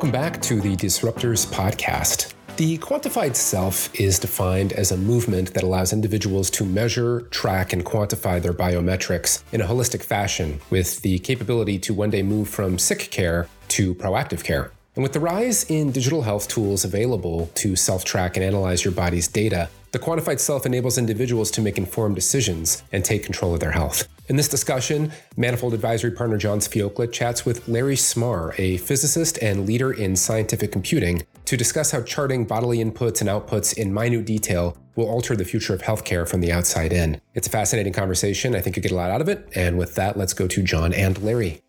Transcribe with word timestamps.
Welcome 0.00 0.12
back 0.12 0.40
to 0.40 0.62
the 0.62 0.76
Disruptors 0.76 1.44
Podcast. 1.44 2.32
The 2.56 2.78
quantified 2.78 3.36
self 3.36 3.94
is 4.00 4.18
defined 4.18 4.72
as 4.72 4.92
a 4.92 4.96
movement 4.96 5.52
that 5.52 5.62
allows 5.62 5.92
individuals 5.92 6.48
to 6.52 6.64
measure, 6.64 7.20
track, 7.30 7.74
and 7.74 7.84
quantify 7.84 8.40
their 8.40 8.54
biometrics 8.54 9.42
in 9.52 9.60
a 9.60 9.66
holistic 9.66 10.02
fashion 10.02 10.58
with 10.70 11.02
the 11.02 11.18
capability 11.18 11.78
to 11.80 11.92
one 11.92 12.08
day 12.08 12.22
move 12.22 12.48
from 12.48 12.78
sick 12.78 13.10
care 13.10 13.46
to 13.68 13.94
proactive 13.96 14.42
care. 14.42 14.72
And 14.96 15.02
with 15.02 15.12
the 15.12 15.20
rise 15.20 15.64
in 15.64 15.92
digital 15.92 16.22
health 16.22 16.48
tools 16.48 16.82
available 16.82 17.50
to 17.56 17.76
self 17.76 18.02
track 18.02 18.38
and 18.38 18.42
analyze 18.42 18.82
your 18.86 18.94
body's 18.94 19.28
data, 19.28 19.68
the 19.92 19.98
quantified 19.98 20.40
self 20.40 20.64
enables 20.64 20.96
individuals 20.96 21.50
to 21.50 21.60
make 21.60 21.76
informed 21.76 22.14
decisions 22.14 22.84
and 22.90 23.04
take 23.04 23.22
control 23.22 23.52
of 23.52 23.60
their 23.60 23.72
health. 23.72 24.08
In 24.30 24.36
this 24.36 24.46
discussion, 24.46 25.10
Manifold 25.36 25.74
Advisory 25.74 26.12
partner 26.12 26.38
John 26.38 26.60
Sviokla 26.60 27.10
chats 27.10 27.44
with 27.44 27.66
Larry 27.66 27.96
Smarr, 27.96 28.54
a 28.58 28.76
physicist 28.76 29.42
and 29.42 29.66
leader 29.66 29.92
in 29.92 30.14
scientific 30.14 30.70
computing, 30.70 31.26
to 31.46 31.56
discuss 31.56 31.90
how 31.90 32.02
charting 32.02 32.44
bodily 32.44 32.78
inputs 32.78 33.20
and 33.20 33.28
outputs 33.28 33.76
in 33.76 33.92
minute 33.92 34.24
detail 34.26 34.76
will 34.94 35.08
alter 35.08 35.34
the 35.34 35.44
future 35.44 35.74
of 35.74 35.82
healthcare 35.82 36.28
from 36.28 36.42
the 36.42 36.52
outside 36.52 36.92
in. 36.92 37.20
It's 37.34 37.48
a 37.48 37.50
fascinating 37.50 37.92
conversation. 37.92 38.54
I 38.54 38.60
think 38.60 38.76
you 38.76 38.82
get 38.82 38.92
a 38.92 38.94
lot 38.94 39.10
out 39.10 39.20
of 39.20 39.28
it. 39.28 39.48
And 39.56 39.76
with 39.76 39.96
that, 39.96 40.16
let's 40.16 40.32
go 40.32 40.46
to 40.46 40.62
John 40.62 40.92
and 40.92 41.20
Larry. 41.24 41.62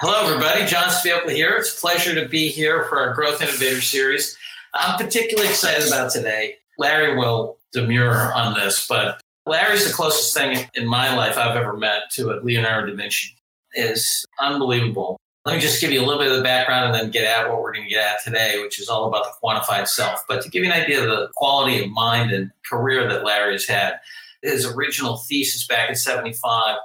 Hello, 0.00 0.30
everybody. 0.30 0.66
John 0.66 0.90
Sviokla 0.90 1.34
here. 1.34 1.56
It's 1.56 1.74
a 1.74 1.80
pleasure 1.80 2.14
to 2.14 2.28
be 2.28 2.48
here 2.48 2.84
for 2.90 2.98
our 2.98 3.14
Growth 3.14 3.40
Innovator 3.40 3.80
series. 3.80 4.36
I'm 4.74 4.98
particularly 4.98 5.48
excited 5.48 5.88
about 5.88 6.10
today. 6.10 6.56
Larry 6.76 7.16
will 7.16 7.56
demur 7.72 8.34
on 8.34 8.52
this, 8.52 8.86
but 8.86 9.22
Larry's 9.46 9.86
the 9.86 9.92
closest 9.92 10.34
thing 10.34 10.68
in 10.74 10.86
my 10.86 11.14
life 11.16 11.38
I've 11.38 11.56
ever 11.56 11.76
met 11.76 12.10
to 12.12 12.30
a 12.30 12.40
Leonardo 12.42 12.88
da 12.88 12.96
Vinci. 12.96 13.36
is 13.74 14.24
unbelievable. 14.38 15.16
Let 15.46 15.54
me 15.54 15.60
just 15.60 15.80
give 15.80 15.90
you 15.90 16.00
a 16.00 16.04
little 16.04 16.18
bit 16.18 16.30
of 16.30 16.36
the 16.36 16.42
background 16.42 16.86
and 16.86 16.94
then 16.94 17.10
get 17.10 17.24
at 17.24 17.48
what 17.48 17.62
we're 17.62 17.72
going 17.72 17.88
to 17.88 17.90
get 17.90 18.04
at 18.04 18.22
today, 18.22 18.60
which 18.62 18.78
is 18.78 18.88
all 18.88 19.06
about 19.06 19.24
the 19.24 19.32
quantified 19.42 19.88
self. 19.88 20.22
But 20.28 20.42
to 20.42 20.50
give 20.50 20.62
you 20.62 20.70
an 20.70 20.78
idea 20.78 21.02
of 21.02 21.08
the 21.08 21.30
quality 21.34 21.82
of 21.82 21.90
mind 21.90 22.30
and 22.30 22.50
career 22.68 23.08
that 23.08 23.24
Larry 23.24 23.52
has 23.52 23.66
had, 23.66 23.94
his 24.42 24.66
original 24.66 25.16
thesis 25.28 25.66
back 25.66 25.88
in 25.88 25.96
75 25.96 26.76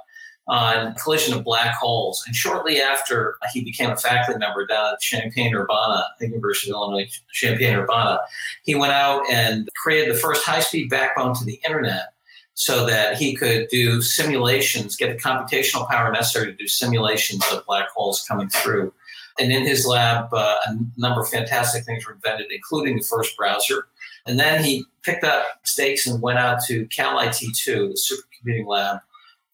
on 0.48 0.94
collision 0.94 1.36
of 1.36 1.44
black 1.44 1.74
holes. 1.74 2.22
And 2.26 2.34
shortly 2.34 2.80
after 2.80 3.36
he 3.52 3.62
became 3.62 3.90
a 3.90 3.96
faculty 3.96 4.38
member 4.38 4.66
down 4.66 4.94
at 4.94 5.00
Champaign-Urbana, 5.00 6.04
the 6.18 6.28
University 6.28 6.70
of 6.70 6.76
Illinois, 6.76 7.08
Champaign-Urbana, 7.32 8.20
he 8.64 8.74
went 8.74 8.92
out 8.92 9.22
and 9.30 9.68
created 9.82 10.14
the 10.14 10.18
first 10.18 10.44
high-speed 10.44 10.88
backbone 10.88 11.34
to 11.34 11.44
the 11.44 11.60
internet 11.66 12.12
so 12.56 12.86
that 12.86 13.18
he 13.18 13.34
could 13.34 13.68
do 13.68 14.00
simulations, 14.00 14.96
get 14.96 15.14
the 15.14 15.22
computational 15.22 15.86
power 15.88 16.10
necessary 16.10 16.46
to 16.46 16.54
do 16.54 16.66
simulations 16.66 17.44
of 17.52 17.64
black 17.66 17.90
holes 17.90 18.24
coming 18.26 18.48
through. 18.48 18.92
And 19.38 19.52
in 19.52 19.66
his 19.66 19.86
lab, 19.86 20.32
uh, 20.32 20.56
a 20.66 20.76
number 20.96 21.20
of 21.20 21.28
fantastic 21.28 21.84
things 21.84 22.06
were 22.06 22.14
invented, 22.14 22.46
including 22.50 22.96
the 22.96 23.04
first 23.04 23.36
browser. 23.36 23.88
And 24.24 24.40
then 24.40 24.64
he 24.64 24.86
picked 25.02 25.22
up 25.22 25.44
stakes 25.64 26.06
and 26.06 26.22
went 26.22 26.38
out 26.38 26.64
to 26.64 26.86
Cal 26.86 27.18
IT2, 27.18 27.64
the 27.64 28.00
supercomputing 28.48 28.66
lab, 28.66 29.00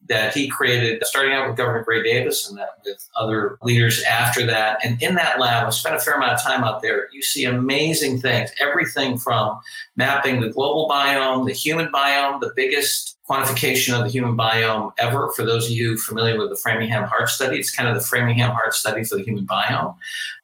that 0.09 0.35
he 0.35 0.49
created, 0.49 1.05
starting 1.07 1.33
out 1.33 1.47
with 1.47 1.57
Governor 1.57 1.85
Gray 1.85 2.03
Davis 2.03 2.49
and 2.49 2.59
then 2.59 2.67
with 2.85 3.09
other 3.17 3.57
leaders 3.63 4.03
after 4.03 4.45
that. 4.47 4.79
And 4.85 5.01
in 5.03 5.15
that 5.15 5.39
lab, 5.39 5.67
I 5.67 5.71
spent 5.71 5.95
a 5.95 6.01
fair 6.01 6.15
amount 6.15 6.33
of 6.33 6.43
time 6.43 6.65
out 6.65 6.83
there. 6.83 7.09
You 7.13 7.23
see 7.23 7.45
amazing 7.45 8.21
things, 8.21 8.51
everything 8.61 9.17
from 9.17 9.61
mapping 9.97 10.41
the 10.41 10.51
global 10.51 10.89
biome, 10.89 11.47
the 11.47 11.53
human 11.53 11.87
biome, 11.93 12.41
the 12.41 12.53
biggest 12.57 13.17
quantification 13.29 13.97
of 13.97 14.05
the 14.05 14.11
human 14.11 14.37
biome 14.37 14.93
ever. 14.99 15.31
For 15.37 15.45
those 15.45 15.67
of 15.67 15.73
you 15.73 15.97
familiar 15.97 16.37
with 16.39 16.51
the 16.51 16.57
Framingham 16.57 17.05
Heart 17.05 17.29
Study, 17.29 17.59
it's 17.59 17.75
kind 17.75 17.89
of 17.89 17.95
the 17.95 18.03
Framingham 18.03 18.51
Heart 18.51 18.75
Study 18.75 19.05
for 19.05 19.17
the 19.17 19.23
human 19.23 19.47
biome. 19.47 19.97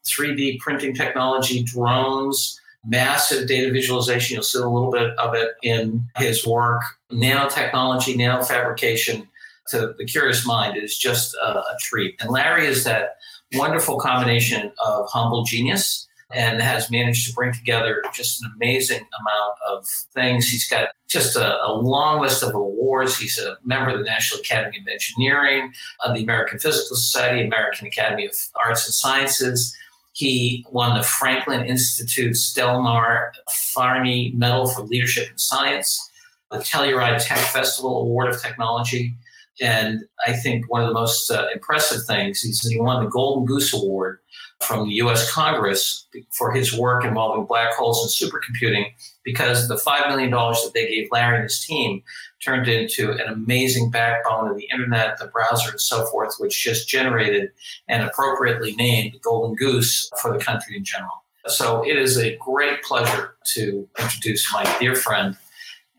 3D 0.06 0.60
printing 0.60 0.94
technology, 0.94 1.64
drones, 1.64 2.60
massive 2.86 3.48
data 3.48 3.72
visualization. 3.72 4.34
You'll 4.34 4.44
see 4.44 4.60
a 4.60 4.68
little 4.68 4.92
bit 4.92 5.18
of 5.18 5.34
it 5.34 5.56
in 5.62 6.04
his 6.16 6.46
work. 6.46 6.80
Nanotechnology, 7.10 8.14
nanofabrication 8.14 9.26
to 9.70 9.94
the 9.98 10.04
curious 10.04 10.46
mind 10.46 10.76
is 10.76 10.96
just 10.96 11.34
a, 11.34 11.58
a 11.58 11.76
treat. 11.80 12.16
And 12.20 12.30
Larry 12.30 12.66
is 12.66 12.84
that 12.84 13.16
wonderful 13.54 13.98
combination 13.98 14.72
of 14.84 15.08
humble 15.10 15.44
genius 15.44 16.08
and 16.30 16.60
has 16.60 16.90
managed 16.90 17.26
to 17.26 17.32
bring 17.32 17.52
together 17.52 18.02
just 18.12 18.42
an 18.42 18.52
amazing 18.56 18.98
amount 18.98 19.54
of 19.66 19.86
things. 20.12 20.48
He's 20.48 20.68
got 20.68 20.88
just 21.08 21.36
a, 21.36 21.62
a, 21.64 21.72
long 21.72 22.20
list 22.20 22.42
of 22.42 22.54
awards. 22.54 23.18
He's 23.18 23.38
a 23.38 23.56
member 23.64 23.90
of 23.90 23.98
the 23.98 24.04
National 24.04 24.40
Academy 24.40 24.78
of 24.78 24.86
Engineering, 24.86 25.72
of 26.04 26.14
the 26.14 26.22
American 26.22 26.58
Physical 26.58 26.96
Society, 26.96 27.46
American 27.46 27.86
Academy 27.86 28.26
of 28.26 28.34
Arts 28.62 28.86
and 28.86 28.94
Sciences. 28.94 29.74
He 30.12 30.66
won 30.70 30.98
the 30.98 31.02
Franklin 31.02 31.64
Institute 31.64 32.34
Stelmar 32.34 33.30
Farney 33.72 34.32
Medal 34.36 34.68
for 34.68 34.82
Leadership 34.82 35.30
in 35.30 35.38
Science, 35.38 36.10
the 36.50 36.58
Telluride 36.58 37.24
Tech 37.26 37.38
Festival 37.38 38.02
Award 38.02 38.28
of 38.28 38.42
Technology, 38.42 39.14
and 39.60 40.00
I 40.26 40.32
think 40.32 40.70
one 40.70 40.82
of 40.82 40.88
the 40.88 40.94
most 40.94 41.30
uh, 41.30 41.46
impressive 41.52 42.04
things 42.04 42.44
is 42.44 42.60
he 42.60 42.80
won 42.80 43.04
the 43.04 43.10
Golden 43.10 43.44
Goose 43.44 43.72
Award 43.74 44.18
from 44.60 44.88
the 44.88 44.94
US 44.94 45.30
Congress 45.30 46.06
for 46.32 46.52
his 46.52 46.76
work 46.76 47.04
involving 47.04 47.46
black 47.46 47.72
holes 47.74 48.02
and 48.02 48.30
supercomputing 48.30 48.86
because 49.24 49.68
the 49.68 49.76
$5 49.76 50.08
million 50.08 50.30
that 50.30 50.70
they 50.74 50.88
gave 50.88 51.08
Larry 51.12 51.36
and 51.36 51.44
his 51.44 51.64
team 51.64 52.02
turned 52.44 52.68
into 52.68 53.12
an 53.12 53.32
amazing 53.32 53.90
backbone 53.90 54.50
of 54.50 54.56
the 54.56 54.68
internet, 54.72 55.18
the 55.18 55.26
browser, 55.26 55.70
and 55.70 55.80
so 55.80 56.06
forth, 56.06 56.34
which 56.38 56.62
just 56.62 56.88
generated 56.88 57.50
and 57.88 58.02
appropriately 58.02 58.74
named 58.76 59.14
Golden 59.22 59.54
Goose 59.54 60.10
for 60.20 60.32
the 60.32 60.42
country 60.42 60.76
in 60.76 60.84
general. 60.84 61.24
So 61.46 61.86
it 61.86 61.96
is 61.96 62.18
a 62.18 62.36
great 62.36 62.82
pleasure 62.82 63.36
to 63.54 63.88
introduce 63.98 64.52
my 64.52 64.64
dear 64.78 64.94
friend 64.94 65.36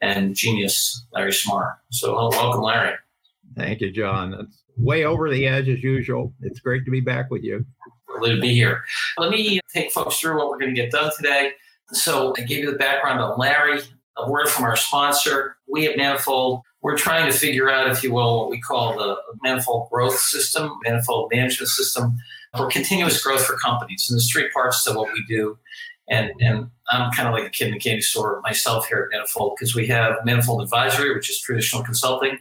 and 0.01 0.35
genius, 0.35 1.05
Larry 1.13 1.31
Smarr. 1.31 1.75
So 1.91 2.13
welcome, 2.13 2.61
Larry. 2.61 2.95
Thank 3.55 3.81
you, 3.81 3.91
John. 3.91 4.31
That's 4.31 4.63
way 4.77 5.05
over 5.05 5.29
the 5.29 5.47
edge 5.47 5.67
as 5.69 5.83
usual. 5.83 6.33
It's 6.41 6.59
great 6.59 6.85
to 6.85 6.91
be 6.91 7.01
back 7.01 7.29
with 7.29 7.43
you. 7.43 7.65
Glad 8.19 8.35
to 8.35 8.41
be 8.41 8.53
here. 8.53 8.83
Let 9.17 9.31
me 9.31 9.59
take 9.73 9.91
folks 9.91 10.19
through 10.19 10.37
what 10.37 10.49
we're 10.49 10.59
going 10.59 10.73
to 10.73 10.81
get 10.81 10.91
done 10.91 11.11
today. 11.15 11.51
So 11.91 12.33
I 12.37 12.41
gave 12.41 12.59
you 12.59 12.71
the 12.71 12.77
background 12.77 13.19
on 13.19 13.37
Larry, 13.37 13.81
a 14.17 14.29
word 14.29 14.47
from 14.49 14.65
our 14.65 14.75
sponsor. 14.75 15.57
We 15.67 15.87
at 15.87 15.97
Manifold, 15.97 16.61
we're 16.81 16.97
trying 16.97 17.31
to 17.31 17.37
figure 17.37 17.69
out, 17.69 17.89
if 17.89 18.03
you 18.03 18.13
will, 18.13 18.39
what 18.39 18.49
we 18.49 18.59
call 18.59 18.97
the 18.97 19.17
Manifold 19.43 19.89
growth 19.89 20.17
system, 20.17 20.77
Manifold 20.83 21.31
management 21.33 21.69
system 21.69 22.17
for 22.55 22.67
continuous 22.67 23.21
growth 23.21 23.45
for 23.45 23.57
companies. 23.57 24.07
And 24.09 24.15
there's 24.15 24.31
three 24.31 24.49
parts 24.51 24.83
to 24.85 24.93
what 24.93 25.11
we 25.13 25.23
do. 25.27 25.57
And, 26.09 26.31
and 26.39 26.69
I'm 26.89 27.11
kind 27.11 27.27
of 27.27 27.33
like 27.33 27.45
a 27.45 27.49
kid 27.49 27.67
in 27.67 27.75
a 27.75 27.79
candy 27.79 28.01
store 28.01 28.41
myself 28.43 28.87
here 28.87 29.03
at 29.03 29.15
Manifold 29.15 29.55
because 29.57 29.75
we 29.75 29.87
have 29.87 30.15
Manifold 30.25 30.61
Advisory, 30.61 31.13
which 31.13 31.29
is 31.29 31.39
traditional 31.39 31.83
consulting. 31.83 32.39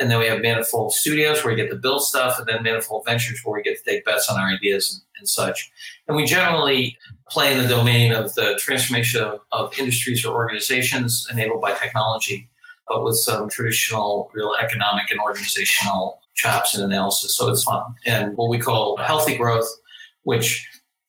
And 0.00 0.10
then 0.10 0.18
we 0.18 0.26
have 0.26 0.40
Manifold 0.40 0.94
Studios 0.94 1.44
where 1.44 1.54
we 1.54 1.60
get 1.60 1.68
to 1.70 1.76
build 1.76 2.02
stuff, 2.02 2.38
and 2.38 2.48
then 2.48 2.62
Manifold 2.62 3.04
Ventures 3.04 3.42
where 3.44 3.58
we 3.58 3.62
get 3.62 3.76
to 3.76 3.84
take 3.84 4.04
bets 4.06 4.30
on 4.30 4.40
our 4.40 4.48
ideas 4.48 4.94
and, 4.94 5.20
and 5.20 5.28
such. 5.28 5.70
And 6.08 6.16
we 6.16 6.24
generally 6.24 6.96
play 7.28 7.52
in 7.52 7.62
the 7.62 7.68
domain 7.68 8.12
of 8.12 8.34
the 8.34 8.58
transformation 8.58 9.22
of, 9.22 9.40
of 9.52 9.78
industries 9.78 10.24
or 10.24 10.34
organizations 10.34 11.28
enabled 11.30 11.60
by 11.60 11.74
technology, 11.74 12.48
but 12.88 13.04
with 13.04 13.16
some 13.16 13.50
traditional, 13.50 14.30
real 14.32 14.56
economic 14.58 15.10
and 15.10 15.20
organizational 15.20 16.18
chops 16.34 16.74
and 16.74 16.82
analysis. 16.82 17.36
So 17.36 17.50
it's 17.50 17.64
fun. 17.64 17.94
And 18.06 18.34
what 18.38 18.48
we 18.48 18.58
call 18.58 18.96
healthy 18.96 19.36
growth, 19.36 19.68
which 20.22 20.66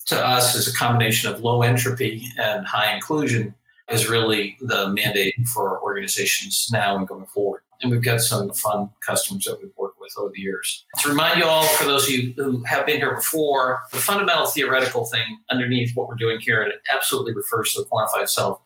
to 0.07 0.17
us 0.17 0.53
is 0.53 0.67
a 0.67 0.77
combination 0.77 1.33
of 1.33 1.39
low 1.39 1.61
entropy 1.61 2.25
and 2.37 2.67
high 2.67 2.93
inclusion, 2.93 3.55
is 3.89 4.09
really 4.09 4.57
the 4.59 4.89
mandate 4.89 5.35
for 5.53 5.81
organizations 5.81 6.67
now 6.73 6.97
and 6.97 7.07
going 7.07 7.25
forward 7.27 7.61
and 7.81 7.91
we've 7.91 8.03
got 8.03 8.21
some 8.21 8.51
fun 8.51 8.89
customers 9.05 9.43
that 9.45 9.57
we've 9.61 9.71
worked 9.77 9.99
with 9.99 10.13
over 10.17 10.31
the 10.33 10.41
years. 10.41 10.85
To 10.99 11.09
remind 11.09 11.39
you 11.39 11.45
all, 11.45 11.63
for 11.63 11.85
those 11.85 12.05
of 12.05 12.09
you 12.11 12.33
who 12.35 12.63
have 12.63 12.85
been 12.85 12.97
here 12.97 13.15
before, 13.15 13.79
the 13.91 13.97
fundamental 13.97 14.45
theoretical 14.47 15.05
thing 15.05 15.39
underneath 15.49 15.95
what 15.95 16.07
we're 16.07 16.15
doing 16.15 16.39
here, 16.39 16.61
and 16.61 16.71
it 16.71 16.81
absolutely 16.93 17.33
refers 17.33 17.73
to 17.73 17.81
the 17.81 17.87
quantified 17.89 18.29
self, 18.29 18.61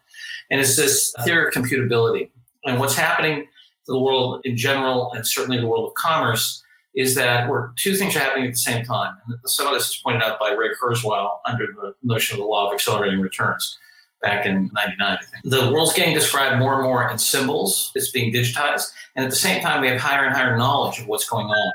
and 0.51 0.59
it's 0.59 0.75
this 0.75 1.13
theory 1.23 1.47
of 1.47 1.53
computability. 1.53 2.29
And 2.65 2.79
what's 2.79 2.95
happening 2.95 3.43
to 3.85 3.91
the 3.91 3.99
world 3.99 4.41
in 4.43 4.57
general, 4.57 5.11
and 5.13 5.25
certainly 5.25 5.59
the 5.59 5.67
world 5.67 5.87
of 5.89 5.93
commerce, 5.95 6.61
is 6.95 7.13
that 7.15 7.49
we're, 7.49 7.71
two 7.75 7.95
things 7.95 8.15
are 8.15 8.19
happening 8.19 8.47
at 8.47 8.53
the 8.53 8.57
same 8.57 8.85
time. 8.85 9.15
And 9.27 9.37
some 9.45 9.67
of 9.67 9.73
this 9.73 9.89
is 9.89 9.97
pointed 9.97 10.23
out 10.23 10.39
by 10.39 10.51
Ray 10.51 10.69
Kurzweil 10.81 11.39
under 11.45 11.67
the 11.67 11.93
notion 12.03 12.35
of 12.35 12.39
the 12.39 12.47
law 12.47 12.67
of 12.67 12.73
accelerating 12.73 13.19
returns 13.19 13.77
back 14.21 14.45
in 14.45 14.69
99, 14.73 15.17
The 15.43 15.71
world's 15.71 15.93
getting 15.93 16.13
described 16.13 16.59
more 16.59 16.75
and 16.75 16.83
more 16.83 17.09
in 17.09 17.17
symbols. 17.17 17.91
It's 17.95 18.11
being 18.11 18.33
digitized. 18.33 18.91
And 19.15 19.23
at 19.23 19.31
the 19.31 19.37
same 19.37 19.61
time, 19.61 19.81
we 19.81 19.87
have 19.87 19.99
higher 19.99 20.25
and 20.25 20.35
higher 20.35 20.57
knowledge 20.57 20.99
of 20.99 21.07
what's 21.07 21.27
going 21.29 21.47
on. 21.47 21.73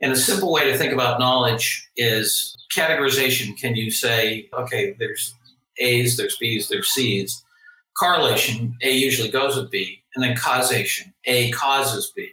And 0.00 0.12
a 0.12 0.16
simple 0.16 0.52
way 0.52 0.70
to 0.70 0.76
think 0.76 0.92
about 0.92 1.20
knowledge 1.20 1.88
is 1.96 2.56
categorization. 2.74 3.56
Can 3.58 3.76
you 3.76 3.90
say, 3.90 4.48
okay, 4.52 4.94
there's 4.98 5.34
A's, 5.78 6.16
there's 6.16 6.36
B's, 6.36 6.68
there's 6.68 6.88
C's. 6.88 7.42
Correlation, 7.96 8.76
A 8.82 8.90
usually 8.90 9.30
goes 9.30 9.56
with 9.56 9.70
B. 9.70 10.02
And 10.14 10.22
then 10.22 10.36
causation, 10.36 11.14
A 11.26 11.50
causes 11.52 12.12
B. 12.14 12.30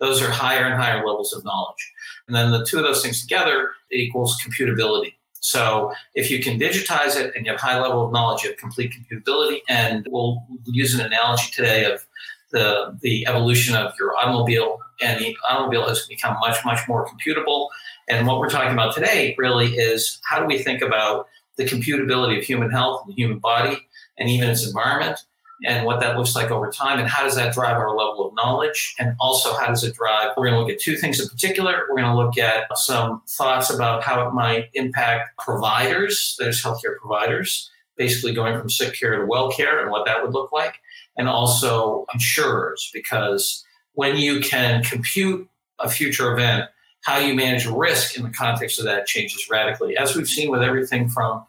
Those 0.00 0.22
are 0.22 0.30
higher 0.30 0.64
and 0.64 0.74
higher 0.74 1.04
levels 1.04 1.32
of 1.32 1.44
knowledge. 1.44 1.92
And 2.26 2.36
then 2.36 2.50
the 2.50 2.64
two 2.64 2.78
of 2.78 2.84
those 2.84 3.02
things 3.02 3.22
together 3.22 3.70
equals 3.90 4.38
computability. 4.44 5.14
So 5.40 5.92
if 6.14 6.30
you 6.30 6.42
can 6.42 6.58
digitize 6.58 7.16
it 7.16 7.34
and 7.34 7.46
you 7.46 7.52
have 7.52 7.60
high 7.60 7.80
level 7.80 8.04
of 8.04 8.12
knowledge, 8.12 8.42
you 8.42 8.50
have 8.50 8.58
complete 8.58 8.92
computability. 8.92 9.60
And 9.68 10.06
we'll 10.10 10.44
use 10.66 10.94
an 10.94 11.00
analogy 11.00 11.50
today 11.52 11.84
of 11.84 12.04
the 12.50 12.98
the 13.02 13.26
evolution 13.26 13.76
of 13.76 13.92
your 13.98 14.16
automobile, 14.16 14.78
and 15.00 15.20
the 15.20 15.36
automobile 15.48 15.86
has 15.86 16.06
become 16.06 16.36
much 16.40 16.64
much 16.64 16.80
more 16.88 17.06
computable. 17.06 17.68
And 18.08 18.26
what 18.26 18.38
we're 18.38 18.48
talking 18.48 18.72
about 18.72 18.94
today 18.94 19.34
really 19.38 19.76
is 19.76 20.20
how 20.24 20.40
do 20.40 20.46
we 20.46 20.58
think 20.58 20.82
about 20.82 21.26
the 21.56 21.64
computability 21.64 22.38
of 22.38 22.44
human 22.44 22.70
health, 22.70 23.04
the 23.06 23.12
human 23.12 23.38
body, 23.38 23.78
and 24.16 24.30
even 24.30 24.48
its 24.48 24.66
environment, 24.66 25.20
and 25.64 25.84
what 25.84 26.00
that 26.00 26.16
looks 26.16 26.36
like 26.36 26.50
over 26.50 26.70
time, 26.70 26.98
and 26.98 27.08
how 27.08 27.24
does 27.24 27.34
that 27.34 27.52
drive 27.52 27.76
our 27.76 27.96
level 27.96 28.28
of 28.28 28.34
knowledge, 28.34 28.94
and 28.98 29.16
also 29.18 29.54
how 29.54 29.66
does 29.66 29.82
it 29.82 29.94
drive? 29.94 30.30
We're 30.36 30.48
going 30.48 30.54
to 30.54 30.60
look 30.60 30.70
at 30.70 30.80
two 30.80 30.96
things 30.96 31.20
in 31.20 31.28
particular. 31.28 31.86
We're 31.88 31.96
going 31.96 32.10
to 32.10 32.16
look 32.16 32.38
at 32.38 32.66
some 32.78 33.22
thoughts 33.28 33.68
about 33.70 34.04
how 34.04 34.26
it 34.26 34.32
might 34.32 34.66
impact 34.74 35.36
providers, 35.38 36.36
there's 36.38 36.62
healthcare 36.62 36.96
providers, 37.00 37.70
basically 37.96 38.32
going 38.32 38.58
from 38.58 38.70
sick 38.70 38.94
care 38.94 39.18
to 39.18 39.26
well 39.26 39.50
care, 39.50 39.80
and 39.82 39.90
what 39.90 40.06
that 40.06 40.22
would 40.22 40.32
look 40.32 40.52
like, 40.52 40.76
and 41.16 41.28
also 41.28 42.06
insurers, 42.14 42.90
because 42.94 43.64
when 43.94 44.16
you 44.16 44.40
can 44.40 44.84
compute 44.84 45.48
a 45.80 45.90
future 45.90 46.32
event, 46.32 46.70
how 47.02 47.18
you 47.18 47.34
manage 47.34 47.66
risk 47.66 48.16
in 48.16 48.22
the 48.22 48.30
context 48.30 48.78
of 48.78 48.84
that 48.84 49.06
changes 49.06 49.48
radically, 49.50 49.96
as 49.96 50.14
we've 50.14 50.28
seen 50.28 50.50
with 50.50 50.62
everything 50.62 51.08
from 51.08 51.44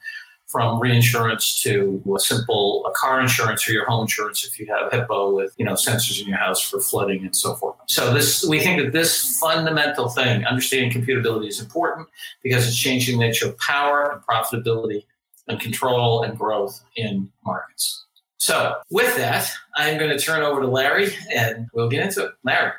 from 0.50 0.80
reinsurance 0.80 1.62
to 1.62 2.01
a 2.16 2.19
simple 2.19 2.92
car 2.96 3.22
insurance 3.22 3.69
or 3.69 3.72
your 3.72 3.86
home 3.86 4.01
insurance 4.01 4.46
if 4.46 4.60
you 4.60 4.66
have 4.66 4.92
HIPAA 4.92 5.34
with 5.34 5.54
you 5.57 5.63
know 5.63 5.74
sensors 5.74 6.19
in 6.19 6.28
your 6.28 6.38
house 6.38 6.60
for 6.60 6.80
flooding 6.80 7.24
and 7.24 7.36
so 7.36 7.56
forth. 7.56 7.75
So 7.88 8.13
this 8.13 8.44
we 8.44 8.60
think 8.60 8.81
that 8.81 8.92
this 8.92 9.38
fundamental 9.40 10.10
thing, 10.10 10.44
understanding 10.46 10.92
computability, 10.92 11.48
is 11.48 11.60
important 11.60 12.07
because 12.44 12.68
it's 12.68 12.78
changing 12.78 13.19
the 13.19 13.25
nature 13.25 13.48
of 13.48 13.57
power 13.60 14.12
and 14.12 14.22
profitability 14.22 15.06
and 15.48 15.60
control 15.60 16.24
and 16.24 16.38
growth 16.38 16.84
in 16.95 17.31
markets. 17.45 18.06
So 18.38 18.75
with 18.90 19.16
that, 19.18 19.52
I'm 19.75 19.98
going 19.98 20.16
to 20.16 20.19
turn 20.19 20.44
over 20.44 20.62
to 20.62 20.68
Larry 20.68 21.13
and 21.34 21.68
we'll 21.74 21.90
get 21.90 22.06
into 22.06 22.25
it. 22.25 22.31
Larry. 22.44 22.72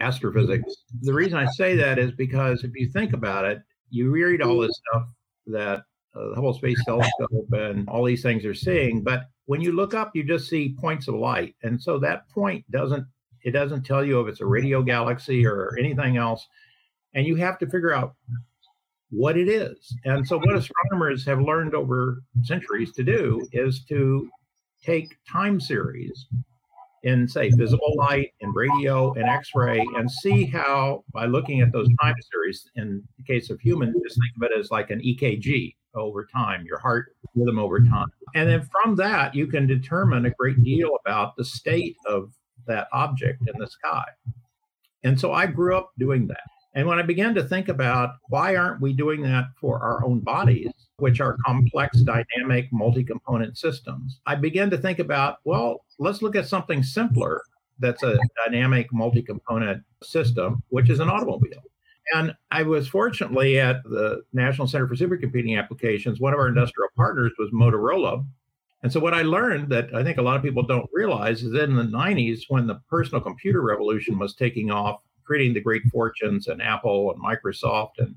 Astrophysics. 0.00 0.74
The 1.02 1.12
reason 1.12 1.38
I 1.38 1.46
say 1.46 1.76
that 1.76 1.98
is 1.98 2.12
because 2.12 2.64
if 2.64 2.70
you 2.74 2.88
think 2.88 3.12
about 3.12 3.44
it, 3.44 3.62
you 3.90 4.10
read 4.10 4.40
all 4.40 4.60
this 4.60 4.78
stuff 4.88 5.08
that 5.46 5.84
uh, 6.14 6.28
the 6.28 6.34
Hubble 6.34 6.54
Space 6.54 6.82
Telescope 6.84 7.52
and 7.52 7.88
all 7.88 8.04
these 8.04 8.22
things 8.22 8.44
are 8.44 8.54
seeing. 8.54 9.02
But 9.02 9.24
when 9.46 9.60
you 9.60 9.72
look 9.72 9.94
up, 9.94 10.12
you 10.14 10.24
just 10.24 10.48
see 10.48 10.76
points 10.78 11.08
of 11.08 11.14
light, 11.14 11.54
and 11.62 11.80
so 11.80 11.98
that 11.98 12.28
point 12.30 12.68
doesn't 12.70 13.06
it 13.42 13.50
doesn't 13.50 13.82
tell 13.82 14.04
you 14.04 14.20
if 14.20 14.28
it's 14.28 14.40
a 14.40 14.46
radio 14.46 14.82
galaxy 14.82 15.46
or 15.46 15.76
anything 15.78 16.16
else, 16.16 16.46
and 17.14 17.26
you 17.26 17.36
have 17.36 17.58
to 17.58 17.66
figure 17.66 17.92
out 17.92 18.14
what 19.10 19.36
it 19.36 19.48
is. 19.48 19.94
And 20.04 20.26
so 20.26 20.38
what 20.38 20.56
astronomers 20.56 21.24
have 21.26 21.40
learned 21.40 21.74
over 21.74 22.22
centuries 22.42 22.92
to 22.92 23.04
do 23.04 23.46
is 23.52 23.84
to 23.88 24.28
take 24.84 25.16
time 25.30 25.60
series 25.60 26.26
in 27.04 27.28
say 27.28 27.50
visible 27.50 27.94
light 27.96 28.32
and 28.40 28.54
radio 28.54 29.12
and 29.12 29.24
x-ray 29.24 29.86
and 29.96 30.10
see 30.10 30.46
how 30.46 31.04
by 31.12 31.26
looking 31.26 31.60
at 31.60 31.70
those 31.70 31.88
time 32.00 32.14
series 32.32 32.68
in 32.76 33.02
the 33.18 33.24
case 33.24 33.50
of 33.50 33.60
humans 33.60 33.94
just 34.02 34.18
think 34.18 34.32
of 34.36 34.50
it 34.50 34.58
as 34.58 34.70
like 34.70 34.90
an 34.90 35.00
ekg 35.00 35.74
over 35.94 36.26
time, 36.26 36.64
your 36.66 36.78
heart 36.78 37.14
rhythm 37.34 37.58
over 37.58 37.80
time. 37.80 38.08
And 38.34 38.48
then 38.48 38.68
from 38.82 38.96
that, 38.96 39.34
you 39.34 39.46
can 39.46 39.66
determine 39.66 40.26
a 40.26 40.30
great 40.30 40.62
deal 40.62 40.98
about 41.04 41.36
the 41.36 41.44
state 41.44 41.96
of 42.06 42.32
that 42.66 42.88
object 42.92 43.42
in 43.46 43.58
the 43.58 43.66
sky. 43.66 44.04
And 45.02 45.18
so 45.18 45.32
I 45.32 45.46
grew 45.46 45.76
up 45.76 45.90
doing 45.98 46.26
that. 46.28 46.40
And 46.74 46.88
when 46.88 46.98
I 46.98 47.02
began 47.02 47.34
to 47.36 47.44
think 47.44 47.68
about 47.68 48.16
why 48.28 48.56
aren't 48.56 48.80
we 48.80 48.92
doing 48.92 49.22
that 49.22 49.44
for 49.60 49.78
our 49.80 50.04
own 50.04 50.20
bodies, 50.20 50.72
which 50.96 51.20
are 51.20 51.36
complex, 51.46 52.00
dynamic, 52.00 52.68
multi 52.72 53.04
component 53.04 53.56
systems, 53.56 54.20
I 54.26 54.34
began 54.34 54.70
to 54.70 54.78
think 54.78 54.98
about, 54.98 55.38
well, 55.44 55.84
let's 55.98 56.20
look 56.20 56.34
at 56.34 56.48
something 56.48 56.82
simpler 56.82 57.42
that's 57.78 58.02
a 58.02 58.18
dynamic, 58.44 58.92
multi 58.92 59.22
component 59.22 59.82
system, 60.02 60.62
which 60.68 60.90
is 60.90 61.00
an 61.00 61.08
automobile. 61.08 61.62
And 62.12 62.34
I 62.50 62.62
was 62.62 62.86
fortunately 62.86 63.58
at 63.58 63.82
the 63.84 64.22
National 64.32 64.66
Center 64.66 64.86
for 64.86 64.94
Supercomputing 64.94 65.58
Applications. 65.58 66.20
One 66.20 66.32
of 66.32 66.38
our 66.38 66.48
industrial 66.48 66.88
partners 66.96 67.32
was 67.38 67.50
Motorola. 67.50 68.24
And 68.82 68.92
so, 68.92 69.00
what 69.00 69.14
I 69.14 69.22
learned 69.22 69.70
that 69.70 69.94
I 69.94 70.04
think 70.04 70.18
a 70.18 70.22
lot 70.22 70.36
of 70.36 70.42
people 70.42 70.62
don't 70.62 70.88
realize 70.92 71.42
is 71.42 71.54
in 71.54 71.74
the 71.74 71.84
90s, 71.84 72.42
when 72.48 72.66
the 72.66 72.80
personal 72.90 73.22
computer 73.22 73.62
revolution 73.62 74.18
was 74.18 74.34
taking 74.34 74.70
off, 74.70 75.00
creating 75.24 75.54
the 75.54 75.62
great 75.62 75.82
fortunes 75.90 76.48
and 76.48 76.60
Apple 76.60 77.12
and 77.12 77.22
Microsoft 77.22 77.92
and, 77.98 78.14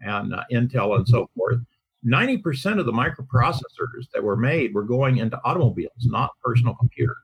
and 0.00 0.34
uh, 0.34 0.44
Intel 0.52 0.96
and 0.96 1.08
so 1.08 1.30
forth, 1.34 1.60
90% 2.06 2.78
of 2.78 2.84
the 2.84 2.92
microprocessors 2.92 4.10
that 4.12 4.22
were 4.22 4.36
made 4.36 4.74
were 4.74 4.82
going 4.82 5.18
into 5.18 5.40
automobiles, 5.44 5.92
not 6.04 6.32
personal 6.42 6.74
computers. 6.74 7.16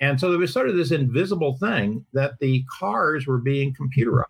And 0.00 0.20
so 0.20 0.30
there 0.30 0.38
was 0.38 0.52
sort 0.52 0.68
of 0.68 0.76
this 0.76 0.92
invisible 0.92 1.56
thing 1.58 2.04
that 2.12 2.34
the 2.40 2.64
cars 2.78 3.26
were 3.26 3.38
being 3.38 3.74
computerized. 3.74 4.24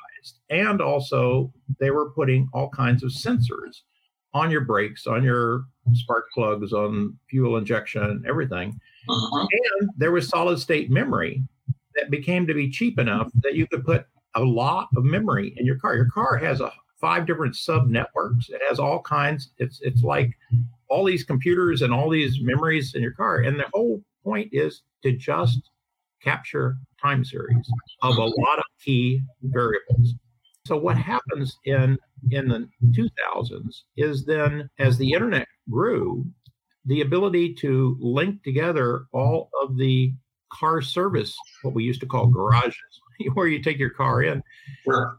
And 0.51 0.81
also, 0.81 1.53
they 1.79 1.91
were 1.91 2.11
putting 2.11 2.49
all 2.53 2.69
kinds 2.71 3.03
of 3.03 3.11
sensors 3.11 3.83
on 4.33 4.51
your 4.51 4.63
brakes, 4.63 5.07
on 5.07 5.25
your 5.25 5.65
spark 5.95 6.27
plugs, 6.33 6.73
on 6.73 7.17
fuel 7.29 7.57
injection, 7.57 8.25
everything. 8.29 8.79
Uh-huh. 9.09 9.47
And 9.81 9.91
there 9.97 10.13
was 10.13 10.29
solid 10.29 10.59
state 10.59 10.91
memory 10.91 11.43
that 11.97 12.11
became 12.11 12.47
to 12.47 12.55
be 12.55 12.71
cheap 12.71 12.99
enough 12.99 13.31
that 13.43 13.55
you 13.55 13.67
could 13.67 13.85
put 13.85 14.07
a 14.35 14.41
lot 14.41 14.89
of 14.97 15.05
memory 15.05 15.55
in 15.57 15.67
your 15.67 15.79
car. 15.79 15.97
Your 15.97 16.11
car 16.11 16.37
has 16.37 16.61
a 16.61 16.73
five 17.01 17.27
different 17.27 17.57
sub 17.57 17.89
networks. 17.89 18.51
It 18.51 18.61
has 18.69 18.79
all 18.79 19.01
kinds. 19.01 19.51
It's 19.59 19.81
it's 19.83 20.03
like 20.03 20.37
all 20.89 21.05
these 21.05 21.25
computers 21.25 21.83
and 21.83 21.93
all 21.93 22.11
these 22.11 22.41
memories 22.41 22.95
in 22.95 23.03
your 23.03 23.13
car. 23.13 23.39
And 23.39 23.59
the 23.59 23.67
whole 23.73 24.03
point 24.23 24.51
is 24.53 24.83
to 25.03 25.13
just 25.13 25.71
capture 26.23 26.77
time 27.01 27.25
series 27.25 27.71
of 28.03 28.17
a 28.17 28.25
lot 28.25 28.59
of 28.59 28.65
key 28.85 29.23
variables. 29.43 30.15
So 30.67 30.77
what 30.77 30.97
happens 30.97 31.59
in 31.65 31.99
in 32.31 32.49
the 32.49 32.69
2000s 32.93 33.83
is 33.97 34.25
then 34.25 34.69
as 34.79 34.99
the 34.99 35.13
internet 35.13 35.47
grew, 35.71 36.27
the 36.85 37.01
ability 37.01 37.55
to 37.55 37.97
link 38.01 38.43
together 38.43 39.07
all 39.13 39.51
of 39.63 39.77
the 39.77 40.13
car 40.53 40.83
service, 40.83 41.37
what 41.63 41.75
we 41.75 41.85
used 41.85 42.01
to 42.01 42.07
call 42.07 42.27
garages, 42.27 43.01
where 43.35 43.47
you 43.47 43.63
take 43.63 43.79
your 43.79 43.91
car 43.91 44.23
in, 44.23 44.43
sure. 44.85 45.19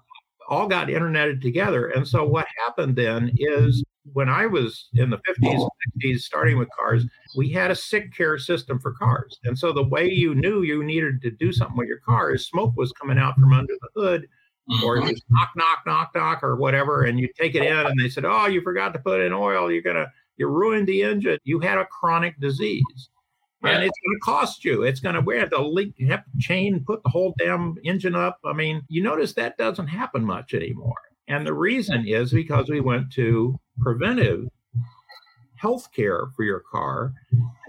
all 0.50 0.68
got 0.68 0.90
interneted 0.90 1.42
together. 1.42 1.88
And 1.90 2.08
so 2.08 2.24
what 2.24 2.48
happened 2.66 2.96
then 2.96 3.32
is 3.38 3.84
when 4.14 4.30
I 4.30 4.46
was 4.46 4.90
in 4.94 5.10
the 5.10 5.18
50s, 5.18 5.70
60s, 6.04 6.20
starting 6.20 6.58
with 6.58 6.70
cars, 6.78 7.06
we 7.36 7.50
had 7.50 7.72
a 7.72 7.76
sick 7.76 8.16
care 8.16 8.38
system 8.38 8.80
for 8.80 8.94
cars. 8.94 9.40
And 9.44 9.58
so 9.58 9.72
the 9.72 9.84
way 9.84 10.10
you 10.10 10.34
knew 10.34 10.64
you 10.64 10.84
needed 10.84 11.22
to 11.22 11.32
do 11.32 11.52
something 11.52 11.78
with 11.78 11.88
your 11.88 12.00
car 12.00 12.34
is 12.34 12.48
smoke 12.48 12.74
was 12.76 12.92
coming 12.94 13.18
out 13.18 13.36
from 13.36 13.54
under 13.54 13.74
the 13.74 14.02
hood, 14.02 14.28
mm-hmm. 14.70 14.84
or 14.84 15.02
just 15.02 15.24
knock, 15.30 15.50
knock, 15.56 15.80
knock, 15.86 16.12
knock, 16.16 16.44
or 16.44 16.56
whatever. 16.56 17.04
And 17.04 17.20
you 17.20 17.30
take 17.38 17.56
it 17.56 17.64
in 17.64 17.86
and 17.86 18.00
they 18.00 18.10
said, 18.10 18.26
Oh, 18.26 18.48
you 18.48 18.62
forgot 18.62 18.94
to 18.94 19.00
put 19.00 19.22
in 19.22 19.34
oil. 19.34 19.72
You're 19.72 19.84
going 19.84 19.98
to, 19.98 20.08
you 20.38 20.48
ruined 20.48 20.88
the 20.88 21.04
engine. 21.04 21.38
You 21.44 21.60
had 21.60 21.78
a 21.78 21.86
chronic 21.86 22.40
disease. 22.40 23.10
And 23.64 23.84
it's 23.84 24.00
going 24.04 24.16
to 24.16 24.20
cost 24.24 24.66
you. 24.66 24.82
It's 24.82 25.00
going 25.00 25.14
to 25.14 25.22
wear 25.22 25.48
the 25.48 25.62
leak, 25.62 25.94
have 26.10 26.24
to 26.24 26.32
chain, 26.40 26.84
put 26.84 27.04
the 27.04 27.10
whole 27.10 27.36
damn 27.38 27.76
engine 27.84 28.16
up. 28.16 28.40
I 28.44 28.54
mean, 28.54 28.82
you 28.88 29.04
notice 29.04 29.34
that 29.34 29.56
doesn't 29.60 29.86
happen 29.86 30.26
much 30.26 30.56
anymore. 30.56 30.96
And 31.28 31.46
the 31.46 31.54
reason 31.54 32.08
is 32.08 32.32
because 32.32 32.70
we 32.70 32.82
went 32.82 33.12
to 33.14 33.60
preventive 33.82 34.48
health 35.62 35.88
care 35.96 36.28
for 36.36 36.44
your 36.44 36.62
car, 36.72 37.14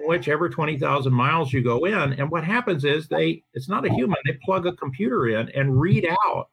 which 0.00 0.28
every 0.28 0.48
20,000 0.48 1.12
miles 1.12 1.52
you 1.52 1.62
go 1.62 1.84
in. 1.84 2.14
And 2.14 2.30
what 2.30 2.42
happens 2.42 2.84
is 2.84 3.06
they, 3.06 3.42
it's 3.52 3.68
not 3.68 3.84
a 3.84 3.92
human, 3.92 4.16
they 4.24 4.38
plug 4.44 4.66
a 4.66 4.72
computer 4.72 5.28
in 5.28 5.50
and 5.50 5.78
read 5.78 6.08
out 6.26 6.48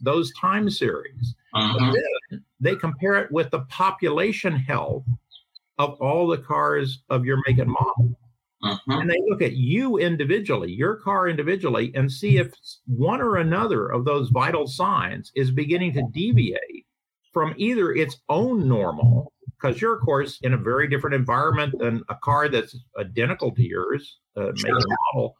those 0.00 0.32
time 0.34 0.70
series. 0.70 1.34
Uh-huh. 1.52 1.92
Then 2.30 2.44
they 2.60 2.76
compare 2.76 3.16
it 3.16 3.32
with 3.32 3.50
the 3.50 3.60
population 3.62 4.54
health 4.54 5.04
of 5.78 6.00
all 6.00 6.28
the 6.28 6.38
cars 6.38 7.02
of 7.10 7.24
your 7.24 7.38
make 7.46 7.58
and 7.58 7.70
model. 7.70 8.16
Uh-huh. 8.62 9.00
And 9.00 9.10
they 9.10 9.20
look 9.28 9.42
at 9.42 9.54
you 9.54 9.98
individually, 9.98 10.72
your 10.72 10.96
car 10.96 11.28
individually, 11.28 11.92
and 11.94 12.10
see 12.10 12.38
if 12.38 12.52
one 12.86 13.20
or 13.20 13.36
another 13.36 13.88
of 13.88 14.04
those 14.04 14.30
vital 14.30 14.66
signs 14.66 15.32
is 15.34 15.50
beginning 15.50 15.92
to 15.94 16.08
deviate 16.12 16.83
from 17.34 17.54
either 17.58 17.92
its 17.92 18.16
own 18.30 18.66
normal, 18.66 19.32
because 19.50 19.80
you're, 19.80 19.96
of 19.96 20.02
course, 20.02 20.38
in 20.42 20.54
a 20.54 20.56
very 20.56 20.88
different 20.88 21.14
environment 21.14 21.74
than 21.78 22.02
a 22.08 22.14
car 22.14 22.48
that's 22.48 22.76
identical 22.98 23.50
to 23.52 23.62
yours, 23.62 24.18
uh, 24.36 24.52
make 24.54 24.72
and 24.72 24.84
model, 25.14 25.36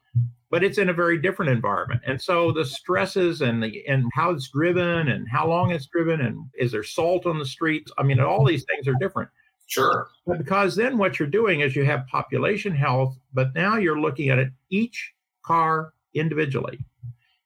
but 0.50 0.62
it's 0.62 0.78
in 0.78 0.90
a 0.90 0.92
very 0.92 1.18
different 1.18 1.50
environment. 1.50 2.00
And 2.06 2.20
so 2.20 2.52
the 2.52 2.64
stresses 2.64 3.40
and 3.40 3.62
the 3.62 3.84
and 3.86 4.04
how 4.12 4.30
it's 4.30 4.48
driven 4.48 5.08
and 5.08 5.26
how 5.30 5.48
long 5.48 5.70
it's 5.70 5.86
driven 5.86 6.20
and 6.20 6.44
is 6.54 6.72
there 6.72 6.84
salt 6.84 7.26
on 7.26 7.38
the 7.38 7.46
streets? 7.46 7.90
I 7.96 8.02
mean, 8.02 8.20
all 8.20 8.44
these 8.44 8.64
things 8.64 8.86
are 8.86 8.94
different. 9.00 9.30
Sure. 9.66 10.08
But 10.26 10.38
because 10.38 10.76
then 10.76 10.98
what 10.98 11.18
you're 11.18 11.28
doing 11.28 11.60
is 11.60 11.74
you 11.74 11.84
have 11.84 12.06
population 12.06 12.74
health, 12.74 13.16
but 13.32 13.54
now 13.54 13.76
you're 13.78 14.00
looking 14.00 14.28
at 14.28 14.38
it 14.38 14.50
each 14.70 15.14
car 15.42 15.92
individually. 16.12 16.78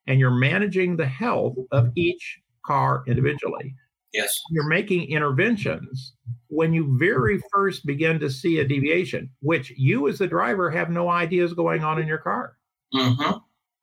And 0.06 0.18
you're 0.18 0.30
managing 0.30 0.96
the 0.96 1.06
health 1.06 1.56
of 1.70 1.92
each 1.94 2.40
car 2.64 3.04
individually. 3.06 3.74
Yes. 4.12 4.38
You're 4.50 4.68
making 4.68 5.10
interventions 5.10 6.14
when 6.48 6.72
you 6.72 6.96
very 6.98 7.36
mm-hmm. 7.36 7.46
first 7.52 7.84
begin 7.84 8.18
to 8.20 8.30
see 8.30 8.58
a 8.58 8.64
deviation, 8.66 9.30
which 9.40 9.70
you 9.76 10.08
as 10.08 10.18
the 10.18 10.26
driver 10.26 10.70
have 10.70 10.90
no 10.90 11.08
idea 11.08 11.44
is 11.44 11.52
going 11.52 11.84
on 11.84 12.00
in 12.00 12.08
your 12.08 12.18
car. 12.18 12.56
Mm-hmm. 12.94 13.38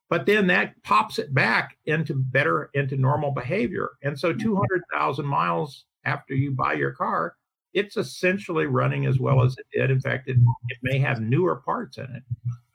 But 0.09 0.25
then 0.25 0.47
that 0.47 0.81
pops 0.83 1.19
it 1.19 1.33
back 1.33 1.77
into 1.85 2.15
better, 2.15 2.69
into 2.73 2.95
normal 2.95 3.31
behavior. 3.31 3.91
And 4.03 4.19
so 4.19 4.31
mm-hmm. 4.31 4.41
200,000 4.41 5.25
miles 5.25 5.85
after 6.05 6.33
you 6.33 6.51
buy 6.51 6.73
your 6.73 6.91
car, 6.91 7.35
it's 7.73 7.97
essentially 7.97 8.65
running 8.65 9.05
as 9.05 9.19
well 9.19 9.37
mm-hmm. 9.37 9.47
as 9.47 9.57
it 9.57 9.65
did. 9.79 9.91
In 9.91 9.99
fact, 9.99 10.27
it, 10.27 10.37
it 10.69 10.77
may 10.81 10.99
have 10.99 11.21
newer 11.21 11.57
parts 11.57 11.97
in 11.97 12.05
it 12.05 12.23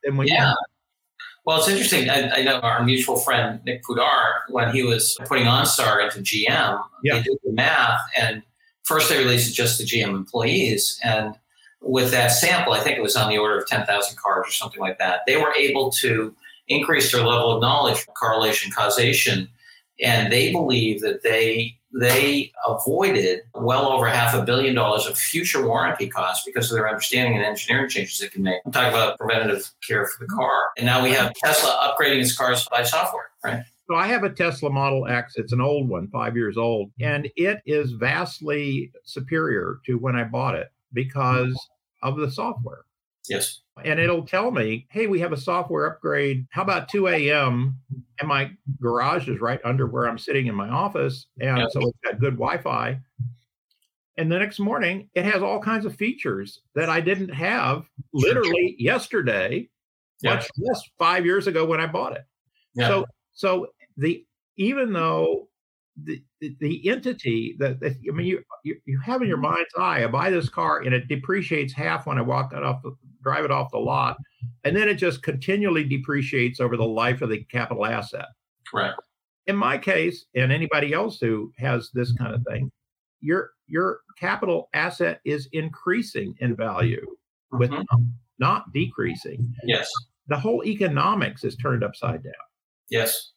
than 0.03 0.17
when 0.17 0.29
yeah. 0.29 0.55
Well, 1.45 1.59
it's 1.59 1.69
interesting. 1.69 2.11
I, 2.11 2.31
I, 2.31 2.43
know 2.43 2.61
our 2.61 2.85
mutual 2.85 3.17
friend 3.17 3.61
Nick 3.65 3.83
Pudar, 3.85 4.41
when 4.51 4.75
he 4.75 4.83
was 4.83 5.17
putting 5.27 5.47
OnStar 5.47 6.05
into 6.05 6.21
GM, 6.21 6.83
yeah. 7.03 7.15
they 7.15 7.23
did 7.23 7.39
the 7.45 7.53
math, 7.53 8.01
and 8.19 8.43
first 8.83 9.09
they 9.09 9.19
released 9.19 9.51
it 9.51 9.55
just 9.55 9.81
to 9.81 9.87
GM 9.87 10.15
employees, 10.15 11.01
and 11.03 11.35
with 11.81 12.11
that 12.11 12.29
sample, 12.29 12.75
I 12.75 12.81
think 12.81 12.99
it 12.99 13.03
was 13.03 13.17
on 13.17 13.31
the 13.31 13.39
order 13.39 13.59
of 13.59 13.67
ten 13.67 13.87
thousand 13.87 14.19
cars 14.19 14.49
or 14.49 14.53
something 14.53 14.81
like 14.81 14.99
that. 14.99 15.21
They 15.27 15.37
were 15.37 15.53
able 15.55 15.91
to 15.93 16.35
increase 16.69 17.11
their 17.11 17.25
level 17.25 17.53
of 17.53 17.63
knowledge, 17.63 18.07
correlation, 18.19 18.71
causation, 18.71 19.49
and 20.03 20.33
they 20.33 20.53
believe 20.53 21.01
that 21.01 21.23
they 21.23 21.80
they 21.93 22.53
avoided 22.67 23.41
well 23.55 23.93
over 23.93 24.07
half 24.07 24.35
a 24.35 24.43
billion 24.43 24.75
dollars 24.75 25.07
of 25.07 25.19
future 25.19 25.67
warranty 25.67 26.09
costs 26.09 26.45
because 26.47 26.71
of 26.71 26.77
their 26.77 26.89
understanding 26.89 27.37
and 27.37 27.45
engineering 27.45 27.89
changes 27.89 28.19
they 28.19 28.29
can 28.29 28.43
make. 28.43 28.61
I'm 28.65 28.73
talking 28.73 28.91
about 28.91 29.19
preventative 29.19 29.69
care 29.87 30.07
for 30.07 30.25
the 30.25 30.29
car. 30.29 30.53
And 30.77 30.87
now 30.87 31.03
we 31.03 31.11
have 31.11 31.33
Tesla 31.35 31.77
upgrading 31.83 32.21
its 32.21 32.37
cars 32.37 32.67
by 32.71 32.85
software, 32.85 33.31
right? 33.45 33.65
So 33.89 33.97
I 33.97 34.07
have 34.07 34.23
a 34.23 34.31
Tesla 34.31 34.71
Model 34.71 35.09
X. 35.09 35.35
It's 35.37 35.53
an 35.53 35.61
old 35.61 35.89
one, 35.89 36.07
five 36.09 36.37
years 36.37 36.57
old, 36.57 36.93
and 37.01 37.29
it 37.35 37.61
is 37.67 37.91
vastly 37.93 38.93
superior 39.05 39.81
to 39.87 39.99
when 39.99 40.15
I 40.15 40.23
bought 40.23 40.55
it 40.55 40.69
because 40.93 41.59
of 42.03 42.17
the 42.17 42.31
software. 42.31 42.85
Yes. 43.29 43.61
And 43.85 43.99
it'll 43.99 44.27
tell 44.27 44.51
me, 44.51 44.87
hey, 44.91 45.07
we 45.07 45.21
have 45.21 45.33
a 45.33 45.37
software 45.37 45.87
upgrade. 45.87 46.47
How 46.51 46.63
about 46.63 46.89
2 46.89 47.09
a.m.? 47.09 47.79
And 48.21 48.29
my 48.29 48.51
garage 48.81 49.29
is 49.29 49.41
right 49.41 49.61
under 49.65 49.87
where 49.87 50.07
I'm 50.07 50.19
sitting 50.19 50.47
in 50.47 50.55
my 50.55 50.69
office. 50.69 51.27
And 51.41 51.59
yep. 51.59 51.71
so 51.71 51.81
it's 51.81 51.99
got 52.05 52.21
good 52.21 52.35
Wi 52.35 52.59
Fi. 52.59 53.01
And 54.19 54.31
the 54.31 54.39
next 54.39 54.61
morning, 54.61 55.09
it 55.15 55.25
has 55.25 55.43
all 55.43 55.61
kinds 55.61 55.87
of 55.87 55.97
features 55.97 56.61
that 56.75 56.91
I 56.91 57.01
didn't 57.01 57.31
have 57.31 57.87
literally 58.13 58.77
yesterday, 58.79 59.71
yeah. 60.21 60.35
much 60.35 60.49
less 60.59 60.83
five 60.99 61.25
years 61.25 61.47
ago 61.47 61.65
when 61.65 61.81
I 61.81 61.87
bought 61.87 62.17
it. 62.17 62.25
Yeah. 62.75 62.89
So, 62.89 63.07
so 63.33 63.67
the 63.97 64.27
even 64.57 64.93
though 64.93 65.49
the, 66.03 66.23
the, 66.41 66.55
the 66.61 66.89
entity 66.89 67.57
that, 67.59 67.81
that, 67.81 67.93
I 68.07 68.13
mean, 68.13 68.27
you, 68.27 68.43
you, 68.63 68.77
you 68.85 69.01
have 69.01 69.23
in 69.23 69.29
your 69.29 69.39
mind's 69.39 69.71
eye, 69.79 70.05
I 70.05 70.07
buy 70.07 70.29
this 70.29 70.51
car 70.51 70.83
and 70.83 70.95
it 70.95 71.09
depreciates 71.09 71.73
half 71.73 72.07
when 72.07 72.19
I 72.19 72.23
walk 72.23 72.53
it 72.53 72.63
off 72.63 72.83
the, 72.83 72.95
drive 73.23 73.45
it 73.45 73.51
off 73.51 73.71
the 73.71 73.79
lot, 73.79 74.17
and 74.65 74.77
then 74.77 74.89
it 74.89 74.95
just 74.95 75.23
continually 75.23 75.85
depreciates 75.85 76.61
over 76.61 76.77
the 76.77 76.85
life 76.85 77.23
of 77.23 77.31
the 77.31 77.45
capital 77.45 77.87
asset. 77.87 78.27
Right. 78.73 78.95
In 79.47 79.57
my 79.57 79.79
case, 79.79 80.27
and 80.35 80.53
anybody 80.53 80.93
else 80.93 81.19
who 81.19 81.53
has 81.59 81.91
this 81.93 82.13
kind 82.13 82.35
of 82.35 82.43
thing, 82.49 82.71
your 83.21 83.51
your 83.67 84.01
capital 84.19 84.69
asset 84.75 85.21
is 85.25 85.49
increasing 85.53 86.35
in 86.41 86.57
value 86.57 87.05
with 87.53 87.71
mm-hmm. 87.71 88.03
not 88.39 88.73
decreasing. 88.73 89.53
Yes. 89.65 89.89
The 90.29 90.39
whole 90.39 90.65
economics 90.65 91.43
is 91.45 91.57
turned 91.57 91.83
upside 91.83 92.23
down. 92.23 92.33
Yes. 92.91 93.33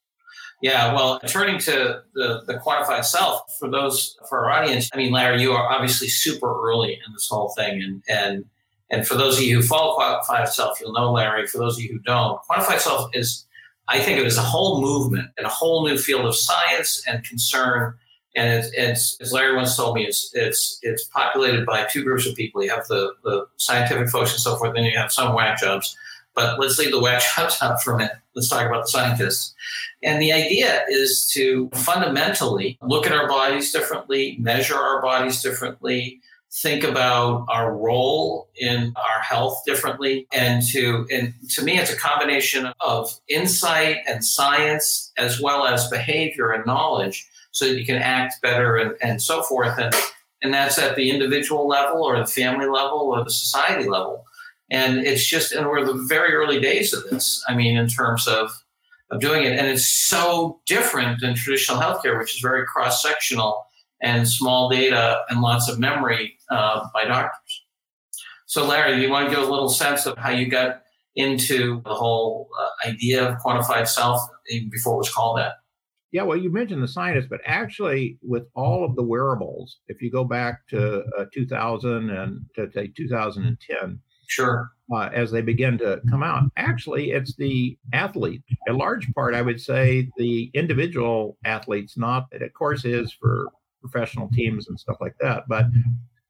Yeah, 0.62 0.94
well, 0.94 1.20
turning 1.20 1.60
to 1.60 2.04
the, 2.14 2.44
the 2.48 2.56
quantified 2.56 3.04
self, 3.04 3.42
for 3.60 3.70
those 3.70 4.16
for 4.30 4.46
our 4.46 4.52
audience, 4.52 4.90
I 4.94 4.98
mean, 4.98 5.12
Larry, 5.12 5.42
you 5.42 5.52
are 5.52 5.70
obviously 5.70 6.08
super 6.08 6.56
early 6.66 6.94
in 6.94 7.14
this 7.14 7.28
whole 7.30 7.54
thing, 7.58 7.82
and 7.82 8.04
and 8.08 8.46
and 8.90 9.08
for 9.08 9.16
those 9.16 9.38
of 9.38 9.44
you 9.44 9.58
who 9.58 9.64
follow 9.64 9.98
quantified 9.98 10.48
self, 10.50 10.80
you'll 10.80 10.94
know 10.94 11.12
Larry. 11.12 11.48
For 11.48 11.58
those 11.58 11.78
of 11.78 11.84
you 11.84 11.94
who 11.94 12.00
don't, 12.00 12.40
quantified 12.50 12.80
self 12.80 13.10
is, 13.14 13.46
I 13.88 14.00
think, 14.00 14.20
it 14.20 14.28
is 14.28 14.38
a 14.38 14.42
whole 14.42 14.82
movement 14.82 15.30
and 15.38 15.46
a 15.48 15.50
whole 15.50 15.88
new 15.88 15.98
field 15.98 16.26
of 16.26 16.36
science 16.36 17.04
and 17.08 17.24
concern. 17.24 17.96
And 18.36 18.64
it's, 18.64 18.72
it's 18.74 19.22
as 19.22 19.32
Larry 19.32 19.56
once 19.56 19.76
told 19.76 19.96
me, 19.96 20.06
it's 20.06 20.32
it's 20.34 20.80
it's 20.82 21.04
populated 21.06 21.66
by 21.66 21.86
two 21.86 22.04
groups 22.04 22.26
of 22.26 22.36
people. 22.36 22.64
You 22.64 22.72
have 22.72 22.88
the 22.88 23.14
the 23.24 23.46
scientific 23.58 24.10
folks 24.10 24.32
and 24.32 24.42
so 24.42 24.56
forth, 24.58 24.74
then 24.74 24.86
you 24.86 24.98
have 24.98 25.12
some 25.12 25.36
whack 25.36 25.60
jobs 25.60 25.96
but 26.36 26.60
let's 26.60 26.80
leave 26.80 26.92
the 26.92 27.00
whack 27.00 27.22
jobs 27.36 27.58
out 27.62 27.82
for 27.82 27.94
a 27.94 27.98
minute. 27.98 28.18
Let's 28.36 28.50
talk 28.50 28.66
about 28.66 28.86
the 28.86 28.90
scientists. 28.90 29.54
And 30.02 30.22
the 30.22 30.34
idea 30.34 30.84
is 30.90 31.30
to 31.34 31.70
fundamentally 31.74 32.78
look 32.82 33.06
at 33.06 33.12
our 33.12 33.28
bodies 33.28 33.72
differently, 33.72 34.38
measure 34.40 34.76
our 34.76 35.02
bodies 35.02 35.42
differently, 35.42 36.20
think 36.62 36.84
about 36.84 37.46
our 37.50 37.76
role 37.76 38.50
in 38.56 38.94
our 38.96 39.22
health 39.22 39.62
differently 39.66 40.28
and 40.32 40.62
to 40.62 41.08
and 41.12 41.34
to 41.50 41.64
me 41.64 41.80
it's 41.80 41.92
a 41.92 41.98
combination 41.98 42.72
of 42.80 43.12
insight 43.28 43.98
and 44.08 44.24
science 44.24 45.12
as 45.18 45.42
well 45.42 45.66
as 45.66 45.90
behavior 45.90 46.52
and 46.52 46.66
knowledge 46.66 47.28
so 47.52 47.66
that 47.66 47.80
you 47.80 47.86
can 47.86 47.96
act 47.96 48.36
better 48.42 48.78
and, 48.78 48.94
and 49.02 49.22
so 49.22 49.42
forth 49.42 49.78
and 49.80 49.96
and 50.44 50.54
that's 50.54 50.78
at 50.78 50.96
the 50.96 51.10
individual 51.10 51.68
level 51.68 52.04
or 52.04 52.20
the 52.20 52.28
family 52.28 52.68
level 52.68 53.00
or 53.00 53.24
the 53.24 53.32
society 53.32 53.90
level 53.90 54.24
and 54.74 55.06
it's 55.06 55.26
just, 55.26 55.52
and 55.52 55.68
we're 55.68 55.86
the 55.86 55.94
very 55.94 56.34
early 56.34 56.60
days 56.60 56.94
of 56.94 57.08
this. 57.10 57.44
I 57.48 57.56
mean, 57.56 57.78
in 57.78 57.88
terms 57.88 58.28
of, 58.28 58.52
of 59.12 59.22
doing 59.22 59.44
it. 59.44 59.58
And 59.58 59.68
it's 59.68 59.88
so 59.88 60.60
different 60.66 61.22
than 61.22 61.36
traditional 61.36 61.80
healthcare, 61.80 62.18
which 62.18 62.34
is 62.34 62.42
very 62.42 62.66
cross 62.66 63.04
sectional 63.04 63.66
and 64.04 64.28
small 64.28 64.70
data 64.70 65.22
and 65.30 65.42
lots 65.42 65.70
of 65.70 65.80
memory 65.80 66.38
uh, 66.52 66.86
by 66.94 67.06
doctors. 67.06 67.64
So, 68.46 68.68
Larry, 68.68 68.96
do 68.96 69.02
you 69.02 69.10
want 69.10 69.30
to 69.30 69.36
give 69.36 69.48
a 69.48 69.52
little 69.52 69.70
sense 69.70 70.06
of 70.06 70.18
how 70.18 70.30
you 70.30 70.48
got 70.48 70.84
into 71.16 71.82
the 71.86 71.94
whole 71.94 72.50
uh, 72.60 72.90
idea 72.90 73.28
of 73.28 73.38
quantified 73.40 73.88
self 73.88 74.20
even 74.50 74.70
before 74.70 74.96
it 74.96 74.98
was 74.98 75.12
called 75.12 75.40
that? 75.40 75.54
Yeah, 76.12 76.22
well, 76.22 76.38
you 76.38 76.52
mentioned 76.52 76.84
the 76.84 76.88
scientists, 76.88 77.26
but 77.28 77.42
actually, 77.46 78.20
with 78.22 78.44
all 78.54 78.86
of 78.86 78.96
the 78.96 79.02
wearables, 79.02 79.80
if 79.88 80.00
you 80.00 80.12
go 80.12 80.24
back 80.24 80.68
to 80.68 81.04
uh, 81.18 81.26
2000 81.34 82.12
and 82.12 82.46
to 82.56 82.70
say 82.72 82.92
2010, 82.96 84.00
Sure. 84.28 84.72
Uh, 84.92 85.10
as 85.14 85.32
they 85.32 85.42
begin 85.42 85.78
to 85.78 86.02
come 86.10 86.24
out. 86.24 86.44
Actually, 86.58 87.12
it's 87.12 87.36
the 87.36 87.78
athlete. 87.94 88.42
A 88.68 88.74
large 88.74 89.12
part, 89.14 89.36
I 89.36 89.42
would 89.42 89.60
say, 89.60 90.10
the 90.18 90.50
individual 90.54 91.38
athletes, 91.46 91.98
not 91.98 92.28
it 92.32 92.42
of 92.42 92.54
course 92.54 92.86
is 92.86 93.12
for 93.14 93.50
professional 93.84 94.30
teams 94.34 94.70
and 94.70 94.80
stuff 94.80 94.98
like 95.02 95.16
that, 95.20 95.44
but 95.48 95.66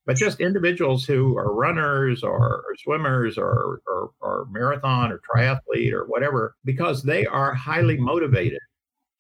but 0.06 0.18
just 0.18 0.42
individuals 0.42 1.06
who 1.06 1.38
are 1.38 1.54
runners 1.54 2.24
or, 2.24 2.38
or 2.38 2.76
swimmers 2.78 3.38
or, 3.38 3.82
or, 3.88 4.12
or 4.20 4.48
marathon 4.52 5.12
or 5.12 5.20
triathlete 5.20 5.94
or 5.94 6.06
whatever, 6.06 6.56
because 6.66 7.04
they 7.04 7.26
are 7.26 7.54
highly 7.54 7.98
motivated 7.98 8.60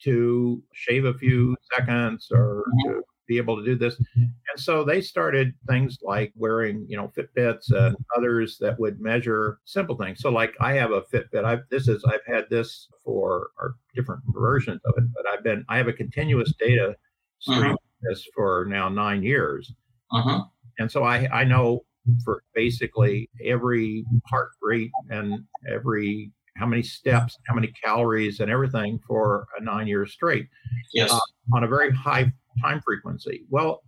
to 0.04 0.62
shave 0.74 1.06
a 1.06 1.14
few 1.14 1.56
seconds 1.74 2.28
or 2.32 2.64
to 2.86 3.02
be 3.28 3.38
able 3.38 3.56
to 3.56 3.64
do 3.64 3.78
this. 3.78 3.96
Mm-hmm. 3.96 4.24
And 4.24 4.60
so 4.60 4.84
they 4.84 5.00
started 5.00 5.54
things 5.70 6.00
like 6.04 6.34
wearing, 6.36 6.86
you 6.90 6.98
know, 6.98 7.10
Fitbits 7.18 7.72
and 7.72 7.96
others 8.18 8.58
that 8.60 8.78
would 8.78 9.00
measure 9.00 9.60
simple 9.64 9.96
things. 9.96 10.20
So 10.20 10.30
like 10.30 10.54
I 10.60 10.74
have 10.74 10.92
a 10.92 11.04
Fitbit. 11.04 11.46
I've 11.46 11.62
this 11.72 11.88
is 11.88 12.04
I've 12.04 12.26
had 12.28 12.50
this 12.50 12.90
for 13.06 13.52
our 13.58 13.76
different 13.96 14.22
versions 14.28 14.82
of 14.86 14.96
it, 14.98 15.06
but 15.14 15.26
I've 15.32 15.44
been 15.44 15.64
I 15.70 15.78
have 15.78 15.88
a 15.88 15.94
continuous 15.94 16.54
data 16.60 16.98
stream 17.40 17.64
uh-huh. 17.64 17.76
This 18.08 18.28
for 18.36 18.66
now 18.70 18.90
nine 18.90 19.24
years. 19.24 19.72
Uh-huh. 20.12 20.44
And 20.80 20.92
so 20.92 21.04
I 21.04 21.28
I 21.32 21.44
know 21.44 21.86
for 22.24 22.44
basically 22.54 23.30
every 23.44 24.06
heart 24.26 24.50
rate 24.62 24.92
and 25.10 25.44
every 25.70 26.32
how 26.58 26.66
many 26.68 26.84
steps, 26.84 27.38
how 27.48 27.56
many 27.56 27.72
calories, 27.84 28.40
and 28.40 28.52
everything 28.52 29.00
for 29.08 29.48
a 29.60 29.64
nine 29.64 29.88
years 29.88 30.14
straight. 30.14 30.48
Yes. 30.94 31.12
Uh, 31.12 31.20
on 31.54 31.64
a 31.64 31.68
very 31.68 31.92
high 31.92 32.32
time 32.62 32.82
frequency. 32.82 33.46
Well, 33.50 33.82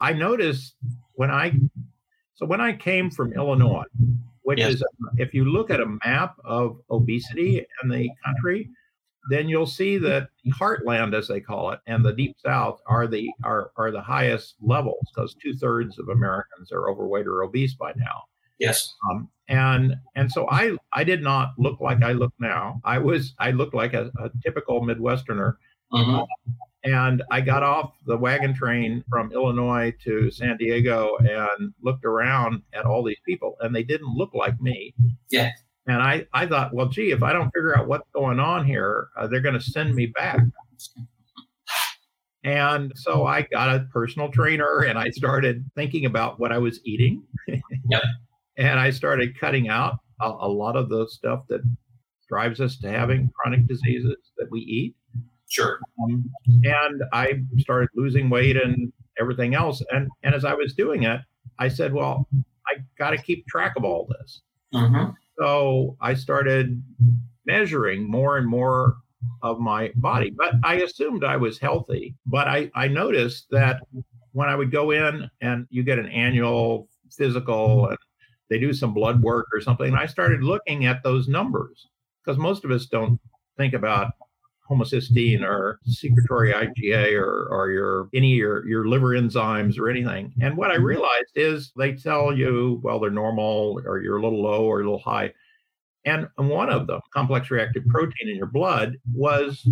I 0.00 0.12
noticed 0.12 0.74
when 1.14 1.30
I 1.30 1.52
so 2.34 2.46
when 2.46 2.60
I 2.60 2.72
came 2.72 3.10
from 3.10 3.32
Illinois, 3.34 3.84
which 4.42 4.58
yes. 4.58 4.74
is 4.74 4.84
if 5.16 5.34
you 5.34 5.44
look 5.44 5.70
at 5.70 5.80
a 5.80 5.98
map 6.04 6.36
of 6.44 6.78
obesity 6.90 7.64
in 7.82 7.88
the 7.88 8.10
country, 8.24 8.70
then 9.30 9.48
you'll 9.48 9.66
see 9.66 9.98
that 9.98 10.28
the 10.44 10.52
heartland, 10.52 11.14
as 11.14 11.28
they 11.28 11.40
call 11.40 11.70
it, 11.70 11.80
and 11.86 12.04
the 12.04 12.12
deep 12.12 12.36
south 12.44 12.80
are 12.86 13.06
the 13.06 13.30
are 13.44 13.70
are 13.76 13.90
the 13.90 14.00
highest 14.00 14.56
levels 14.60 15.06
because 15.14 15.34
two 15.34 15.54
thirds 15.54 15.98
of 15.98 16.08
Americans 16.08 16.72
are 16.72 16.90
overweight 16.90 17.26
or 17.26 17.42
obese 17.42 17.74
by 17.74 17.92
now. 17.96 18.22
Yes. 18.58 18.94
Um, 19.10 19.28
and 19.48 19.96
and 20.14 20.30
so 20.30 20.48
I 20.50 20.76
I 20.92 21.04
did 21.04 21.22
not 21.22 21.52
look 21.58 21.80
like 21.80 22.02
I 22.02 22.12
look 22.12 22.32
now. 22.38 22.80
I 22.84 22.98
was 22.98 23.34
I 23.38 23.50
looked 23.50 23.74
like 23.74 23.94
a, 23.94 24.10
a 24.18 24.30
typical 24.42 24.82
Midwesterner. 24.82 25.56
Mm-hmm. 25.92 26.22
And 26.84 27.22
I 27.30 27.40
got 27.40 27.62
off 27.62 27.92
the 28.06 28.16
wagon 28.16 28.54
train 28.54 29.04
from 29.08 29.30
Illinois 29.30 29.94
to 30.02 30.32
San 30.32 30.56
Diego 30.56 31.16
and 31.18 31.72
looked 31.80 32.04
around 32.04 32.62
at 32.72 32.84
all 32.86 33.04
these 33.04 33.20
people, 33.24 33.56
and 33.60 33.74
they 33.74 33.84
didn't 33.84 34.12
look 34.16 34.34
like 34.34 34.60
me. 34.60 34.92
Yeah. 35.30 35.50
And 35.86 36.00
I, 36.00 36.26
I 36.32 36.46
thought, 36.46 36.72
well, 36.72 36.88
gee, 36.88 37.10
if 37.10 37.22
I 37.22 37.32
don't 37.32 37.50
figure 37.50 37.76
out 37.76 37.88
what's 37.88 38.08
going 38.14 38.38
on 38.38 38.64
here, 38.64 39.08
uh, 39.16 39.26
they're 39.26 39.40
going 39.40 39.58
to 39.58 39.60
send 39.60 39.94
me 39.94 40.06
back. 40.06 40.40
And 42.44 42.92
so 42.96 43.26
I 43.26 43.42
got 43.42 43.74
a 43.74 43.86
personal 43.92 44.30
trainer 44.30 44.80
and 44.80 44.98
I 44.98 45.10
started 45.10 45.64
thinking 45.74 46.06
about 46.06 46.40
what 46.40 46.52
I 46.52 46.58
was 46.58 46.80
eating. 46.84 47.22
Yep. 47.48 48.02
and 48.56 48.78
I 48.80 48.90
started 48.90 49.38
cutting 49.38 49.68
out 49.68 49.98
a, 50.20 50.26
a 50.26 50.48
lot 50.48 50.76
of 50.76 50.88
the 50.88 51.06
stuff 51.08 51.44
that 51.48 51.60
drives 52.28 52.60
us 52.60 52.78
to 52.78 52.90
having 52.90 53.30
chronic 53.36 53.66
diseases 53.66 54.16
that 54.38 54.50
we 54.50 54.60
eat. 54.60 54.96
Sure. 55.48 55.78
Um, 56.02 56.30
and 56.64 57.02
I 57.12 57.42
started 57.58 57.90
losing 57.94 58.30
weight 58.30 58.56
and 58.56 58.92
everything 59.20 59.54
else. 59.54 59.82
And 59.90 60.08
and 60.22 60.34
as 60.34 60.44
I 60.44 60.54
was 60.54 60.72
doing 60.74 61.02
it, 61.02 61.20
I 61.58 61.68
said, 61.68 61.92
well, 61.92 62.26
I 62.66 62.78
got 62.98 63.10
to 63.10 63.18
keep 63.18 63.46
track 63.46 63.74
of 63.76 63.84
all 63.84 64.08
this. 64.08 64.40
hmm 64.72 65.10
So 65.38 65.96
I 66.00 66.14
started 66.14 66.82
measuring 67.46 68.08
more 68.08 68.38
and 68.38 68.46
more 68.46 68.96
of 69.42 69.58
my 69.60 69.92
body, 69.96 70.30
but 70.30 70.54
I 70.64 70.76
assumed 70.76 71.24
I 71.24 71.36
was 71.36 71.58
healthy. 71.58 72.14
But 72.26 72.48
I, 72.48 72.70
I 72.74 72.88
noticed 72.88 73.46
that 73.50 73.82
when 74.32 74.48
I 74.48 74.56
would 74.56 74.70
go 74.70 74.90
in 74.90 75.30
and 75.40 75.66
you 75.70 75.82
get 75.82 75.98
an 75.98 76.08
annual 76.08 76.88
physical 77.10 77.88
and 77.88 77.98
they 78.50 78.58
do 78.58 78.72
some 78.72 78.94
blood 78.94 79.22
work 79.22 79.46
or 79.52 79.60
something, 79.60 79.94
I 79.94 80.06
started 80.06 80.42
looking 80.42 80.86
at 80.86 81.02
those 81.02 81.28
numbers 81.28 81.88
because 82.24 82.38
most 82.38 82.64
of 82.64 82.70
us 82.70 82.86
don't 82.86 83.18
think 83.56 83.74
about 83.74 84.12
homocysteine 84.70 85.42
or 85.42 85.78
secretory 85.84 86.52
IgA 86.52 87.12
or, 87.14 87.48
or 87.50 87.70
your 87.70 88.08
any 88.14 88.30
your 88.30 88.66
your 88.66 88.86
liver 88.86 89.08
enzymes 89.08 89.78
or 89.78 89.88
anything. 89.88 90.32
And 90.40 90.56
what 90.56 90.70
I 90.70 90.76
mm-hmm. 90.76 90.84
realized 90.84 91.32
is 91.34 91.72
they 91.76 91.94
tell 91.94 92.36
you, 92.36 92.80
well, 92.82 92.98
they're 93.00 93.10
normal 93.10 93.80
or 93.84 94.00
you're 94.00 94.18
a 94.18 94.22
little 94.22 94.42
low 94.42 94.64
or 94.64 94.80
a 94.80 94.84
little 94.84 94.98
high. 94.98 95.32
And 96.04 96.26
one 96.36 96.68
of 96.68 96.86
them, 96.88 97.00
complex 97.14 97.50
reactive 97.50 97.86
protein 97.86 98.28
in 98.28 98.36
your 98.36 98.46
blood, 98.46 98.96
was 99.14 99.68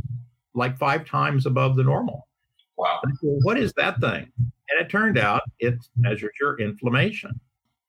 like 0.54 0.78
five 0.78 1.04
times 1.04 1.46
above 1.46 1.76
the 1.76 1.82
normal. 1.82 2.28
Wow. 2.76 3.00
Well, 3.22 3.38
what 3.42 3.58
is 3.58 3.72
that 3.74 4.00
thing? 4.00 4.30
And 4.38 4.80
it 4.80 4.88
turned 4.88 5.18
out 5.18 5.42
it 5.58 5.74
measures 5.96 6.32
your 6.40 6.58
inflammation. 6.60 7.40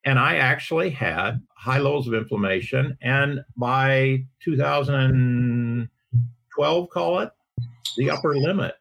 And 0.04 0.18
I 0.18 0.36
actually 0.36 0.90
had 0.90 1.40
high 1.56 1.78
levels 1.78 2.08
of 2.08 2.14
inflammation. 2.14 2.98
And 3.00 3.40
by 3.56 4.24
2012, 6.62 6.90
call 6.90 7.18
it 7.20 7.30
the 7.96 8.10
upper 8.10 8.34
limit 8.36 8.74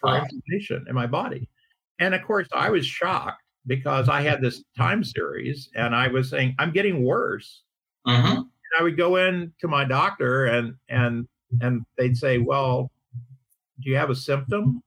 for 0.00 0.10
Wow. 0.10 0.22
inflammation 0.24 0.84
in 0.88 0.94
my 0.94 1.06
body. 1.06 1.48
And 1.98 2.14
of 2.14 2.22
course, 2.22 2.48
I 2.52 2.70
was 2.70 2.86
shocked 2.86 3.42
because 3.66 4.08
I 4.08 4.20
had 4.22 4.40
this 4.40 4.62
time 4.76 5.02
series 5.04 5.70
and 5.74 5.94
I 5.94 6.08
was 6.08 6.30
saying, 6.30 6.54
I'm 6.58 6.72
getting 6.72 7.02
worse. 7.04 7.62
hmm 8.06 8.42
I 8.78 8.82
would 8.82 8.96
go 8.98 9.16
in 9.16 9.54
to 9.60 9.68
my 9.68 9.84
doctor 9.84 10.46
and 10.46 10.74
and 10.90 11.26
and 11.62 11.86
they'd 11.96 12.16
say, 12.16 12.38
"Well, 12.38 12.90
do 13.80 13.88
you 13.90 13.96
have 13.96 14.10
a 14.10 14.14
symptom?" 14.14 14.82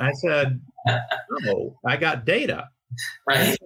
I 0.00 0.10
said, 0.12 0.60
"No, 1.42 1.78
I 1.86 1.96
got 1.98 2.24
data. 2.24 2.68
Right. 3.28 3.56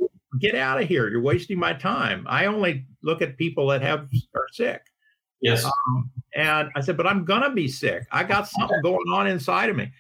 Get 0.40 0.56
out 0.56 0.82
of 0.82 0.88
here. 0.88 1.08
You're 1.08 1.23
wasting 1.23 1.58
my 1.58 1.73
time. 1.73 2.26
I 2.28 2.46
only 2.46 2.87
look 3.02 3.23
at 3.23 3.38
people 3.38 3.68
that 3.68 3.80
have 3.82 4.08
are 4.35 4.49
sick." 4.52 4.82
Yes. 5.40 5.69
And 6.35 6.71
I 6.75 6.81
said, 6.81 6.97
"But 6.97 7.07
I'm 7.07 7.25
gonna 7.25 7.52
be 7.52 7.69
sick. 7.69 8.07
I 8.11 8.25
got 8.25 8.49
something 8.49 8.81
going 8.83 9.09
on 9.09 9.26
inside 9.26 9.71
of 9.71 9.76
me." 9.76 9.93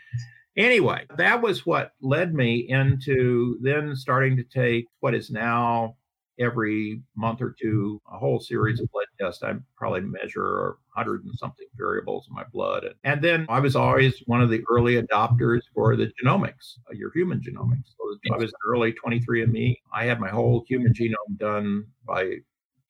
Anyway, 0.56 1.04
that 1.16 1.42
was 1.42 1.66
what 1.66 1.92
led 2.00 2.34
me 2.34 2.66
into 2.68 3.58
then 3.60 3.94
starting 3.94 4.36
to 4.36 4.44
take 4.44 4.86
what 5.00 5.14
is 5.14 5.30
now 5.30 5.96
every 6.38 7.00
month 7.16 7.40
or 7.40 7.54
two 7.60 8.00
a 8.12 8.18
whole 8.18 8.40
series 8.40 8.80
of 8.80 8.90
blood 8.90 9.06
tests. 9.20 9.42
I 9.42 9.54
probably 9.76 10.00
measure 10.02 10.68
a 10.68 10.74
hundred 10.94 11.24
and 11.24 11.34
something 11.34 11.66
variables 11.76 12.26
in 12.28 12.34
my 12.34 12.44
blood, 12.52 12.84
and, 12.84 12.94
and 13.04 13.22
then 13.22 13.46
I 13.48 13.60
was 13.60 13.76
always 13.76 14.22
one 14.26 14.40
of 14.40 14.50
the 14.50 14.62
early 14.70 15.00
adopters 15.00 15.62
for 15.74 15.96
the 15.96 16.10
genomics, 16.22 16.78
uh, 16.90 16.94
your 16.94 17.12
human 17.12 17.40
genomics. 17.40 17.94
So 17.98 18.32
I 18.32 18.36
was 18.38 18.52
early 18.66 18.94
23andMe. 18.94 19.76
I 19.92 20.04
had 20.04 20.20
my 20.20 20.30
whole 20.30 20.64
human 20.66 20.92
genome 20.92 21.36
done 21.38 21.86
by 22.06 22.36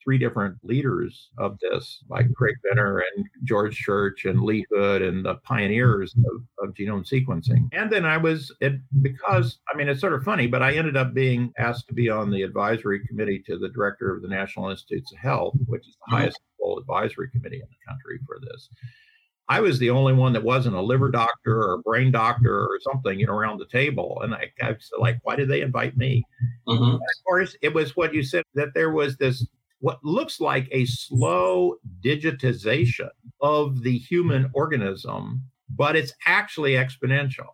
three 0.07 0.19
different 0.19 0.57
leaders 0.63 1.31
of 1.37 1.59
this, 1.59 2.05
like 2.09 2.27
mm-hmm. 2.27 2.35
Craig 2.35 2.55
Venter 2.67 3.03
and 3.17 3.27
George 3.43 3.77
Church 3.77 4.25
and 4.25 4.41
Lee 4.41 4.65
Hood 4.71 5.03
and 5.03 5.25
the 5.25 5.35
pioneers 5.37 6.15
mm-hmm. 6.15 6.37
of, 6.63 6.69
of 6.69 6.75
genome 6.75 7.05
sequencing. 7.05 7.69
And 7.73 7.91
then 7.91 8.07
I 8.07 8.17
was, 8.17 8.55
it, 8.61 8.75
because, 9.03 9.59
I 9.73 9.77
mean, 9.77 9.89
it's 9.89 10.01
sort 10.01 10.13
of 10.13 10.23
funny, 10.23 10.47
but 10.47 10.63
I 10.63 10.75
ended 10.75 10.97
up 10.97 11.13
being 11.13 11.53
asked 11.59 11.89
to 11.89 11.95
be 11.95 12.09
on 12.09 12.31
the 12.31 12.43
advisory 12.43 13.05
committee 13.05 13.43
to 13.47 13.59
the 13.59 13.69
director 13.69 14.15
of 14.15 14.23
the 14.23 14.29
National 14.29 14.71
Institutes 14.71 15.13
of 15.13 15.19
Health, 15.19 15.57
which 15.67 15.89
is 15.89 15.97
the 15.97 16.15
mm-hmm. 16.15 16.23
highest 16.23 16.41
level 16.61 16.79
advisory 16.79 17.29
committee 17.31 17.61
in 17.61 17.69
the 17.69 17.93
country 17.93 18.21
for 18.25 18.39
this. 18.41 18.71
I 19.49 19.61
was 19.61 19.79
the 19.79 19.91
only 19.91 20.13
one 20.13 20.33
that 20.33 20.43
wasn't 20.43 20.77
a 20.77 20.81
liver 20.81 21.11
doctor 21.11 21.63
or 21.63 21.75
a 21.75 21.79
brain 21.79 22.11
doctor 22.11 22.63
or 22.63 22.79
something, 22.81 23.19
you 23.19 23.27
know, 23.27 23.33
around 23.33 23.59
the 23.59 23.67
table. 23.67 24.21
And 24.23 24.35
I, 24.35 24.51
I 24.63 24.71
was 24.71 24.91
like, 24.99 25.19
why 25.23 25.37
did 25.37 25.49
they 25.49 25.63
invite 25.63 25.97
me? 25.97 26.25
hmm 26.67 26.95
of 26.95 27.01
course, 27.25 27.57
it 27.63 27.73
was 27.75 27.97
what 27.97 28.15
you 28.15 28.23
said 28.23 28.45
that 28.55 28.75
there 28.75 28.91
was 28.91 29.17
this 29.17 29.47
what 29.87 30.03
looks 30.03 30.41
like 30.41 30.67
a 30.73 30.85
slow 30.85 31.77
digitization 32.05 33.09
of 33.41 33.85
the 33.85 33.97
human 33.97 34.51
organism, 34.53 35.41
but 35.77 35.95
it's 35.95 36.13
actually 36.27 36.73
exponential. 36.73 37.51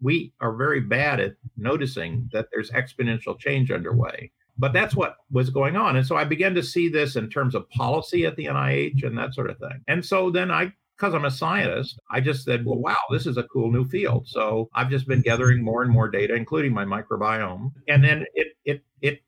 We 0.00 0.32
are 0.40 0.54
very 0.54 0.78
bad 0.78 1.18
at 1.18 1.34
noticing 1.56 2.30
that 2.32 2.46
there's 2.52 2.70
exponential 2.70 3.36
change 3.36 3.72
underway. 3.72 4.30
But 4.56 4.72
that's 4.72 4.94
what 4.94 5.16
was 5.32 5.50
going 5.50 5.74
on. 5.74 5.96
And 5.96 6.06
so 6.06 6.14
I 6.14 6.22
began 6.22 6.54
to 6.54 6.62
see 6.62 6.88
this 6.88 7.16
in 7.16 7.28
terms 7.28 7.56
of 7.56 7.68
policy 7.70 8.24
at 8.24 8.36
the 8.36 8.44
NIH 8.44 9.04
and 9.04 9.18
that 9.18 9.34
sort 9.34 9.50
of 9.50 9.58
thing. 9.58 9.82
And 9.88 10.06
so 10.06 10.30
then 10.30 10.52
I 10.52 10.72
because 10.96 11.12
I'm 11.12 11.24
a 11.24 11.30
scientist, 11.32 11.98
I 12.08 12.20
just 12.20 12.44
said, 12.44 12.64
well, 12.64 12.78
wow, 12.78 12.96
this 13.10 13.26
is 13.26 13.36
a 13.36 13.42
cool 13.42 13.72
new 13.72 13.84
field. 13.84 14.28
So 14.28 14.70
I've 14.76 14.90
just 14.90 15.08
been 15.08 15.22
gathering 15.22 15.60
more 15.60 15.82
and 15.82 15.90
more 15.90 16.08
data, 16.08 16.34
including 16.34 16.72
my 16.72 16.84
microbiome. 16.84 17.72
And 17.88 18.04
then 18.04 18.26
it 18.34 18.52
it 18.64 18.84
it, 19.02 19.22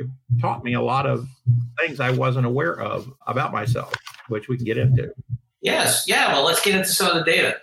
it 0.00 0.40
taught 0.40 0.64
me 0.64 0.74
a 0.74 0.80
lot 0.80 1.06
of 1.06 1.28
things 1.78 2.00
I 2.00 2.10
wasn't 2.10 2.46
aware 2.46 2.80
of 2.80 3.12
about 3.26 3.52
myself, 3.52 3.94
which 4.28 4.48
we 4.48 4.56
can 4.56 4.64
get 4.64 4.78
into. 4.78 5.12
Yes. 5.60 6.04
Yeah. 6.06 6.32
Well, 6.32 6.44
let's 6.44 6.62
get 6.62 6.74
into 6.74 6.88
some 6.88 7.08
of 7.08 7.24
the 7.24 7.30
data. 7.30 7.56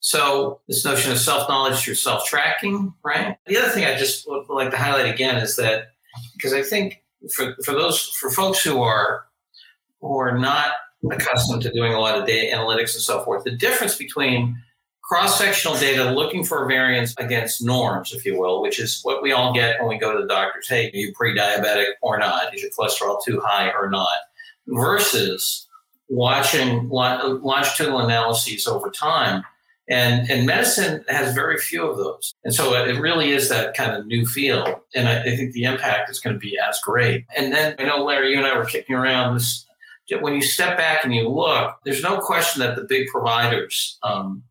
So 0.00 0.60
this 0.68 0.84
notion 0.84 1.12
of 1.12 1.18
self-knowledge 1.18 1.82
through 1.82 1.94
self-tracking, 1.94 2.92
right? 3.02 3.38
The 3.46 3.56
other 3.56 3.68
thing 3.68 3.84
I 3.84 3.96
just 3.96 4.28
would 4.28 4.48
like 4.48 4.70
to 4.70 4.76
highlight 4.76 5.12
again 5.12 5.36
is 5.36 5.56
that 5.56 5.92
because 6.34 6.52
I 6.52 6.62
think 6.62 7.02
for, 7.34 7.56
for 7.64 7.72
those 7.72 8.08
for 8.10 8.30
folks 8.30 8.62
who 8.62 8.82
are 8.82 9.24
who 10.00 10.18
are 10.18 10.36
not 10.36 10.72
accustomed 11.10 11.62
to 11.62 11.72
doing 11.72 11.94
a 11.94 12.00
lot 12.00 12.18
of 12.18 12.26
data 12.26 12.54
analytics 12.54 12.94
and 12.94 13.02
so 13.02 13.24
forth, 13.24 13.44
the 13.44 13.56
difference 13.56 13.96
between 13.96 14.56
cross-sectional 15.08 15.76
data 15.78 16.10
looking 16.10 16.44
for 16.44 16.66
variance 16.66 17.14
against 17.18 17.62
norms, 17.62 18.14
if 18.14 18.24
you 18.24 18.38
will, 18.38 18.62
which 18.62 18.80
is 18.80 19.00
what 19.02 19.22
we 19.22 19.32
all 19.32 19.52
get 19.52 19.78
when 19.78 19.88
we 19.88 19.98
go 19.98 20.14
to 20.14 20.22
the 20.22 20.28
doctors. 20.28 20.66
Hey, 20.66 20.88
are 20.88 20.96
you 20.96 21.12
pre-diabetic 21.14 21.92
or 22.00 22.18
not? 22.18 22.54
Is 22.54 22.62
your 22.62 22.70
cholesterol 22.70 23.22
too 23.22 23.40
high 23.44 23.70
or 23.70 23.90
not? 23.90 24.16
Versus 24.66 25.68
watching 26.08 26.88
longitudinal 26.88 28.00
analyses 28.00 28.66
over 28.66 28.90
time. 28.90 29.44
And, 29.90 30.30
and 30.30 30.46
medicine 30.46 31.04
has 31.08 31.34
very 31.34 31.58
few 31.58 31.86
of 31.86 31.98
those. 31.98 32.34
And 32.42 32.54
so 32.54 32.72
it 32.72 32.98
really 32.98 33.32
is 33.32 33.50
that 33.50 33.74
kind 33.74 33.92
of 33.92 34.06
new 34.06 34.24
field. 34.24 34.76
And 34.94 35.06
I, 35.06 35.20
I 35.20 35.36
think 35.36 35.52
the 35.52 35.64
impact 35.64 36.08
is 36.08 36.18
going 36.18 36.34
to 36.34 36.40
be 36.40 36.58
as 36.58 36.80
great. 36.80 37.26
And 37.36 37.52
then 37.52 37.74
I 37.78 37.84
know, 37.84 38.02
Larry, 38.02 38.32
you 38.32 38.38
and 38.38 38.46
I 38.46 38.56
were 38.56 38.64
kicking 38.64 38.96
around 38.96 39.34
this. 39.34 39.66
When 40.20 40.34
you 40.34 40.40
step 40.40 40.78
back 40.78 41.04
and 41.04 41.14
you 41.14 41.28
look, 41.28 41.76
there's 41.84 42.02
no 42.02 42.18
question 42.18 42.60
that 42.60 42.76
the 42.76 42.84
big 42.84 43.08
providers 43.08 43.98
um, 44.02 44.42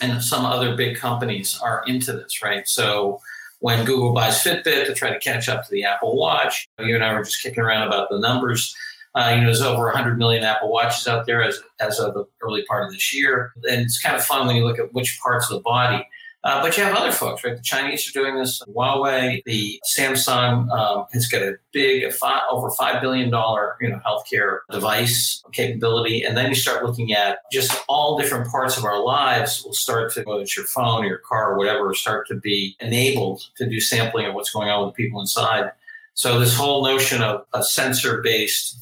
and 0.00 0.22
some 0.22 0.44
other 0.44 0.76
big 0.76 0.96
companies 0.96 1.58
are 1.62 1.82
into 1.86 2.12
this, 2.12 2.42
right? 2.42 2.66
So 2.68 3.20
when 3.60 3.84
Google 3.84 4.12
buys 4.12 4.42
Fitbit 4.42 4.86
to 4.86 4.94
try 4.94 5.10
to 5.10 5.18
catch 5.18 5.48
up 5.48 5.64
to 5.64 5.70
the 5.70 5.84
Apple 5.84 6.16
Watch, 6.16 6.66
you 6.78 6.94
and 6.94 7.04
I 7.04 7.12
were 7.12 7.24
just 7.24 7.42
kicking 7.42 7.62
around 7.62 7.86
about 7.86 8.08
the 8.10 8.18
numbers. 8.18 8.74
Uh, 9.14 9.32
you 9.34 9.40
know, 9.40 9.46
there's 9.46 9.60
over 9.60 9.84
100 9.84 10.18
million 10.18 10.44
Apple 10.44 10.70
Watches 10.70 11.06
out 11.06 11.26
there 11.26 11.42
as, 11.42 11.60
as 11.80 11.98
of 11.98 12.14
the 12.14 12.24
early 12.42 12.64
part 12.64 12.84
of 12.84 12.92
this 12.92 13.14
year. 13.14 13.52
And 13.64 13.82
it's 13.82 14.00
kind 14.00 14.16
of 14.16 14.24
fun 14.24 14.46
when 14.46 14.56
you 14.56 14.64
look 14.64 14.78
at 14.78 14.94
which 14.94 15.18
parts 15.22 15.50
of 15.50 15.56
the 15.56 15.62
body. 15.62 16.06
Uh, 16.42 16.62
but 16.62 16.74
you 16.76 16.82
have 16.82 16.96
other 16.96 17.12
folks, 17.12 17.44
right? 17.44 17.56
The 17.56 17.62
Chinese 17.62 18.08
are 18.08 18.12
doing 18.12 18.36
this. 18.36 18.62
Huawei, 18.68 19.42
the 19.44 19.78
Samsung 19.94 20.70
um, 20.70 21.04
has 21.12 21.26
got 21.26 21.42
a 21.42 21.56
big, 21.72 22.02
a 22.04 22.10
five, 22.10 22.42
over 22.50 22.70
five 22.70 23.02
billion 23.02 23.28
dollar, 23.28 23.76
you 23.80 23.90
know, 23.90 24.00
healthcare 24.06 24.60
device 24.70 25.42
capability. 25.52 26.22
And 26.22 26.36
then 26.36 26.48
you 26.48 26.54
start 26.54 26.82
looking 26.84 27.12
at 27.12 27.40
just 27.52 27.78
all 27.88 28.18
different 28.18 28.50
parts 28.50 28.78
of 28.78 28.84
our 28.84 29.04
lives 29.04 29.62
will 29.62 29.74
start 29.74 30.14
to, 30.14 30.22
whether 30.22 30.40
it's 30.40 30.56
your 30.56 30.66
phone 30.66 31.04
or 31.04 31.08
your 31.08 31.18
car 31.18 31.52
or 31.52 31.58
whatever, 31.58 31.92
start 31.92 32.26
to 32.28 32.36
be 32.36 32.74
enabled 32.80 33.42
to 33.56 33.68
do 33.68 33.78
sampling 33.78 34.24
of 34.24 34.34
what's 34.34 34.50
going 34.50 34.70
on 34.70 34.86
with 34.86 34.96
the 34.96 35.02
people 35.02 35.20
inside. 35.20 35.72
So 36.14 36.38
this 36.38 36.56
whole 36.56 36.84
notion 36.84 37.22
of 37.22 37.44
a 37.52 37.62
sensor-based 37.62 38.78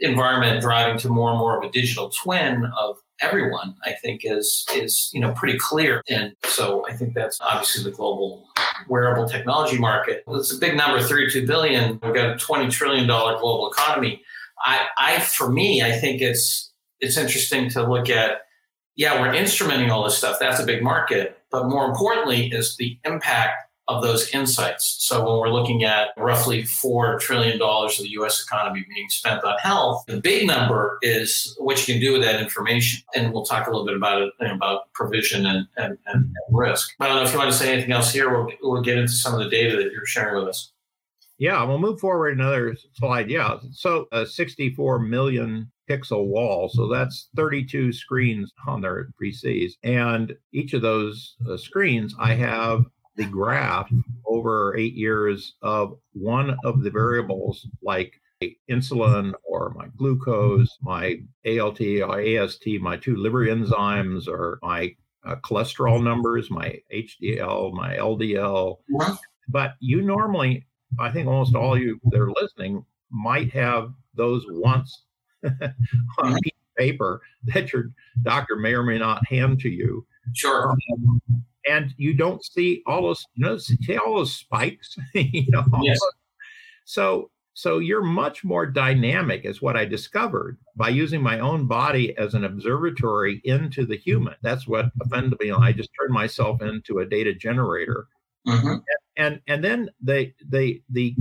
environment 0.00 0.60
driving 0.60 0.98
to 0.98 1.08
more 1.08 1.30
and 1.30 1.38
more 1.38 1.56
of 1.56 1.64
a 1.64 1.72
digital 1.72 2.10
twin 2.10 2.70
of 2.78 2.98
everyone, 3.22 3.74
I 3.84 3.92
think 3.92 4.22
is 4.24 4.66
is 4.74 5.10
you 5.12 5.20
know 5.20 5.32
pretty 5.32 5.58
clear. 5.58 6.02
And 6.08 6.34
so 6.44 6.84
I 6.88 6.94
think 6.94 7.14
that's 7.14 7.40
obviously 7.40 7.84
the 7.84 7.96
global 7.96 8.48
wearable 8.88 9.28
technology 9.28 9.78
market. 9.78 10.24
It's 10.28 10.52
a 10.52 10.58
big 10.58 10.76
number, 10.76 11.00
32 11.00 11.46
billion. 11.46 12.00
We've 12.02 12.14
got 12.14 12.30
a 12.30 12.36
20 12.36 12.68
trillion 12.70 13.06
dollar 13.06 13.38
global 13.38 13.70
economy. 13.70 14.22
I, 14.64 14.86
I 14.98 15.20
for 15.20 15.50
me, 15.50 15.82
I 15.82 15.92
think 15.92 16.20
it's 16.20 16.72
it's 17.00 17.16
interesting 17.16 17.70
to 17.70 17.88
look 17.88 18.10
at 18.10 18.42
yeah, 18.94 19.20
we're 19.20 19.32
instrumenting 19.32 19.90
all 19.90 20.04
this 20.04 20.18
stuff. 20.18 20.36
That's 20.38 20.60
a 20.60 20.66
big 20.66 20.82
market. 20.82 21.38
But 21.50 21.68
more 21.68 21.86
importantly, 21.86 22.48
is 22.48 22.76
the 22.76 22.98
impact 23.04 23.71
of 23.88 24.02
those 24.02 24.32
insights. 24.34 24.96
So 25.00 25.18
when 25.18 25.38
we're 25.38 25.48
looking 25.48 25.84
at 25.84 26.10
roughly 26.16 26.62
$4 26.62 27.18
trillion 27.18 27.60
of 27.60 27.96
the 27.98 28.08
US 28.20 28.42
economy 28.42 28.86
being 28.94 29.08
spent 29.08 29.42
on 29.44 29.58
health, 29.58 30.04
the 30.06 30.20
big 30.20 30.46
number 30.46 30.98
is 31.02 31.56
what 31.58 31.86
you 31.86 31.94
can 31.94 32.00
do 32.00 32.12
with 32.12 32.22
that 32.22 32.40
information. 32.40 33.02
And 33.14 33.32
we'll 33.32 33.44
talk 33.44 33.66
a 33.66 33.70
little 33.70 33.86
bit 33.86 33.96
about 33.96 34.22
it, 34.22 34.32
about 34.40 34.92
provision 34.92 35.46
and, 35.46 35.66
and, 35.76 35.98
and, 36.06 36.32
risk. 36.50 36.94
I 37.00 37.08
don't 37.08 37.16
know 37.16 37.22
if 37.22 37.32
you 37.32 37.38
want 37.38 37.50
to 37.50 37.56
say 37.56 37.72
anything 37.72 37.92
else 37.92 38.12
here. 38.12 38.30
We'll, 38.30 38.52
we'll 38.62 38.82
get 38.82 38.98
into 38.98 39.12
some 39.12 39.34
of 39.34 39.40
the 39.40 39.50
data 39.50 39.76
that 39.76 39.90
you're 39.90 40.06
sharing 40.06 40.36
with 40.36 40.48
us. 40.48 40.72
Yeah, 41.38 41.64
we'll 41.64 41.78
move 41.78 41.98
forward 41.98 42.38
another 42.38 42.76
slide. 42.94 43.28
Yeah, 43.28 43.58
so 43.72 44.06
a 44.12 44.24
64 44.24 45.00
million 45.00 45.72
pixel 45.90 46.26
wall. 46.26 46.68
So 46.68 46.86
that's 46.86 47.28
32 47.36 47.92
screens 47.92 48.52
on 48.66 48.80
their 48.80 49.08
PCs. 49.20 49.72
And 49.82 50.36
each 50.52 50.72
of 50.72 50.82
those 50.82 51.36
uh, 51.50 51.56
screens, 51.56 52.14
I 52.18 52.34
have 52.34 52.84
the 53.16 53.24
graph 53.24 53.90
over 54.26 54.76
eight 54.76 54.94
years 54.94 55.54
of 55.62 55.98
one 56.12 56.56
of 56.64 56.82
the 56.82 56.90
variables 56.90 57.66
like 57.82 58.20
insulin 58.70 59.32
or 59.44 59.72
my 59.76 59.86
glucose, 59.96 60.76
my 60.80 61.20
ALT 61.46 61.80
or 61.80 62.20
AST, 62.20 62.66
my 62.80 62.96
two 62.96 63.16
liver 63.16 63.46
enzymes, 63.46 64.28
or 64.28 64.58
my 64.62 64.94
uh, 65.24 65.36
cholesterol 65.36 66.02
numbers, 66.02 66.50
my 66.50 66.78
HDL, 66.92 67.72
my 67.72 67.96
LDL. 67.96 68.78
But 69.48 69.74
you 69.80 70.02
normally, 70.02 70.66
I 70.98 71.10
think 71.10 71.28
almost 71.28 71.54
all 71.54 71.78
you 71.78 72.00
that 72.10 72.20
are 72.20 72.32
listening 72.40 72.84
might 73.10 73.52
have 73.52 73.92
those 74.14 74.44
once 74.48 75.04
on 75.44 76.32
a 76.32 76.38
piece 76.40 76.52
of 76.54 76.76
paper 76.76 77.20
that 77.44 77.72
your 77.72 77.90
doctor 78.22 78.56
may 78.56 78.74
or 78.74 78.82
may 78.82 78.98
not 78.98 79.26
hand 79.26 79.60
to 79.60 79.68
you. 79.68 80.06
Sure. 80.34 80.70
Um, 80.70 81.20
and 81.68 81.92
you 81.96 82.14
don't 82.14 82.44
see 82.44 82.82
all 82.86 83.02
those, 83.02 83.24
you 83.34 83.44
know, 83.44 83.56
see 83.58 83.96
all 83.96 84.16
those 84.16 84.34
spikes, 84.34 84.96
you 85.14 85.46
know. 85.48 85.64
Yes. 85.82 85.98
So, 86.84 87.30
so 87.54 87.78
you're 87.78 88.02
much 88.02 88.44
more 88.44 88.66
dynamic, 88.66 89.44
is 89.44 89.60
what 89.60 89.76
I 89.76 89.84
discovered 89.84 90.58
by 90.74 90.88
using 90.88 91.22
my 91.22 91.38
own 91.38 91.66
body 91.66 92.16
as 92.16 92.34
an 92.34 92.44
observatory 92.44 93.40
into 93.44 93.84
the 93.84 93.96
human. 93.96 94.34
That's 94.42 94.66
what 94.66 94.86
offended 95.02 95.38
me. 95.40 95.52
I 95.52 95.72
just 95.72 95.90
turned 96.00 96.14
myself 96.14 96.62
into 96.62 96.98
a 96.98 97.06
data 97.06 97.34
generator. 97.34 98.06
Mm-hmm. 98.46 98.68
And, 98.68 98.82
and 99.16 99.40
and 99.46 99.62
then 99.62 99.90
they 100.00 100.34
they 100.44 100.82
the 100.90 101.14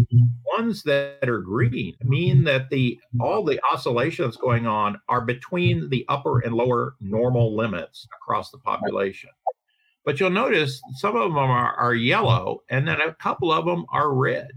ones 0.58 0.82
that 0.84 1.28
are 1.28 1.42
green 1.42 1.94
mean 2.04 2.44
that 2.46 2.70
the 2.70 2.98
all 3.20 3.44
the 3.44 3.60
oscillations 3.72 4.38
going 4.38 4.66
on 4.66 5.00
are 5.10 5.22
between 5.22 5.90
the 5.90 6.06
upper 6.10 6.40
and 6.40 6.56
lower 6.56 6.96
normal 7.00 7.56
limits 7.56 8.08
across 8.22 8.50
the 8.50 8.58
population. 8.60 9.30
But 10.04 10.20
you'll 10.20 10.32
notice 10.32 10.82
some 10.96 11.16
of 11.16 11.24
them 11.24 11.38
are, 11.38 11.76
are 11.76 11.94
yellow 11.94 12.64
and 12.70 12.88
then 12.88 13.00
a 13.02 13.14
couple 13.14 13.52
of 13.52 13.66
them 13.66 13.86
are 13.90 14.14
red. 14.14 14.50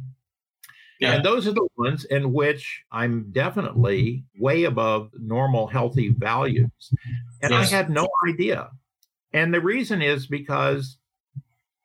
Yeah. 1.00 1.14
And 1.14 1.24
those 1.24 1.46
are 1.46 1.52
the 1.52 1.68
ones 1.76 2.04
in 2.06 2.32
which 2.32 2.82
I'm 2.90 3.30
definitely 3.32 4.24
way 4.38 4.64
above 4.64 5.10
normal 5.18 5.66
healthy 5.66 6.14
values. 6.16 6.70
And 7.42 7.52
yes. 7.52 7.72
I 7.72 7.76
had 7.76 7.90
no 7.90 8.08
idea. 8.28 8.70
And 9.32 9.52
the 9.52 9.60
reason 9.60 10.00
is 10.00 10.26
because 10.26 10.96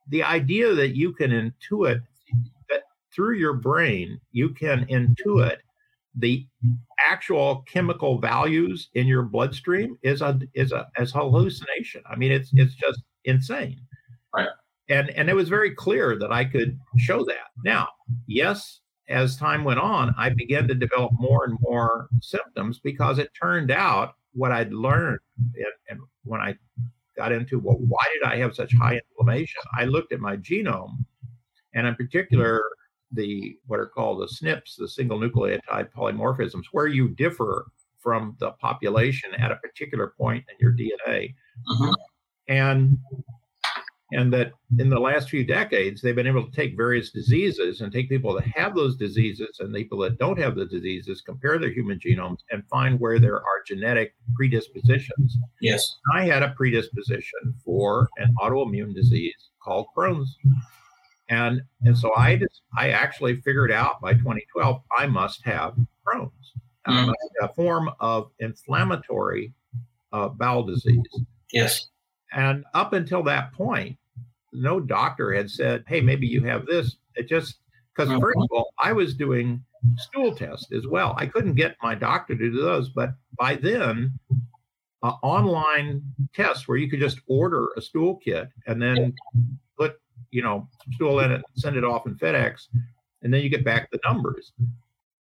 the 0.07 0.23
idea 0.23 0.73
that 0.73 0.95
you 0.95 1.11
can 1.13 1.31
intuit 1.31 2.01
that 2.69 2.83
through 3.13 3.37
your 3.37 3.53
brain, 3.53 4.19
you 4.31 4.49
can 4.49 4.85
intuit 4.85 5.57
the 6.15 6.45
actual 7.09 7.63
chemical 7.67 8.19
values 8.19 8.89
in 8.93 9.07
your 9.07 9.23
bloodstream 9.23 9.97
is 10.01 10.21
a 10.21 10.39
is 10.53 10.71
a 10.71 10.87
as 10.97 11.11
hallucination. 11.11 12.03
I 12.09 12.15
mean, 12.15 12.31
it's 12.31 12.51
it's 12.53 12.75
just 12.75 13.01
insane. 13.25 13.81
Right. 14.35 14.47
And 14.89 15.09
and 15.11 15.29
it 15.29 15.35
was 15.35 15.49
very 15.49 15.71
clear 15.71 16.17
that 16.17 16.31
I 16.31 16.45
could 16.45 16.79
show 16.97 17.23
that. 17.25 17.47
Now, 17.63 17.89
yes, 18.27 18.81
as 19.07 19.37
time 19.37 19.63
went 19.63 19.79
on, 19.79 20.13
I 20.17 20.29
began 20.29 20.67
to 20.67 20.73
develop 20.73 21.11
more 21.13 21.45
and 21.45 21.57
more 21.61 22.09
symptoms 22.21 22.79
because 22.79 23.19
it 23.19 23.31
turned 23.39 23.71
out 23.71 24.15
what 24.33 24.51
I'd 24.51 24.73
learned 24.73 25.19
and, 25.55 25.65
and 25.89 25.99
when 26.23 26.41
I 26.41 26.55
got 27.15 27.31
into 27.31 27.59
well, 27.59 27.77
why 27.77 28.03
did 28.13 28.23
I 28.23 28.37
have 28.37 28.55
such 28.55 28.73
high 28.73 28.99
inflammation? 29.11 29.61
I 29.77 29.85
looked 29.85 30.13
at 30.13 30.19
my 30.19 30.37
genome, 30.37 31.05
and 31.73 31.85
in 31.85 31.95
particular, 31.95 32.63
the 33.11 33.57
what 33.67 33.79
are 33.79 33.87
called 33.87 34.21
the 34.21 34.27
SNPs, 34.27 34.75
the 34.77 34.87
single 34.87 35.19
nucleotide 35.19 35.91
polymorphisms, 35.91 36.65
where 36.71 36.87
you 36.87 37.09
differ 37.09 37.67
from 37.99 38.37
the 38.39 38.51
population 38.53 39.33
at 39.35 39.51
a 39.51 39.57
particular 39.57 40.13
point 40.17 40.45
in 40.49 40.55
your 40.59 40.71
DNA. 40.71 41.35
Mm-hmm 41.67 41.91
and 42.49 42.97
and 44.11 44.33
that 44.33 44.51
in 44.79 44.89
the 44.89 44.99
last 44.99 45.29
few 45.29 45.45
decades 45.45 46.01
they've 46.01 46.15
been 46.15 46.27
able 46.27 46.43
to 46.43 46.51
take 46.51 46.75
various 46.75 47.11
diseases 47.11 47.81
and 47.81 47.93
take 47.93 48.09
people 48.09 48.33
that 48.33 48.47
have 48.47 48.75
those 48.75 48.97
diseases 48.97 49.59
and 49.59 49.73
people 49.73 49.99
that 49.99 50.17
don't 50.17 50.39
have 50.39 50.55
the 50.55 50.65
diseases 50.65 51.21
compare 51.21 51.59
their 51.59 51.71
human 51.71 51.99
genomes 51.99 52.39
and 52.51 52.63
find 52.69 52.99
where 52.99 53.19
there 53.19 53.37
are 53.37 53.63
genetic 53.67 54.15
predispositions. 54.35 55.37
Yes. 55.61 55.97
I 56.13 56.23
had 56.23 56.41
a 56.41 56.53
predisposition 56.57 57.53
for 57.63 58.09
an 58.17 58.33
autoimmune 58.41 58.95
disease 58.95 59.49
called 59.63 59.87
crohn's. 59.95 60.35
And 61.29 61.61
and 61.83 61.95
so 61.95 62.11
i 62.15 62.35
just 62.35 62.61
i 62.75 62.89
actually 62.89 63.39
figured 63.41 63.71
out 63.71 64.01
by 64.01 64.13
2012 64.13 64.81
i 64.97 65.05
must 65.05 65.45
have 65.45 65.75
crohn's. 66.05 66.31
Mm. 66.87 67.13
a 67.41 67.53
form 67.53 67.91
of 67.99 68.31
inflammatory 68.39 69.53
uh, 70.11 70.29
bowel 70.29 70.63
disease. 70.63 71.03
Yes 71.53 71.89
and 72.31 72.63
up 72.73 72.93
until 72.93 73.23
that 73.23 73.53
point, 73.53 73.97
no 74.53 74.79
doctor 74.79 75.33
had 75.33 75.49
said, 75.49 75.83
hey, 75.87 76.01
maybe 76.01 76.27
you 76.27 76.43
have 76.43 76.65
this. 76.65 76.97
It 77.15 77.27
just, 77.27 77.59
because 77.95 78.09
first 78.19 78.37
of 78.37 78.47
all, 78.51 78.73
I 78.79 78.91
was 78.93 79.13
doing 79.13 79.63
stool 79.97 80.35
tests 80.35 80.71
as 80.71 80.87
well. 80.87 81.15
I 81.17 81.25
couldn't 81.25 81.55
get 81.55 81.75
my 81.81 81.95
doctor 81.95 82.35
to 82.35 82.51
do 82.51 82.61
those, 82.61 82.89
but 82.89 83.11
by 83.37 83.55
then, 83.55 84.17
uh, 85.03 85.13
online 85.23 86.01
tests 86.33 86.67
where 86.67 86.77
you 86.77 86.89
could 86.89 86.99
just 86.99 87.19
order 87.27 87.67
a 87.77 87.81
stool 87.81 88.17
kit 88.17 88.49
and 88.67 88.81
then 88.81 89.13
put, 89.77 89.95
you 90.31 90.41
know, 90.41 90.67
stool 90.93 91.19
in 91.21 91.31
it, 91.31 91.41
send 91.55 91.77
it 91.77 91.83
off 91.83 92.05
in 92.05 92.15
FedEx, 92.15 92.67
and 93.21 93.33
then 93.33 93.41
you 93.41 93.49
get 93.49 93.63
back 93.63 93.89
the 93.91 93.99
numbers. 94.05 94.51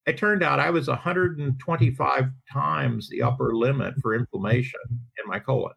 It 0.07 0.17
turned 0.17 0.43
out 0.43 0.59
I 0.59 0.71
was 0.71 0.89
125 0.89 2.31
times 2.51 3.09
the 3.09 3.23
upper 3.23 3.55
limit 3.55 3.95
for 4.01 4.15
inflammation 4.15 4.81
in 4.91 5.29
my 5.29 5.39
colon. 5.39 5.75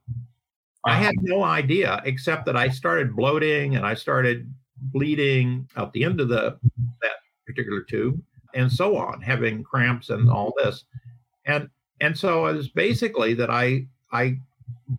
I 0.86 0.96
had 0.96 1.16
no 1.22 1.44
idea 1.44 2.02
except 2.06 2.46
that 2.46 2.58
I 2.58 2.70
started 2.70 3.16
bloating 3.16 3.76
and 3.76 3.86
I 3.86 3.94
started 3.94 4.52
bleeding 4.78 5.70
out 5.78 5.94
the 5.94 6.04
end 6.04 6.20
of 6.20 6.28
the 6.28 6.58
that 7.02 7.12
particular 7.46 7.82
tube 7.82 8.22
and 8.54 8.72
so 8.72 8.98
on, 8.98 9.22
having 9.22 9.64
cramps 9.64 10.10
and 10.10 10.22
mm-hmm. 10.22 10.36
all 10.36 10.54
this. 10.58 10.86
And 11.46 11.70
and 12.00 12.18
so 12.18 12.48
it 12.48 12.54
was 12.54 12.70
basically 12.70 13.34
that 13.36 13.50
I 13.50 13.86
I 14.12 14.38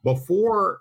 before 0.04 0.80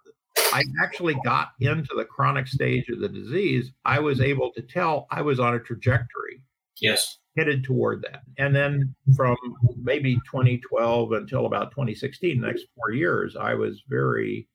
I 0.53 0.63
actually 0.83 1.15
got 1.23 1.49
into 1.59 1.93
the 1.95 2.05
chronic 2.05 2.47
stage 2.47 2.89
of 2.89 2.99
the 2.99 3.09
disease, 3.09 3.71
I 3.85 3.99
was 3.99 4.21
able 4.21 4.51
to 4.53 4.61
tell 4.61 5.07
I 5.09 5.21
was 5.21 5.39
on 5.39 5.55
a 5.55 5.59
trajectory. 5.59 6.41
Yes. 6.79 7.17
Headed 7.37 7.63
toward 7.63 8.01
that. 8.03 8.23
And 8.37 8.53
then 8.53 8.93
from 9.15 9.37
maybe 9.81 10.15
2012 10.29 11.13
until 11.13 11.45
about 11.45 11.71
2016, 11.71 12.41
the 12.41 12.47
next 12.47 12.65
four 12.75 12.91
years, 12.91 13.37
I 13.37 13.53
was 13.53 13.83
very 13.87 14.47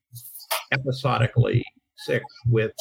episodically 0.73 1.65
sick 1.97 2.23
with 2.47 2.73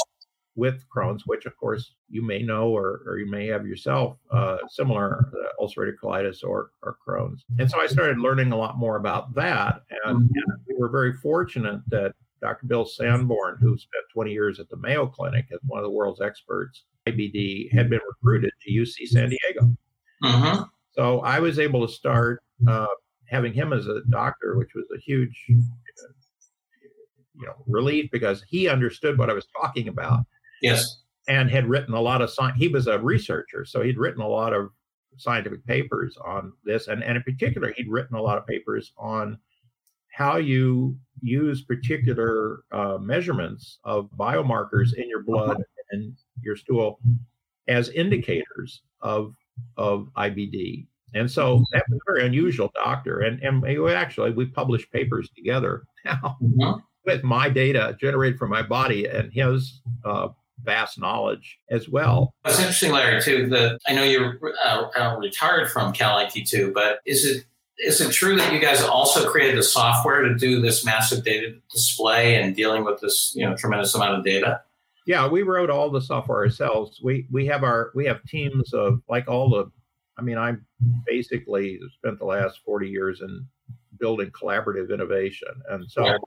with 0.56 0.86
Crohn's, 0.96 1.24
which 1.26 1.46
of 1.46 1.56
course 1.58 1.96
you 2.10 2.26
may 2.26 2.42
know 2.42 2.70
or, 2.70 3.02
or 3.06 3.20
you 3.20 3.30
may 3.30 3.46
have 3.48 3.68
yourself 3.68 4.18
uh, 4.32 4.58
similar 4.70 5.30
uh, 5.34 5.64
ulcerative 5.64 5.96
colitis 6.02 6.44
or, 6.44 6.72
or 6.82 6.98
Crohn's. 7.06 7.44
And 7.60 7.70
so 7.70 7.80
I 7.80 7.88
started 7.88 8.20
learning 8.20 8.52
a 8.52 8.58
lot 8.58 8.78
more 8.78 8.96
about 8.96 9.36
that. 9.36 9.82
And, 10.06 10.16
mm-hmm. 10.16 10.34
and 10.34 10.60
we 10.68 10.76
were 10.78 10.90
very 10.90 11.14
fortunate 11.14 11.82
that 11.90 12.14
Dr. 12.42 12.68
Bill 12.68 12.86
Sandborn, 12.86 13.60
who 13.60 13.78
spent 13.78 14.06
20 14.14 14.32
years 14.32 14.60
at 14.60 14.70
the 14.70 14.78
Mayo 14.78 15.08
Clinic 15.08 15.46
as 15.52 15.60
one 15.66 15.80
of 15.80 15.84
the 15.84 15.92
world's 15.92 16.22
experts, 16.22 16.84
IBD, 17.08 17.72
had 17.74 17.90
been 17.90 18.02
recruited 18.08 18.52
to 18.62 18.72
UC 18.72 19.08
San 19.08 19.30
Diego. 19.30 19.76
Mm-hmm. 20.24 20.64
So 20.94 21.20
I 21.20 21.40
was 21.40 21.60
able 21.60 21.86
to 21.86 21.94
start 21.94 22.42
uh, 22.68 22.88
having 23.28 23.54
him 23.54 23.74
as 23.74 23.88
a 23.88 24.02
doctor, 24.10 24.58
which 24.58 24.72
was 24.76 24.86
a 24.96 25.00
huge 25.00 25.46
you 27.39 27.45
know 27.45 27.56
relief 27.67 28.10
because 28.12 28.43
he 28.48 28.67
understood 28.67 29.17
what 29.17 29.30
I 29.30 29.34
was 29.34 29.48
talking 29.60 29.88
about. 29.88 30.26
Yes. 30.62 31.04
And 31.28 31.50
had 31.50 31.67
written 31.67 31.95
a 31.95 32.02
lot 32.02 32.21
of 32.21 32.30
science. 32.30 32.58
He 32.60 32.67
was 32.67 32.86
a 32.88 33.00
researcher, 33.00 33.65
so 33.65 33.82
he'd 33.82 33.98
written 33.98 34.21
a 34.21 34.28
lot 34.28 34.54
of 34.54 34.69
scientific 35.17 35.65
papers 35.65 36.17
on 36.24 36.54
this, 36.63 36.88
and, 36.88 37.04
and 37.04 37.17
in 37.17 37.24
particular, 37.24 37.74
he'd 37.76 37.89
written 37.89 38.15
a 38.15 38.21
lot 38.21 38.38
of 38.38 38.45
papers 38.45 38.93
on 38.98 39.39
how 40.15 40.38
you 40.38 40.98
use 41.21 41.63
particular 41.63 42.63
uh, 42.71 42.98
measurements 43.00 43.80
of 43.84 44.10
biomarkers 44.17 44.93
in 44.95 45.10
your 45.10 45.24
blood 45.24 45.62
and 45.91 46.15
your 46.41 46.56
stool 46.56 47.00
as 47.67 47.89
indicators 47.89 48.82
of 49.02 49.36
of 49.78 50.08
IBD. 50.17 50.88
And 51.13 51.30
so 51.30 51.63
that 51.71 51.84
was 51.89 52.00
a 52.00 52.12
very 52.12 52.26
unusual 52.26 52.71
doctor. 52.76 53.21
And 53.21 53.41
and 53.41 53.65
actually 53.89 54.32
we 54.32 54.45
published 54.45 54.91
papers 54.91 55.30
together 55.36 55.86
now. 56.06 56.38
Mm-hmm 56.41 56.80
with 57.06 57.24
my 57.24 57.50
data 57.50 57.96
generated 58.00 58.38
from 58.38 58.50
my 58.50 58.62
body 58.62 59.06
and 59.06 59.32
his 59.32 59.82
uh, 60.04 60.30
vast 60.63 61.00
knowledge 61.00 61.60
as 61.70 61.88
well. 61.89 62.34
It's 62.46 62.60
interesting, 62.60 62.91
Larry, 62.91 63.22
too, 63.22 63.48
that 63.50 63.80
I 63.88 63.94
know 63.94 64.04
you're 64.04 64.39
uh, 64.65 65.18
retired 65.18 65.70
from 65.70 65.94
Cal 65.94 66.18
IT2, 66.26 66.74
but 66.74 67.00
is 67.06 67.26
it 67.26 67.46
is 67.78 68.00
it 68.00 68.13
true 68.13 68.38
that 68.38 68.54
you 68.54 68.60
guys 68.60 68.82
also 68.82 69.30
created 69.30 69.58
the 69.58 69.63
software 69.63 70.22
to 70.22 70.34
do 70.34 70.62
this 70.62 70.86
massive 70.86 71.26
data 71.26 71.56
display 71.70 72.41
and 72.41 72.56
dealing 72.56 72.86
with 72.86 73.02
this 73.02 73.34
you 73.36 73.46
know 73.46 73.56
tremendous 73.56 73.94
amount 73.96 74.18
of 74.18 74.24
data? 74.24 74.62
Yeah, 75.06 75.28
we 75.28 75.44
wrote 75.44 75.70
all 75.70 75.91
the 75.91 76.02
software 76.02 76.39
ourselves. 76.39 77.00
We 77.04 77.28
we 77.30 77.46
have 77.48 77.63
our 77.63 77.91
we 77.94 78.06
have 78.06 78.24
teams 78.24 78.74
of 78.74 79.02
like 79.08 79.28
all 79.28 79.50
the 79.50 79.72
I 80.18 80.22
mean, 80.22 80.38
I 80.38 80.56
basically 81.06 81.80
spent 81.94 82.20
the 82.20 82.26
last 82.26 82.60
40 82.65 82.89
years 82.89 83.22
in 83.22 83.46
building 84.00 84.32
collaborative 84.32 84.94
innovation. 84.94 85.50
And 85.70 85.89
so 85.89 86.06
yeah. 86.06 86.18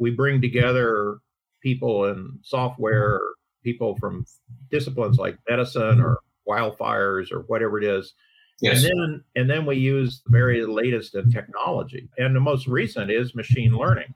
We 0.00 0.10
bring 0.10 0.40
together 0.40 1.18
people 1.62 2.06
in 2.06 2.38
software, 2.42 3.20
people 3.62 3.96
from 3.98 4.26
disciplines 4.70 5.18
like 5.18 5.36
medicine 5.48 6.00
or 6.00 6.18
wildfires 6.48 7.30
or 7.30 7.42
whatever 7.42 7.78
it 7.78 7.84
is. 7.84 8.14
Yes. 8.60 8.82
And 8.82 8.90
then 8.90 9.24
and 9.36 9.50
then 9.50 9.64
we 9.64 9.76
use 9.76 10.22
the 10.26 10.32
very 10.32 10.66
latest 10.66 11.14
in 11.14 11.30
technology. 11.30 12.08
And 12.18 12.34
the 12.34 12.40
most 12.40 12.66
recent 12.66 13.10
is 13.10 13.34
machine 13.34 13.76
learning. 13.76 14.12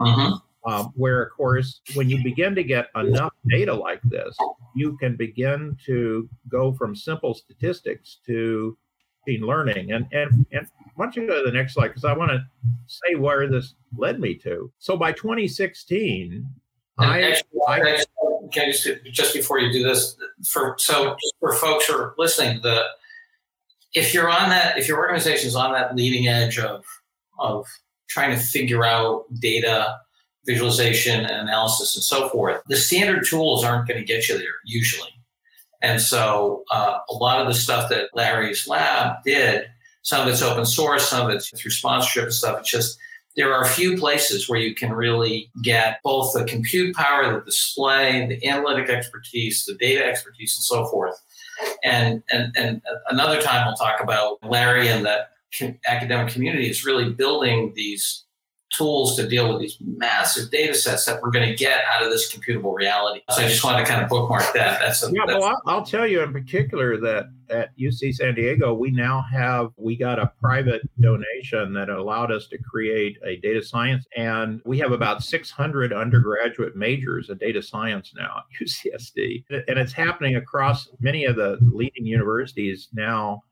Uh-huh 0.00 0.38
um, 0.66 0.92
where, 0.94 1.22
of 1.22 1.32
course, 1.32 1.80
when 1.94 2.08
you 2.08 2.22
begin 2.22 2.54
to 2.54 2.64
get 2.64 2.88
enough 2.96 3.32
data 3.48 3.74
like 3.74 4.00
this, 4.04 4.36
you 4.74 4.96
can 4.96 5.16
begin 5.16 5.76
to 5.86 6.28
go 6.48 6.72
from 6.72 6.96
simple 6.96 7.34
statistics 7.34 8.18
to 8.26 8.76
machine 9.26 9.46
learning. 9.46 9.92
And 9.92 10.06
and 10.12 10.46
and 10.52 10.66
why 10.94 11.06
don't 11.06 11.16
you 11.16 11.26
go 11.26 11.42
to 11.42 11.50
the 11.50 11.56
next 11.56 11.74
slide 11.74 11.88
because 11.88 12.04
I 12.04 12.12
want 12.12 12.30
to 12.30 12.44
say 12.86 13.14
where 13.16 13.48
this 13.48 13.74
led 13.96 14.20
me 14.20 14.34
to. 14.36 14.72
So 14.78 14.96
by 14.96 15.12
2016, 15.12 16.46
I, 16.98 17.22
actually, 17.22 17.60
I, 17.66 18.04
can 18.52 18.70
just 18.70 18.88
just 19.12 19.34
before 19.34 19.58
you 19.58 19.72
do 19.72 19.82
this 19.82 20.16
for 20.48 20.76
so 20.78 21.16
for 21.40 21.54
folks 21.54 21.86
who 21.86 21.94
are 21.94 22.14
listening, 22.18 22.60
the 22.62 22.84
if 23.92 24.14
you're 24.14 24.30
on 24.30 24.50
that 24.50 24.78
if 24.78 24.88
your 24.88 24.98
organization 24.98 25.48
is 25.48 25.56
on 25.56 25.72
that 25.72 25.96
leading 25.96 26.28
edge 26.28 26.58
of 26.58 26.84
of 27.38 27.66
trying 28.08 28.36
to 28.36 28.42
figure 28.42 28.84
out 28.84 29.24
data 29.40 29.96
visualization 30.46 31.24
and 31.24 31.48
analysis 31.48 31.96
and 31.96 32.04
so 32.04 32.28
forth, 32.28 32.60
the 32.68 32.76
standard 32.76 33.24
tools 33.26 33.64
aren't 33.64 33.88
going 33.88 33.98
to 33.98 34.04
get 34.04 34.28
you 34.28 34.38
there 34.38 34.54
usually. 34.64 35.08
And 35.84 36.00
so 36.00 36.64
uh, 36.70 36.98
a 37.10 37.14
lot 37.14 37.42
of 37.42 37.46
the 37.46 37.52
stuff 37.52 37.90
that 37.90 38.08
Larry's 38.14 38.66
lab 38.66 39.16
did, 39.22 39.66
some 40.00 40.26
of 40.26 40.32
it's 40.32 40.40
open 40.40 40.64
source, 40.64 41.06
some 41.06 41.28
of 41.28 41.34
it's 41.34 41.50
through 41.50 41.72
sponsorship 41.72 42.24
and 42.24 42.32
stuff. 42.32 42.60
It's 42.60 42.70
just 42.70 42.98
there 43.36 43.52
are 43.52 43.62
a 43.62 43.68
few 43.68 43.98
places 43.98 44.48
where 44.48 44.58
you 44.58 44.74
can 44.74 44.94
really 44.94 45.50
get 45.62 45.98
both 46.02 46.32
the 46.32 46.44
compute 46.44 46.96
power, 46.96 47.34
the 47.34 47.44
display, 47.44 48.26
the 48.26 48.48
analytic 48.48 48.88
expertise, 48.88 49.66
the 49.66 49.74
data 49.74 50.02
expertise, 50.02 50.56
and 50.56 50.64
so 50.64 50.86
forth. 50.86 51.20
And 51.84 52.22
and 52.30 52.50
and 52.56 52.80
another 53.10 53.42
time 53.42 53.66
we'll 53.66 53.76
talk 53.76 54.00
about 54.00 54.38
Larry 54.42 54.88
and 54.88 55.04
the 55.04 55.26
academic 55.86 56.32
community 56.32 56.70
is 56.70 56.86
really 56.86 57.12
building 57.12 57.74
these 57.76 58.24
tools 58.76 59.16
to 59.16 59.28
deal 59.28 59.52
with 59.52 59.60
these 59.60 59.76
massive 59.80 60.50
data 60.50 60.74
sets 60.74 61.04
that 61.06 61.20
we're 61.22 61.30
going 61.30 61.48
to 61.48 61.54
get 61.54 61.84
out 61.84 62.02
of 62.02 62.10
this 62.10 62.34
computable 62.34 62.74
reality. 62.74 63.20
So 63.30 63.42
I 63.42 63.48
just 63.48 63.64
want 63.64 63.84
to 63.84 63.90
kind 63.90 64.02
of 64.02 64.08
bookmark 64.08 64.52
that. 64.54 64.80
That's 64.80 65.02
a, 65.02 65.10
yeah. 65.12 65.22
That's, 65.26 65.40
well, 65.40 65.54
I'll, 65.66 65.76
I'll, 65.78 65.84
tell 65.84 66.06
you 66.06 66.22
in 66.22 66.32
particular 66.32 66.98
that 67.00 67.26
at 67.50 67.76
UC 67.78 68.14
San 68.14 68.34
Diego, 68.34 68.74
we 68.74 68.90
now 68.90 69.22
have 69.32 69.70
we 69.76 69.96
got 69.96 70.18
a 70.18 70.32
private 70.40 70.82
donation 71.00 71.72
that 71.74 71.88
allowed 71.88 72.32
us 72.32 72.46
to 72.48 72.58
create 72.58 73.18
a 73.24 73.36
data 73.36 73.62
science, 73.62 74.06
and 74.16 74.60
we 74.64 74.78
have 74.78 74.92
about 74.92 75.22
600 75.22 75.92
undergraduate 75.92 76.76
majors 76.76 77.30
in 77.30 77.38
data 77.38 77.62
science 77.62 78.12
now 78.16 78.38
at 78.38 78.66
UCSD, 78.66 79.44
and 79.50 79.78
it's 79.78 79.92
happening 79.92 80.36
across 80.36 80.88
many 81.00 81.24
of 81.24 81.36
the 81.36 81.58
leading 81.60 82.06
universities 82.06 82.88
now 82.92 83.42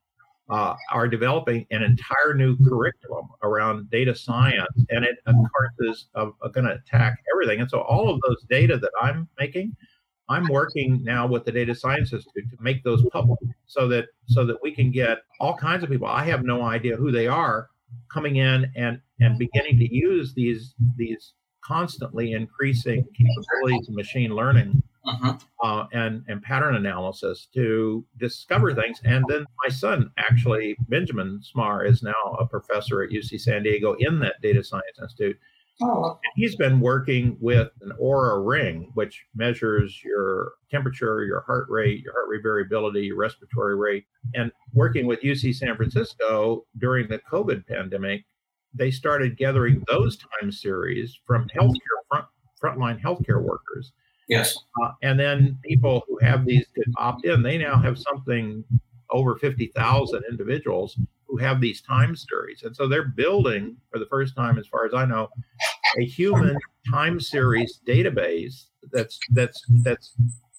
uh, 0.52 0.76
are 0.92 1.08
developing 1.08 1.66
an 1.70 1.82
entire 1.82 2.34
new 2.34 2.56
curriculum 2.58 3.26
around 3.42 3.90
data 3.90 4.14
science, 4.14 4.68
and 4.90 5.02
it 5.02 5.16
of 5.26 5.34
course 5.34 5.72
is 5.80 6.08
uh, 6.14 6.26
going 6.52 6.66
to 6.66 6.74
attack 6.74 7.16
everything. 7.32 7.60
And 7.60 7.70
so 7.70 7.80
all 7.80 8.12
of 8.12 8.20
those 8.28 8.44
data 8.50 8.76
that 8.76 8.90
I'm 9.00 9.26
making, 9.40 9.74
I'm 10.28 10.46
working 10.48 11.02
now 11.02 11.26
with 11.26 11.46
the 11.46 11.52
data 11.52 11.74
Science 11.74 12.12
Institute 12.12 12.50
to 12.50 12.62
make 12.62 12.84
those 12.84 13.02
public, 13.10 13.38
so 13.66 13.88
that 13.88 14.08
so 14.26 14.44
that 14.44 14.62
we 14.62 14.74
can 14.74 14.90
get 14.90 15.18
all 15.40 15.56
kinds 15.56 15.82
of 15.84 15.88
people. 15.88 16.06
I 16.06 16.24
have 16.24 16.44
no 16.44 16.62
idea 16.62 16.96
who 16.96 17.10
they 17.10 17.28
are 17.28 17.68
coming 18.12 18.36
in 18.36 18.70
and 18.76 19.00
and 19.20 19.38
beginning 19.38 19.78
to 19.78 19.94
use 19.94 20.34
these 20.34 20.74
these 20.96 21.32
constantly 21.64 22.32
increasing 22.32 23.06
capabilities 23.16 23.88
of 23.88 23.94
machine 23.94 24.34
learning 24.34 24.82
uh-huh. 25.04 25.36
uh, 25.62 25.86
and 25.92 26.24
and 26.28 26.42
pattern 26.42 26.76
analysis 26.76 27.48
to 27.54 28.04
discover 28.18 28.74
things. 28.74 29.00
And 29.04 29.24
then 29.28 29.44
my 29.64 29.70
son, 29.70 30.10
actually, 30.18 30.76
Benjamin 30.88 31.40
Smarr, 31.42 31.88
is 31.88 32.02
now 32.02 32.36
a 32.38 32.46
professor 32.46 33.02
at 33.02 33.10
UC 33.10 33.40
San 33.40 33.62
Diego 33.62 33.94
in 33.98 34.18
that 34.20 34.40
data 34.42 34.62
science 34.62 34.98
institute. 35.00 35.38
Oh. 35.80 36.18
He's 36.36 36.54
been 36.54 36.80
working 36.80 37.36
with 37.40 37.70
an 37.80 37.92
Oura 38.00 38.46
ring, 38.46 38.90
which 38.94 39.24
measures 39.34 40.00
your 40.04 40.52
temperature, 40.70 41.24
your 41.24 41.40
heart 41.40 41.66
rate, 41.68 42.02
your 42.02 42.12
heart 42.12 42.28
rate 42.28 42.42
variability, 42.42 43.06
your 43.06 43.16
respiratory 43.16 43.74
rate. 43.74 44.04
And 44.34 44.52
working 44.74 45.06
with 45.06 45.22
UC 45.22 45.54
San 45.56 45.74
Francisco 45.76 46.66
during 46.78 47.08
the 47.08 47.20
COVID 47.30 47.66
pandemic, 47.66 48.24
they 48.74 48.90
started 48.90 49.36
gathering 49.36 49.82
those 49.88 50.16
time 50.16 50.52
series 50.52 51.18
from 51.26 51.48
healthcare 51.48 52.00
front, 52.08 52.26
frontline 52.62 53.00
healthcare 53.00 53.42
workers 53.42 53.92
Yes. 54.28 54.56
Uh, 54.82 54.92
and 55.02 55.18
then 55.18 55.58
people 55.64 56.04
who 56.08 56.18
have 56.22 56.44
these 56.44 56.66
could 56.74 56.92
opt 56.96 57.24
in. 57.24 57.42
They 57.42 57.58
now 57.58 57.80
have 57.80 57.98
something 57.98 58.64
over 59.10 59.36
50,000 59.36 60.22
individuals 60.30 60.98
who 61.26 61.36
have 61.38 61.60
these 61.60 61.80
time 61.80 62.14
series. 62.14 62.62
And 62.62 62.74
so 62.74 62.86
they're 62.86 63.08
building, 63.08 63.76
for 63.90 63.98
the 63.98 64.06
first 64.06 64.36
time, 64.36 64.58
as 64.58 64.66
far 64.66 64.84
as 64.86 64.94
I 64.94 65.04
know, 65.04 65.28
a 65.98 66.04
human 66.04 66.56
time 66.90 67.20
series 67.20 67.80
database 67.86 68.66
that's 68.90 69.18
that's 69.30 69.62
that's 69.82 70.14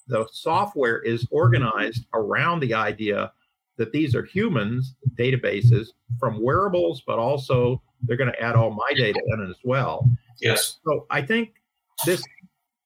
the 0.08 0.28
software 0.32 1.00
is 1.00 1.28
organized 1.32 2.06
around 2.14 2.60
the 2.60 2.74
idea 2.74 3.32
that 3.78 3.92
these 3.92 4.16
are 4.16 4.24
humans 4.24 4.96
databases 5.16 5.88
from 6.20 6.42
wearables, 6.42 7.02
but 7.06 7.20
also 7.20 7.82
they're 8.04 8.18
going 8.18 8.32
to 8.32 8.42
add 8.42 8.56
all 8.56 8.72
my 8.72 8.94
data 8.96 9.20
in 9.28 9.50
as 9.50 9.58
well. 9.64 10.08
Yes. 10.42 10.80
So 10.86 11.06
I 11.10 11.22
think 11.22 11.54
this 12.06 12.24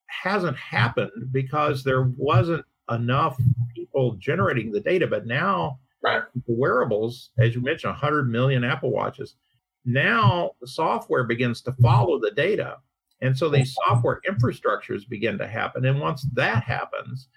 hasn't 0.08 0.56
happened 0.56 1.32
because 1.32 1.84
there 1.84 2.04
wasn't 2.16 2.64
enough 2.90 3.38
people 3.74 4.14
generating 4.14 4.72
the 4.72 4.80
data. 4.80 5.06
But 5.06 5.26
now, 5.26 5.78
right. 6.02 6.22
the 6.34 6.54
wearables, 6.54 7.30
as 7.38 7.54
you 7.54 7.60
mentioned, 7.60 7.92
100 7.92 8.30
million 8.30 8.64
Apple 8.64 8.90
Watches, 8.90 9.36
now 9.84 10.52
the 10.60 10.68
software 10.68 11.24
begins 11.24 11.60
to 11.62 11.72
follow 11.80 12.18
the 12.20 12.30
data. 12.32 12.78
And 13.20 13.36
so 13.36 13.48
these 13.48 13.74
software 13.86 14.20
infrastructures 14.28 15.08
begin 15.08 15.38
to 15.38 15.46
happen. 15.46 15.84
And 15.84 16.00
once 16.00 16.26
that 16.34 16.62
happens, 16.62 17.28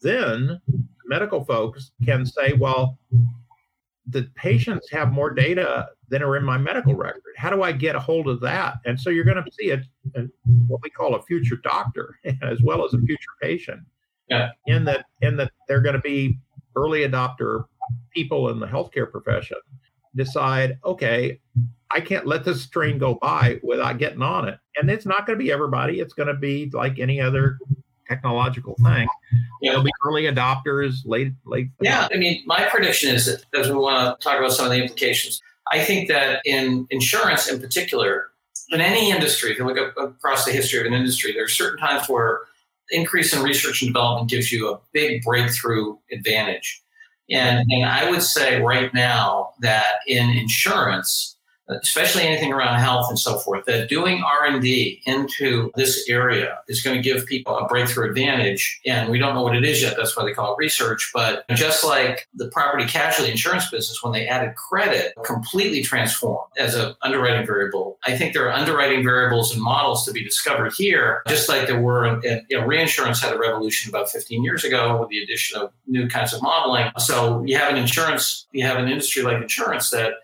then 0.00 0.60
medical 1.06 1.44
folks 1.44 1.92
can 2.04 2.24
say, 2.24 2.52
well, 2.52 2.98
the 4.08 4.28
patients 4.34 4.90
have 4.90 5.12
more 5.12 5.30
data 5.30 5.88
than 6.08 6.22
are 6.22 6.36
in 6.36 6.44
my 6.44 6.58
medical 6.58 6.94
record. 6.94 7.22
How 7.36 7.50
do 7.50 7.62
I 7.62 7.72
get 7.72 7.96
a 7.96 8.00
hold 8.00 8.28
of 8.28 8.40
that? 8.40 8.74
And 8.84 9.00
so 9.00 9.10
you're 9.10 9.24
going 9.24 9.42
to 9.42 9.50
see 9.52 9.70
a, 9.70 9.82
a, 10.14 10.26
what 10.68 10.80
we 10.82 10.90
call 10.90 11.14
a 11.14 11.22
future 11.22 11.56
doctor 11.62 12.18
as 12.42 12.62
well 12.62 12.84
as 12.84 12.92
a 12.94 12.98
future 12.98 13.30
patient. 13.40 13.80
Yeah. 14.28 14.50
In 14.66 14.84
that, 14.86 15.06
in 15.22 15.36
that 15.36 15.52
they're 15.68 15.80
going 15.80 15.94
to 15.94 16.00
be 16.00 16.38
early 16.76 17.00
adopter 17.00 17.64
people 18.12 18.50
in 18.50 18.58
the 18.58 18.66
healthcare 18.66 19.10
profession 19.10 19.58
decide, 20.16 20.78
okay, 20.84 21.40
I 21.90 22.00
can't 22.00 22.26
let 22.26 22.44
this 22.44 22.66
train 22.66 22.98
go 22.98 23.16
by 23.20 23.60
without 23.62 23.98
getting 23.98 24.22
on 24.22 24.48
it. 24.48 24.58
And 24.76 24.90
it's 24.90 25.06
not 25.06 25.26
going 25.26 25.38
to 25.38 25.42
be 25.44 25.52
everybody. 25.52 26.00
It's 26.00 26.14
going 26.14 26.28
to 26.28 26.34
be 26.34 26.70
like 26.72 26.98
any 26.98 27.20
other 27.20 27.58
technological 28.14 28.74
thing. 28.82 29.08
Yeah. 29.60 29.72
There'll 29.72 29.84
be 29.84 29.90
early 30.06 30.24
adopters, 30.24 30.98
late, 31.04 31.32
late. 31.44 31.68
Yeah, 31.80 32.08
I 32.12 32.16
mean, 32.16 32.42
my 32.46 32.68
prediction 32.70 33.14
is 33.14 33.26
that 33.26 33.44
as 33.58 33.68
we 33.68 33.76
want 33.76 34.20
to 34.20 34.24
talk 34.24 34.38
about 34.38 34.52
some 34.52 34.66
of 34.66 34.72
the 34.72 34.80
implications, 34.80 35.40
I 35.72 35.82
think 35.82 36.08
that 36.08 36.40
in 36.44 36.86
insurance 36.90 37.48
in 37.48 37.60
particular, 37.60 38.28
in 38.70 38.80
any 38.80 39.10
industry, 39.10 39.52
if 39.52 39.58
you 39.58 39.66
look 39.66 39.94
across 39.96 40.44
the 40.44 40.52
history 40.52 40.80
of 40.80 40.86
an 40.86 40.92
industry, 40.92 41.32
there 41.32 41.44
are 41.44 41.48
certain 41.48 41.78
times 41.78 42.08
where 42.08 42.40
increase 42.90 43.34
in 43.34 43.42
research 43.42 43.82
and 43.82 43.88
development 43.92 44.30
gives 44.30 44.52
you 44.52 44.70
a 44.70 44.78
big 44.92 45.22
breakthrough 45.22 45.96
advantage. 46.12 46.82
And, 47.30 47.66
and 47.70 47.84
I 47.86 48.10
would 48.10 48.22
say 48.22 48.60
right 48.60 48.92
now 48.92 49.54
that 49.60 49.94
in 50.06 50.28
insurance, 50.30 51.33
especially 51.68 52.22
anything 52.22 52.52
around 52.52 52.78
health 52.78 53.06
and 53.08 53.18
so 53.18 53.38
forth, 53.38 53.64
that 53.66 53.88
doing 53.88 54.22
R&D 54.22 55.02
into 55.06 55.70
this 55.76 56.08
area 56.08 56.58
is 56.68 56.82
going 56.82 56.96
to 56.96 57.02
give 57.02 57.26
people 57.26 57.56
a 57.56 57.66
breakthrough 57.66 58.08
advantage. 58.08 58.80
And 58.86 59.10
we 59.10 59.18
don't 59.18 59.34
know 59.34 59.42
what 59.42 59.56
it 59.56 59.64
is 59.64 59.82
yet. 59.82 59.96
That's 59.96 60.16
why 60.16 60.24
they 60.24 60.32
call 60.32 60.54
it 60.54 60.58
research. 60.58 61.10
But 61.14 61.44
just 61.54 61.84
like 61.84 62.28
the 62.34 62.48
property 62.48 62.84
casualty 62.86 63.30
insurance 63.30 63.70
business, 63.70 64.02
when 64.02 64.12
they 64.12 64.26
added 64.26 64.54
credit, 64.56 65.14
completely 65.24 65.82
transformed 65.82 66.50
as 66.58 66.74
an 66.74 66.94
underwriting 67.02 67.46
variable. 67.46 67.98
I 68.04 68.16
think 68.16 68.34
there 68.34 68.46
are 68.48 68.52
underwriting 68.52 69.02
variables 69.02 69.52
and 69.52 69.62
models 69.62 70.04
to 70.04 70.12
be 70.12 70.22
discovered 70.22 70.72
here, 70.76 71.22
just 71.28 71.48
like 71.48 71.66
there 71.66 71.80
were 71.80 72.06
in, 72.06 72.44
you 72.48 72.58
know, 72.58 72.66
reinsurance 72.66 73.20
had 73.20 73.32
a 73.32 73.38
revolution 73.38 73.88
about 73.88 74.10
15 74.10 74.42
years 74.42 74.64
ago 74.64 75.00
with 75.00 75.08
the 75.08 75.22
addition 75.22 75.60
of 75.60 75.72
new 75.86 76.08
kinds 76.08 76.34
of 76.34 76.42
modeling. 76.42 76.90
So 76.98 77.42
you 77.44 77.56
have 77.56 77.72
an 77.72 77.76
insurance, 77.76 78.46
you 78.52 78.64
have 78.66 78.78
an 78.78 78.88
industry 78.88 79.22
like 79.22 79.40
insurance 79.40 79.90
that 79.90 80.14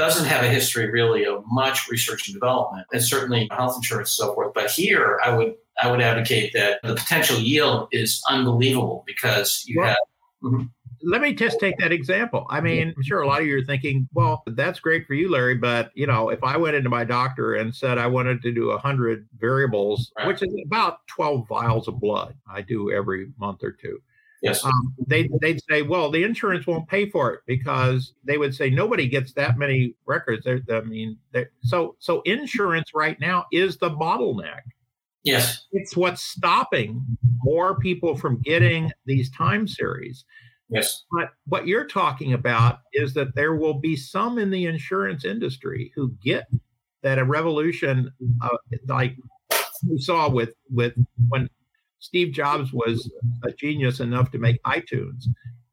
doesn't 0.00 0.24
have 0.24 0.42
a 0.42 0.48
history 0.48 0.90
really 0.90 1.26
of 1.26 1.44
much 1.46 1.88
research 1.90 2.26
and 2.26 2.34
development, 2.34 2.86
and 2.92 3.04
certainly 3.04 3.46
health 3.50 3.76
insurance 3.76 4.18
and 4.18 4.28
so 4.28 4.34
forth. 4.34 4.52
But 4.54 4.70
here, 4.70 5.20
I 5.22 5.36
would 5.36 5.54
I 5.82 5.90
would 5.90 6.00
advocate 6.00 6.52
that 6.54 6.80
the 6.82 6.94
potential 6.94 7.38
yield 7.38 7.88
is 7.92 8.22
unbelievable 8.28 9.04
because 9.06 9.62
you 9.66 9.80
well, 9.80 9.88
have. 9.88 9.96
Mm-hmm. 10.42 10.62
Let 11.02 11.22
me 11.22 11.32
just 11.32 11.58
take 11.60 11.78
that 11.78 11.92
example. 11.92 12.46
I 12.50 12.60
mean, 12.60 12.92
I'm 12.94 13.02
sure 13.02 13.22
a 13.22 13.26
lot 13.26 13.40
of 13.40 13.46
you 13.46 13.56
are 13.56 13.64
thinking, 13.64 14.06
well, 14.12 14.42
that's 14.46 14.80
great 14.80 15.06
for 15.06 15.14
you, 15.14 15.30
Larry, 15.30 15.54
but 15.54 15.90
you 15.94 16.06
know, 16.06 16.28
if 16.28 16.44
I 16.44 16.58
went 16.58 16.76
into 16.76 16.90
my 16.90 17.04
doctor 17.04 17.54
and 17.54 17.74
said 17.74 17.96
I 17.96 18.06
wanted 18.06 18.42
to 18.42 18.52
do 18.52 18.68
100 18.68 19.26
variables, 19.38 20.12
right. 20.18 20.26
which 20.26 20.42
is 20.42 20.54
about 20.66 21.06
12 21.06 21.48
vials 21.48 21.88
of 21.88 22.00
blood, 22.00 22.34
I 22.50 22.60
do 22.60 22.92
every 22.92 23.32
month 23.38 23.62
or 23.62 23.72
two 23.72 24.00
Yes. 24.42 24.64
Um, 24.64 24.94
they 25.06 25.28
they'd 25.40 25.60
say, 25.68 25.82
well, 25.82 26.10
the 26.10 26.22
insurance 26.22 26.66
won't 26.66 26.88
pay 26.88 27.10
for 27.10 27.32
it 27.32 27.40
because 27.46 28.14
they 28.24 28.38
would 28.38 28.54
say 28.54 28.70
nobody 28.70 29.06
gets 29.06 29.32
that 29.34 29.58
many 29.58 29.94
records. 30.06 30.44
They're, 30.44 30.62
I 30.70 30.80
mean, 30.80 31.18
so 31.62 31.96
so 31.98 32.22
insurance 32.22 32.90
right 32.94 33.20
now 33.20 33.44
is 33.52 33.76
the 33.76 33.90
bottleneck. 33.90 34.62
Yes. 35.24 35.66
It's 35.72 35.96
what's 35.96 36.22
stopping 36.22 37.04
more 37.42 37.78
people 37.78 38.16
from 38.16 38.40
getting 38.40 38.90
these 39.04 39.30
time 39.30 39.68
series. 39.68 40.24
Yes. 40.70 41.04
But 41.12 41.30
what 41.46 41.66
you're 41.66 41.86
talking 41.86 42.32
about 42.32 42.78
is 42.92 43.12
that 43.14 43.34
there 43.34 43.54
will 43.54 43.74
be 43.74 43.96
some 43.96 44.38
in 44.38 44.50
the 44.50 44.66
insurance 44.66 45.24
industry 45.24 45.92
who 45.94 46.14
get 46.22 46.46
that 47.02 47.18
a 47.18 47.24
revolution, 47.24 48.10
uh, 48.42 48.56
like 48.86 49.16
we 49.88 49.98
saw 49.98 50.28
with 50.28 50.54
with 50.70 50.94
when 51.28 51.48
Steve 52.00 52.32
Jobs 52.32 52.72
was 52.72 53.10
a 53.44 53.52
genius 53.52 54.00
enough 54.00 54.30
to 54.32 54.38
make 54.38 54.62
iTunes 54.64 55.24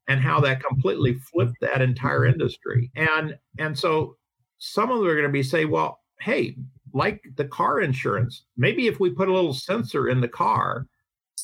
and 0.08 0.22
how 0.22 0.40
that 0.42 0.64
completely 0.64 1.14
flipped 1.16 1.56
that 1.62 1.82
entire 1.82 2.26
industry. 2.26 2.92
And 2.96 3.38
and 3.58 3.78
so 3.78 4.18
some 4.60 4.92
of 4.92 5.00
them 5.00 5.08
are 5.08 5.16
going 5.16 5.26
to 5.26 5.32
be 5.32 5.44
say, 5.44 5.66
well, 5.66 6.00
hey, 6.20 6.56
like 6.94 7.24
the 7.36 7.46
car 7.46 7.82
insurance, 7.82 8.46
maybe 8.58 8.88
if 8.88 9.00
we 9.00 9.10
put 9.10 9.30
a 9.30 9.34
little 9.34 9.54
sensor 9.54 10.10
in 10.10 10.22
the 10.22 10.28
car 10.28 10.88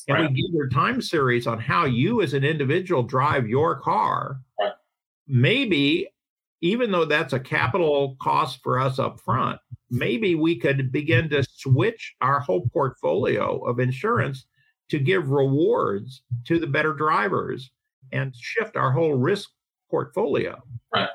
and 0.08 0.18
right. 0.18 0.30
we 0.30 0.42
give 0.42 0.54
your 0.54 0.68
time 0.68 1.00
series 1.00 1.46
on 1.46 1.58
how 1.58 1.84
you 1.84 2.22
as 2.22 2.34
an 2.34 2.44
individual 2.44 3.02
drive 3.02 3.48
your 3.48 3.80
car, 3.80 4.40
right. 4.60 4.72
maybe 5.26 6.08
even 6.60 6.90
though 6.90 7.04
that's 7.04 7.34
a 7.34 7.40
capital 7.40 8.16
cost 8.20 8.60
for 8.62 8.78
us 8.78 8.98
up 8.98 9.20
front, 9.20 9.60
maybe 9.90 10.34
we 10.34 10.56
could 10.56 10.90
begin 10.90 11.28
to 11.28 11.44
switch 11.44 12.14
our 12.20 12.40
whole 12.40 12.68
portfolio 12.72 13.58
of 13.64 13.80
insurance 13.80 14.46
to 14.90 14.98
give 14.98 15.30
rewards 15.30 16.22
to 16.46 16.58
the 16.58 16.66
better 16.66 16.92
drivers 16.92 17.70
and 18.12 18.34
shift 18.36 18.76
our 18.76 18.92
whole 18.92 19.14
risk 19.14 19.50
portfolio. 19.90 20.62
Right. 20.94 21.08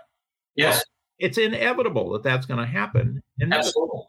Yes. 0.55 0.83
It's 1.19 1.37
inevitable 1.37 2.11
that 2.13 2.23
that's 2.23 2.45
going 2.45 2.59
to 2.59 2.65
happen. 2.65 3.21
Absolutely. 3.41 4.01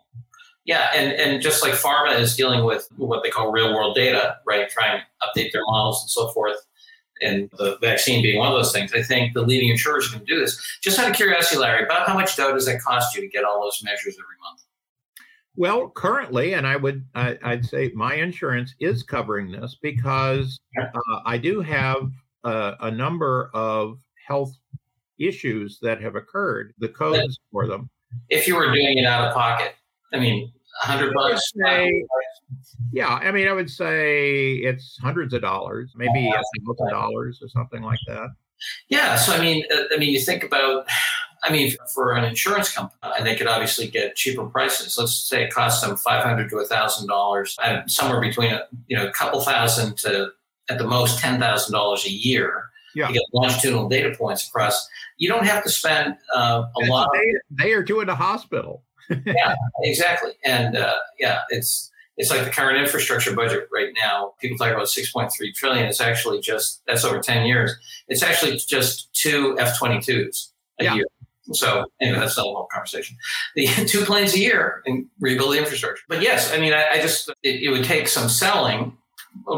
Yeah, 0.64 0.90
and, 0.94 1.12
and 1.12 1.42
just 1.42 1.62
like 1.62 1.72
pharma 1.72 2.18
is 2.20 2.36
dealing 2.36 2.64
with 2.64 2.86
what 2.96 3.22
they 3.22 3.30
call 3.30 3.50
real 3.50 3.74
world 3.74 3.96
data, 3.96 4.36
right? 4.46 4.68
Trying 4.68 5.00
to 5.00 5.04
update 5.26 5.52
their 5.52 5.64
models 5.64 6.02
and 6.02 6.10
so 6.10 6.28
forth, 6.28 6.58
and 7.22 7.50
the 7.58 7.78
vaccine 7.80 8.22
being 8.22 8.38
one 8.38 8.48
of 8.48 8.54
those 8.54 8.72
things, 8.72 8.92
I 8.92 9.02
think 9.02 9.34
the 9.34 9.42
leading 9.42 9.70
insurers 9.70 10.10
can 10.10 10.22
do 10.24 10.38
this. 10.38 10.60
Just 10.82 10.98
out 10.98 11.10
of 11.10 11.16
curiosity, 11.16 11.58
Larry, 11.58 11.84
about 11.84 12.06
how 12.06 12.14
much 12.14 12.36
dough 12.36 12.52
does 12.52 12.66
that 12.66 12.80
cost 12.80 13.16
you 13.16 13.22
to 13.22 13.28
get 13.28 13.42
all 13.42 13.60
those 13.60 13.80
measures 13.82 14.16
every 14.16 14.36
month? 14.42 14.62
Well, 15.56 15.90
currently, 15.90 16.54
and 16.54 16.66
I 16.66 16.76
would 16.76 17.04
I, 17.14 17.36
would 17.44 17.64
say 17.64 17.90
my 17.94 18.14
insurance 18.14 18.74
is 18.80 19.02
covering 19.02 19.50
this 19.50 19.76
because 19.82 20.60
uh, 20.80 21.20
I 21.26 21.38
do 21.38 21.60
have 21.60 22.10
a, 22.44 22.74
a, 22.80 22.90
number 22.90 23.50
of 23.52 23.98
health 24.26 24.56
issues 25.18 25.78
that 25.82 26.00
have 26.00 26.14
occurred. 26.14 26.72
The 26.78 26.88
codes 26.88 27.38
for 27.50 27.66
them. 27.66 27.90
If 28.28 28.46
you 28.46 28.56
were 28.56 28.72
doing 28.72 28.98
it 28.98 29.04
out 29.04 29.28
of 29.28 29.34
pocket, 29.34 29.74
I 30.12 30.18
mean, 30.18 30.52
hundred 30.80 31.14
bucks. 31.14 31.52
Say, 31.64 32.04
yeah, 32.92 33.08
I 33.08 33.30
mean, 33.30 33.48
I 33.48 33.52
would 33.52 33.70
say 33.70 34.54
it's 34.54 34.98
hundreds 35.00 35.34
of 35.34 35.42
dollars, 35.42 35.92
maybe 35.96 36.28
a 36.28 36.32
thousand 36.32 36.90
dollars 36.90 37.40
or 37.42 37.48
something 37.48 37.82
like 37.82 37.98
that. 38.06 38.28
Yeah, 38.88 39.16
so 39.16 39.32
I 39.32 39.40
mean, 39.40 39.64
uh, 39.74 39.82
I 39.94 39.98
mean, 39.98 40.10
you 40.10 40.20
think 40.20 40.44
about 40.44 40.86
I 41.42 41.52
mean, 41.52 41.72
for 41.94 42.12
an 42.12 42.24
insurance 42.24 42.72
company, 42.72 42.98
and 43.16 43.26
they 43.26 43.34
could 43.34 43.46
obviously 43.46 43.88
get 43.88 44.16
cheaper 44.16 44.44
prices. 44.44 44.96
Let's 44.98 45.14
say 45.14 45.44
it 45.44 45.52
costs 45.52 45.84
them 45.84 45.96
five 45.96 46.22
hundred 46.22 46.50
to 46.50 46.58
a 46.58 46.66
thousand 46.66 47.08
dollars, 47.08 47.56
somewhere 47.86 48.20
between 48.20 48.52
a 48.52 48.62
you 48.88 48.96
know 48.96 49.06
a 49.06 49.12
couple 49.12 49.40
thousand 49.40 49.96
to 49.98 50.30
at 50.68 50.78
the 50.78 50.86
most 50.86 51.18
ten 51.18 51.40
thousand 51.40 51.72
dollars 51.72 52.04
a 52.04 52.10
year. 52.10 52.64
Yeah. 52.94 53.08
You 53.08 53.14
get 53.14 53.22
longitudinal 53.32 53.88
data 53.88 54.14
points 54.16 54.48
across. 54.48 54.88
You 55.16 55.28
don't 55.28 55.46
have 55.46 55.62
to 55.62 55.70
spend 55.70 56.16
uh, 56.34 56.64
a 56.82 56.86
lot. 56.86 57.08
They, 57.12 57.64
they 57.64 57.72
are 57.72 57.84
doing 57.84 58.08
a 58.08 58.16
hospital. 58.16 58.82
yeah, 59.24 59.54
exactly, 59.82 60.32
and 60.44 60.76
uh, 60.76 60.94
yeah, 61.18 61.40
it's 61.48 61.90
it's 62.20 62.30
like 62.30 62.44
the 62.44 62.50
current 62.50 62.78
infrastructure 62.78 63.34
budget 63.34 63.66
right 63.72 63.92
now. 63.96 64.34
People 64.40 64.58
talk 64.58 64.72
about 64.72 64.86
6.3 64.86 65.30
trillion. 65.54 65.86
It's 65.86 66.02
actually 66.02 66.40
just 66.40 66.82
that's 66.86 67.02
over 67.02 67.18
10 67.18 67.46
years. 67.46 67.74
It's 68.08 68.22
actually 68.22 68.58
just 68.58 69.12
two 69.14 69.56
F-22s 69.58 70.48
a 70.80 70.84
yeah. 70.84 70.94
year. 70.96 71.06
So 71.52 71.86
anyway, 72.00 72.18
that's 72.18 72.38
a 72.38 72.42
whole 72.42 72.68
conversation. 72.72 73.16
The 73.54 73.66
two 73.86 74.04
planes 74.04 74.34
a 74.34 74.38
year 74.38 74.82
and 74.86 75.06
rebuild 75.20 75.54
the 75.54 75.58
infrastructure. 75.58 76.02
But 76.08 76.22
yes, 76.22 76.52
I 76.52 76.58
mean, 76.58 76.72
I, 76.72 76.86
I 76.92 77.00
just 77.00 77.28
it, 77.42 77.62
it, 77.62 77.70
would 77.70 77.84
take 77.84 78.08
some 78.08 78.28
selling 78.28 78.96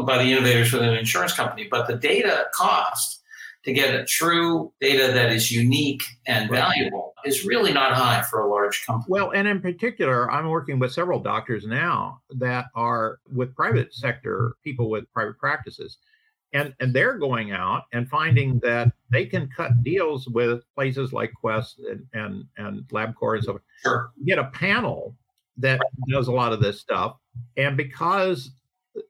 by 0.05 0.23
the 0.23 0.31
innovators 0.31 0.71
within 0.71 0.89
an 0.89 0.97
insurance 0.97 1.33
company, 1.33 1.67
but 1.69 1.87
the 1.87 1.95
data 1.95 2.47
cost 2.53 3.21
to 3.65 3.71
get 3.71 3.95
a 3.95 4.05
true 4.05 4.71
data 4.81 5.13
that 5.13 5.31
is 5.31 5.51
unique 5.51 6.03
and 6.27 6.49
valuable 6.49 7.13
is 7.23 7.45
really 7.45 7.71
not 7.71 7.93
high 7.93 8.21
for 8.23 8.41
a 8.41 8.49
large 8.49 8.85
company. 8.85 9.05
Well, 9.07 9.31
and 9.31 9.47
in 9.47 9.61
particular, 9.61 10.29
I'm 10.29 10.49
working 10.49 10.79
with 10.79 10.91
several 10.91 11.19
doctors 11.19 11.65
now 11.65 12.19
that 12.31 12.65
are 12.75 13.19
with 13.33 13.55
private 13.55 13.93
sector 13.93 14.55
people 14.63 14.89
with 14.89 15.11
private 15.13 15.37
practices 15.37 15.97
and 16.53 16.73
and 16.79 16.93
they're 16.93 17.17
going 17.17 17.51
out 17.51 17.83
and 17.93 18.07
finding 18.07 18.59
that 18.59 18.91
they 19.11 19.25
can 19.25 19.49
cut 19.55 19.83
deals 19.83 20.27
with 20.27 20.63
places 20.75 21.11
like 21.11 21.33
Quest 21.33 21.79
and 21.79 22.05
and, 22.13 22.45
and 22.57 22.83
LabCorp 22.89 23.37
and 23.37 23.43
so 23.43 23.59
sure. 23.83 24.11
get 24.25 24.39
a 24.39 24.45
panel 24.45 25.15
that 25.57 25.79
does 26.09 26.27
a 26.27 26.31
lot 26.31 26.53
of 26.53 26.61
this 26.61 26.79
stuff, 26.79 27.17
and 27.57 27.75
because 27.77 28.51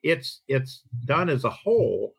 it's 0.02 0.42
it's 0.48 0.84
done 1.06 1.30
as 1.30 1.44
a 1.46 1.50
whole, 1.50 2.16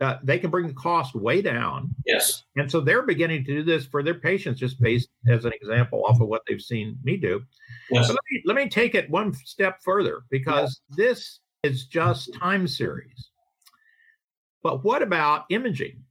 uh, 0.00 0.16
they 0.22 0.38
can 0.38 0.50
bring 0.50 0.66
the 0.66 0.74
cost 0.74 1.14
way 1.14 1.42
down. 1.42 1.94
Yes, 2.06 2.44
and 2.56 2.70
so 2.70 2.80
they're 2.80 3.02
beginning 3.02 3.44
to 3.44 3.52
do 3.52 3.62
this 3.62 3.86
for 3.86 4.02
their 4.02 4.14
patients, 4.14 4.58
just 4.58 4.80
based 4.80 5.08
as 5.28 5.44
an 5.44 5.52
example 5.60 6.04
off 6.06 6.20
of 6.20 6.28
what 6.28 6.42
they've 6.48 6.62
seen 6.62 6.98
me 7.02 7.16
do. 7.16 7.42
Yes. 7.90 8.08
But 8.08 8.14
let 8.14 8.22
me 8.30 8.42
let 8.46 8.56
me 8.56 8.68
take 8.68 8.94
it 8.94 9.10
one 9.10 9.32
step 9.32 9.80
further 9.84 10.22
because 10.30 10.80
yes. 10.90 10.96
this 10.96 11.40
is 11.64 11.86
just 11.86 12.32
time 12.34 12.68
series 12.68 13.27
but 14.62 14.84
what 14.84 15.02
about 15.02 15.44
imaging? 15.50 16.02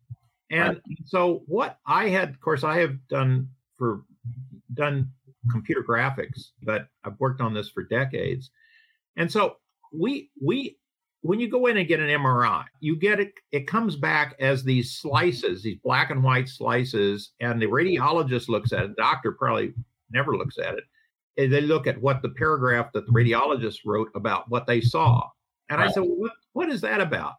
And 0.49 0.69
right. 0.69 0.81
so 1.05 1.43
what 1.47 1.79
I 1.85 2.09
had, 2.09 2.29
of 2.29 2.39
course, 2.39 2.63
I 2.63 2.79
have 2.79 2.95
done 3.07 3.49
for 3.77 4.03
done 4.73 5.11
computer 5.51 5.83
graphics, 5.87 6.51
but 6.63 6.87
I've 7.03 7.19
worked 7.19 7.41
on 7.41 7.53
this 7.53 7.69
for 7.69 7.83
decades. 7.83 8.51
And 9.17 9.31
so 9.31 9.57
we 9.91 10.29
we 10.41 10.77
when 11.21 11.39
you 11.39 11.49
go 11.49 11.65
in 11.67 11.77
and 11.77 11.87
get 11.87 11.99
an 11.99 12.07
MRI, 12.07 12.63
you 12.79 12.95
get 12.95 13.19
it, 13.19 13.33
it 13.51 13.67
comes 13.67 13.95
back 13.95 14.35
as 14.39 14.63
these 14.63 14.93
slices, 14.93 15.63
these 15.63 15.79
black 15.83 16.09
and 16.09 16.23
white 16.23 16.47
slices, 16.47 17.31
and 17.39 17.61
the 17.61 17.65
radiologist 17.65 18.47
looks 18.47 18.71
at 18.71 18.85
it, 18.85 18.95
the 18.95 19.01
doctor 19.01 19.31
probably 19.33 19.73
never 20.11 20.37
looks 20.37 20.57
at 20.57 20.75
it. 20.75 20.83
And 21.37 21.51
they 21.51 21.61
look 21.61 21.85
at 21.85 22.01
what 22.01 22.21
the 22.21 22.29
paragraph 22.29 22.91
that 22.93 23.05
the 23.05 23.11
radiologist 23.11 23.79
wrote 23.85 24.09
about 24.15 24.49
what 24.49 24.67
they 24.67 24.79
saw. 24.79 25.27
And 25.69 25.79
right. 25.79 25.89
I 25.89 25.91
said, 25.91 26.01
well, 26.01 26.15
what, 26.15 26.31
what 26.53 26.69
is 26.69 26.81
that 26.81 27.01
about? 27.01 27.33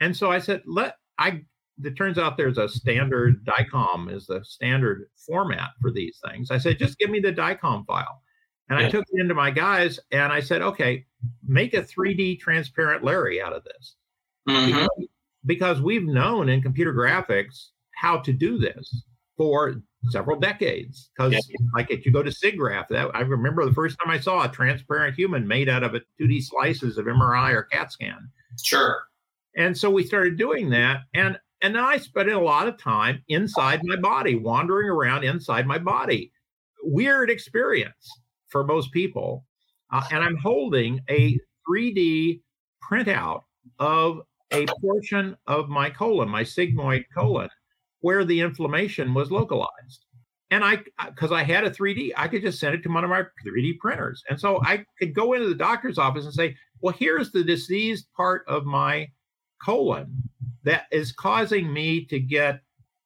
And 0.00 0.16
so 0.16 0.30
I 0.30 0.38
said, 0.38 0.62
let 0.66 0.96
I 1.18 1.42
it 1.82 1.96
turns 1.96 2.18
out 2.18 2.36
there's 2.36 2.58
a 2.58 2.68
standard 2.68 3.44
DICOM 3.44 4.12
is 4.12 4.26
the 4.26 4.44
standard 4.44 5.08
format 5.16 5.70
for 5.80 5.92
these 5.92 6.18
things. 6.28 6.50
I 6.50 6.58
said, 6.58 6.78
just 6.78 6.98
give 6.98 7.10
me 7.10 7.20
the 7.20 7.32
DICOM 7.32 7.86
file. 7.86 8.22
And 8.68 8.80
yeah. 8.80 8.86
I 8.86 8.90
took 8.90 9.04
it 9.10 9.20
into 9.20 9.34
my 9.34 9.50
guys 9.50 10.00
and 10.10 10.32
I 10.32 10.40
said, 10.40 10.60
okay, 10.60 11.06
make 11.46 11.74
a 11.74 11.82
3D 11.82 12.40
transparent 12.40 13.04
Larry 13.04 13.40
out 13.40 13.52
of 13.52 13.62
this. 13.64 13.94
Mm-hmm. 14.48 14.66
Because, 14.66 14.88
because, 15.46 15.80
we've 15.80 16.04
known 16.04 16.48
in 16.48 16.60
computer 16.60 16.92
graphics 16.92 17.68
how 17.94 18.18
to 18.18 18.32
do 18.32 18.58
this. 18.58 19.04
for 19.36 19.76
several 20.10 20.38
decades 20.38 21.10
because 21.16 21.32
yeah. 21.32 21.56
like 21.74 21.90
if 21.90 22.06
you 22.06 22.12
go 22.12 22.22
to 22.22 22.30
SIGGRAPH, 22.30 22.88
that 22.88 23.10
I 23.14 23.20
remember 23.20 23.64
the 23.64 23.72
first 23.72 23.96
time 23.98 24.10
I 24.10 24.20
saw 24.20 24.44
a 24.44 24.48
transparent 24.48 25.16
human 25.16 25.46
made 25.46 25.68
out 25.68 25.82
of 25.82 25.94
a 25.94 26.00
2D 26.20 26.44
slices 26.44 26.98
of 26.98 27.06
MRI 27.06 27.52
or 27.52 27.64
CAT 27.64 27.92
scan. 27.92 28.30
Sure. 28.62 29.02
And 29.56 29.76
so 29.76 29.90
we 29.90 30.04
started 30.04 30.36
doing 30.36 30.70
that. 30.70 31.00
And 31.14 31.38
and 31.60 31.76
I 31.76 31.96
spent 31.98 32.30
a 32.30 32.38
lot 32.38 32.68
of 32.68 32.78
time 32.78 33.22
inside 33.28 33.80
my 33.82 33.96
body, 33.96 34.36
wandering 34.36 34.88
around 34.88 35.24
inside 35.24 35.66
my 35.66 35.78
body. 35.78 36.32
Weird 36.82 37.30
experience 37.30 38.08
for 38.48 38.64
most 38.64 38.92
people. 38.92 39.44
Uh, 39.90 40.04
and 40.12 40.22
I'm 40.22 40.36
holding 40.36 41.00
a 41.08 41.36
3D 41.68 42.40
printout 42.88 43.42
of 43.78 44.20
a 44.52 44.66
portion 44.80 45.36
of 45.46 45.68
my 45.68 45.90
colon, 45.90 46.28
my 46.28 46.42
sigmoid 46.42 47.04
colon, 47.14 47.48
where 48.00 48.24
the 48.24 48.40
inflammation 48.40 49.12
was 49.12 49.30
localized. 49.30 50.04
And 50.50 50.64
I, 50.64 50.78
because 51.06 51.32
I 51.32 51.42
had 51.42 51.64
a 51.64 51.70
3D, 51.70 52.12
I 52.16 52.28
could 52.28 52.42
just 52.42 52.58
send 52.58 52.74
it 52.74 52.82
to 52.84 52.88
one 52.88 53.04
of 53.04 53.10
my 53.10 53.24
3D 53.46 53.78
printers. 53.78 54.22
And 54.30 54.40
so 54.40 54.62
I 54.64 54.84
could 54.98 55.14
go 55.14 55.34
into 55.34 55.48
the 55.48 55.54
doctor's 55.54 55.98
office 55.98 56.24
and 56.24 56.32
say, 56.32 56.56
well, 56.80 56.94
here's 56.98 57.32
the 57.32 57.44
diseased 57.44 58.06
part 58.16 58.44
of 58.48 58.64
my 58.64 59.08
colon 59.62 60.22
that 60.64 60.84
is 60.90 61.12
causing 61.12 61.72
me 61.72 62.04
to 62.06 62.18
get 62.18 62.60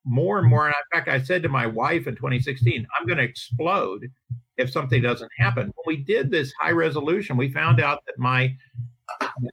more 0.04 0.38
and 0.38 0.48
more. 0.48 0.66
And 0.66 0.74
in 0.74 0.98
fact, 0.98 1.08
I 1.08 1.22
said 1.22 1.42
to 1.42 1.48
my 1.48 1.66
wife 1.66 2.06
in 2.06 2.16
2016, 2.16 2.86
I'm 2.98 3.06
going 3.06 3.18
to 3.18 3.24
explode 3.24 4.08
if 4.56 4.70
something 4.70 5.02
doesn't 5.02 5.30
happen. 5.38 5.72
When 5.74 5.96
we 5.96 6.02
did 6.02 6.30
this 6.30 6.52
high 6.60 6.72
resolution, 6.72 7.36
we 7.36 7.52
found 7.52 7.80
out 7.80 8.02
that 8.06 8.18
my 8.18 8.54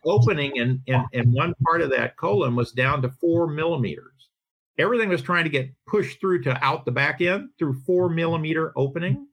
opening 0.06 0.56
in, 0.56 0.82
in, 0.88 1.04
in 1.14 1.32
one 1.32 1.54
part 1.66 1.82
of 1.82 1.90
that 1.92 2.18
colon 2.18 2.56
was 2.56 2.72
down 2.72 3.02
to 3.02 3.10
four 3.10 3.48
millimeters. 3.48 4.30
Everything 4.78 5.10
was 5.10 5.22
trying 5.22 5.44
to 5.44 5.50
get 5.50 5.70
pushed 5.88 6.20
through 6.20 6.42
to 6.44 6.64
out 6.64 6.86
the 6.86 6.92
back 6.92 7.22
end 7.22 7.50
through 7.58 7.82
four 7.86 8.10
millimeter 8.10 8.72
opening. 8.76 9.28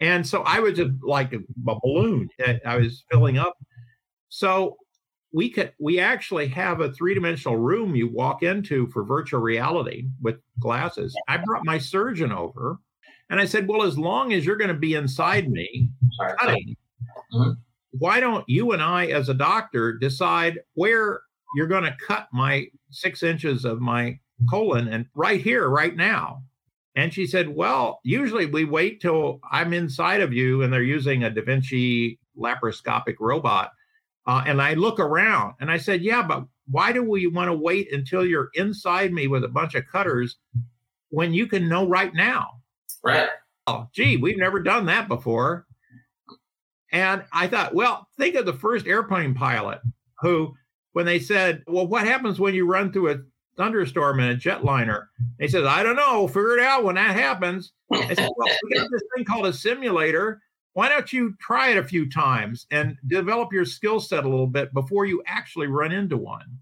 And 0.00 0.26
so 0.26 0.42
I 0.42 0.60
was 0.60 0.74
just 0.74 0.92
like 1.02 1.32
a, 1.32 1.38
a 1.68 1.78
balloon. 1.82 2.28
I 2.66 2.76
was 2.76 3.04
filling 3.10 3.38
up. 3.38 3.56
So 4.28 4.76
we 5.32 5.48
could 5.50 5.72
we 5.78 6.00
actually 6.00 6.48
have 6.48 6.80
a 6.80 6.92
three-dimensional 6.92 7.56
room 7.56 7.94
you 7.94 8.08
walk 8.08 8.42
into 8.42 8.88
for 8.88 9.04
virtual 9.04 9.40
reality 9.40 10.06
with 10.20 10.36
glasses. 10.58 11.14
I 11.28 11.36
brought 11.38 11.64
my 11.64 11.78
surgeon 11.78 12.32
over 12.32 12.78
and 13.30 13.40
I 13.40 13.44
said, 13.44 13.68
Well, 13.68 13.84
as 13.84 13.96
long 13.96 14.32
as 14.32 14.44
you're 14.44 14.56
going 14.56 14.68
to 14.68 14.74
be 14.74 14.94
inside 14.94 15.48
me 15.48 15.88
cutting, 16.38 16.76
mm-hmm. 17.32 17.52
why 17.92 18.18
don't 18.18 18.44
you 18.48 18.72
and 18.72 18.82
I, 18.82 19.06
as 19.06 19.28
a 19.28 19.34
doctor, 19.34 19.92
decide 19.92 20.58
where 20.74 21.22
you're 21.54 21.68
going 21.68 21.84
to 21.84 21.96
cut 22.04 22.28
my 22.32 22.66
six 22.90 23.22
inches 23.22 23.64
of 23.64 23.80
my 23.80 24.18
colon 24.50 24.88
and 24.88 25.06
right 25.14 25.40
here, 25.40 25.68
right 25.68 25.94
now? 25.94 26.42
And 26.96 27.14
she 27.14 27.24
said, 27.24 27.48
Well, 27.48 28.00
usually 28.02 28.46
we 28.46 28.64
wait 28.64 29.00
till 29.00 29.38
I'm 29.50 29.72
inside 29.72 30.20
of 30.20 30.32
you 30.32 30.62
and 30.62 30.72
they're 30.72 30.82
using 30.82 31.22
a 31.22 31.30
Da 31.30 31.42
Vinci 31.42 32.18
laparoscopic 32.36 33.14
robot. 33.20 33.70
Uh, 34.26 34.42
and 34.46 34.60
I 34.60 34.74
look 34.74 34.98
around 34.98 35.54
and 35.60 35.70
I 35.70 35.78
said, 35.78 36.02
Yeah, 36.02 36.22
but 36.22 36.44
why 36.70 36.92
do 36.92 37.02
we 37.02 37.26
want 37.26 37.48
to 37.48 37.54
wait 37.54 37.92
until 37.92 38.24
you're 38.24 38.50
inside 38.54 39.12
me 39.12 39.26
with 39.26 39.44
a 39.44 39.48
bunch 39.48 39.74
of 39.74 39.86
cutters 39.86 40.36
when 41.08 41.34
you 41.34 41.46
can 41.46 41.68
know 41.68 41.88
right 41.88 42.14
now? 42.14 42.60
Right. 43.02 43.28
Oh, 43.66 43.88
gee, 43.92 44.16
we've 44.16 44.38
never 44.38 44.60
done 44.60 44.86
that 44.86 45.08
before. 45.08 45.66
And 46.92 47.24
I 47.32 47.46
thought, 47.46 47.74
well, 47.74 48.08
think 48.16 48.34
of 48.34 48.46
the 48.46 48.52
first 48.52 48.86
airplane 48.86 49.34
pilot 49.34 49.80
who, 50.20 50.54
when 50.92 51.06
they 51.06 51.18
said, 51.18 51.62
well, 51.66 51.86
what 51.86 52.06
happens 52.06 52.40
when 52.40 52.54
you 52.54 52.66
run 52.66 52.92
through 52.92 53.12
a 53.12 53.18
thunderstorm 53.56 54.18
in 54.20 54.30
a 54.30 54.34
jetliner? 54.34 55.06
They 55.38 55.46
said, 55.46 55.64
I 55.66 55.82
don't 55.82 55.96
know. 55.96 56.26
Figure 56.26 56.58
it 56.58 56.64
out 56.64 56.84
when 56.84 56.96
that 56.96 57.14
happens. 57.14 57.72
I 57.92 58.14
said, 58.14 58.28
well, 58.36 58.48
we 58.64 58.76
got 58.76 58.88
this 58.90 59.02
thing 59.14 59.24
called 59.24 59.46
a 59.46 59.52
simulator. 59.52 60.40
Why 60.74 60.88
don't 60.88 61.12
you 61.12 61.34
try 61.40 61.70
it 61.70 61.76
a 61.76 61.84
few 61.84 62.08
times 62.08 62.66
and 62.70 62.96
develop 63.06 63.52
your 63.52 63.64
skill 63.64 63.98
set 64.00 64.24
a 64.24 64.28
little 64.28 64.46
bit 64.46 64.72
before 64.72 65.04
you 65.04 65.22
actually 65.26 65.66
run 65.66 65.92
into 65.92 66.16
one? 66.16 66.58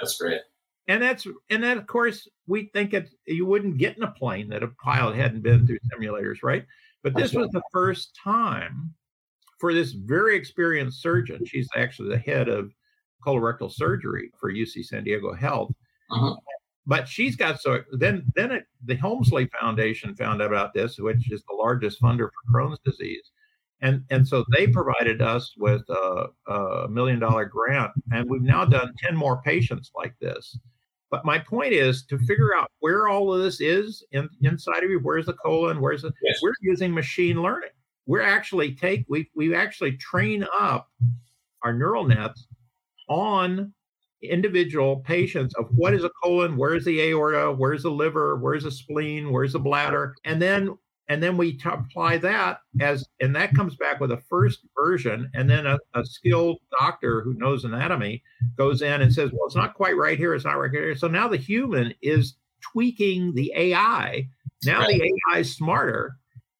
That's 0.00 0.18
great. 0.18 0.40
And 0.88 1.02
that's 1.02 1.26
and 1.50 1.62
then 1.62 1.78
of 1.78 1.86
course 1.86 2.26
we 2.46 2.70
think 2.72 2.94
it 2.94 3.10
you 3.26 3.46
wouldn't 3.46 3.78
get 3.78 3.96
in 3.96 4.02
a 4.02 4.10
plane 4.10 4.48
that 4.48 4.62
a 4.62 4.68
pilot 4.82 5.16
hadn't 5.16 5.42
been 5.42 5.66
through 5.66 5.78
simulators 5.92 6.38
right? 6.42 6.64
But 7.02 7.14
this 7.14 7.32
was 7.32 7.50
the 7.50 7.62
first 7.72 8.18
time 8.22 8.94
for 9.60 9.72
this 9.72 9.92
very 9.92 10.36
experienced 10.36 11.02
surgeon. 11.02 11.44
She's 11.44 11.68
actually 11.76 12.08
the 12.08 12.18
head 12.18 12.48
of 12.48 12.72
colorectal 13.24 13.70
surgery 13.70 14.30
for 14.38 14.52
uc 14.52 14.84
san 14.84 15.04
diego 15.04 15.34
health. 15.34 15.72
Uh-huh. 16.10 16.34
But 16.88 17.06
she's 17.06 17.36
got 17.36 17.60
so 17.60 17.82
then 17.92 18.24
then 18.34 18.50
it, 18.50 18.64
the 18.84 18.96
helmsley 18.96 19.48
foundation 19.60 20.16
found 20.16 20.42
out 20.42 20.48
about 20.48 20.74
this 20.74 20.98
which 20.98 21.30
is 21.30 21.44
the 21.48 21.54
largest 21.54 22.02
funder 22.02 22.28
for 22.28 22.52
crohn's 22.52 22.80
disease 22.84 23.30
and 23.80 24.02
and 24.10 24.26
so 24.26 24.44
they 24.56 24.66
provided 24.66 25.22
us 25.22 25.54
with 25.56 25.82
a, 25.88 26.26
a 26.48 26.88
million 26.88 27.20
dollar 27.20 27.44
grant 27.44 27.92
and 28.10 28.28
we've 28.28 28.42
now 28.42 28.64
done 28.64 28.92
10 28.98 29.14
more 29.14 29.40
patients 29.42 29.92
like 29.94 30.14
this 30.20 30.58
but 31.10 31.24
my 31.24 31.38
point 31.38 31.72
is 31.72 32.04
to 32.06 32.18
figure 32.18 32.54
out 32.54 32.70
where 32.80 33.08
all 33.08 33.32
of 33.32 33.42
this 33.42 33.60
is 33.60 34.04
in, 34.12 34.28
inside 34.42 34.84
of 34.84 34.90
you. 34.90 35.00
Where's 35.02 35.26
the 35.26 35.32
colon? 35.34 35.80
Where's 35.80 36.02
the? 36.02 36.12
Yes. 36.22 36.40
We're 36.42 36.52
using 36.60 36.92
machine 36.92 37.42
learning. 37.42 37.70
We're 38.06 38.22
actually 38.22 38.74
take 38.74 39.04
we 39.08 39.30
we 39.34 39.54
actually 39.54 39.96
train 39.96 40.46
up 40.58 40.88
our 41.62 41.72
neural 41.72 42.04
nets 42.04 42.46
on 43.08 43.72
individual 44.22 45.00
patients 45.00 45.54
of 45.54 45.66
what 45.74 45.94
is 45.94 46.04
a 46.04 46.10
colon, 46.22 46.56
where's 46.56 46.84
the 46.84 47.00
aorta, 47.00 47.52
where's 47.52 47.82
the 47.82 47.90
liver, 47.90 48.36
where's 48.36 48.64
the 48.64 48.70
spleen, 48.70 49.30
where's 49.30 49.52
the 49.52 49.58
bladder, 49.58 50.14
and 50.24 50.40
then 50.40 50.76
and 51.08 51.22
then 51.22 51.36
we 51.36 51.54
t- 51.54 51.68
apply 51.68 52.18
that 52.18 52.60
as 52.80 53.06
and 53.20 53.34
that 53.34 53.54
comes 53.54 53.76
back 53.76 54.00
with 54.00 54.12
a 54.12 54.22
first 54.28 54.60
version 54.76 55.30
and 55.34 55.48
then 55.48 55.66
a, 55.66 55.78
a, 55.94 56.04
skilled 56.04 56.58
doctor 56.78 57.22
who 57.22 57.34
knows 57.34 57.64
anatomy 57.64 58.22
goes 58.56 58.82
in 58.82 59.00
and 59.00 59.12
says 59.12 59.30
well 59.32 59.46
it's 59.46 59.56
not 59.56 59.74
quite 59.74 59.96
right 59.96 60.18
here 60.18 60.34
it's 60.34 60.44
not 60.44 60.58
right 60.58 60.70
here. 60.70 60.94
So 60.94 61.08
now 61.08 61.28
the 61.28 61.36
human 61.36 61.94
is 62.02 62.36
tweaking 62.60 63.34
the 63.34 63.52
ai 63.56 64.28
now 64.64 64.80
right. 64.80 64.88
the 64.88 65.12
ai 65.32 65.38
is 65.40 65.54
smarter 65.54 66.16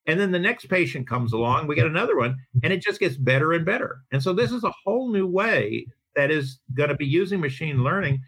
and 0.07 0.19
then 0.19 0.31
the 0.31 0.39
next 0.39 0.67
patient 0.67 1.07
comes 1.07 1.33
along 1.33 1.67
we 1.67 1.75
get 1.75 1.87
another 1.87 2.17
one 2.17 2.37
and 2.63 2.73
it 2.73 2.81
just 2.81 3.01
gets 3.01 3.17
better 3.17 3.53
and 3.53 3.67
better. 3.67 4.01
And 4.13 4.23
so 4.23 4.33
this 4.33 4.53
is 4.53 4.65
a 4.65 4.73
whole 4.85 5.13
new 5.13 5.27
way 5.27 5.87
that 6.19 6.31
is 6.31 6.59
going 6.75 6.89
to 6.89 6.97
be 6.97 7.07
using 7.07 7.41
machine 7.41 7.83
learning 7.83 8.21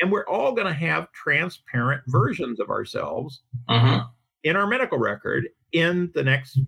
and 0.00 0.12
we're 0.12 0.26
all 0.26 0.52
going 0.52 0.66
to 0.66 0.74
have 0.74 1.10
transparent 1.12 2.02
versions 2.08 2.60
of 2.60 2.68
ourselves 2.68 3.42
uh-huh 3.68 4.04
in 4.46 4.54
our 4.54 4.66
medical 4.66 4.96
record 4.96 5.48
in 5.72 6.10
the 6.14 6.22
next 6.22 6.60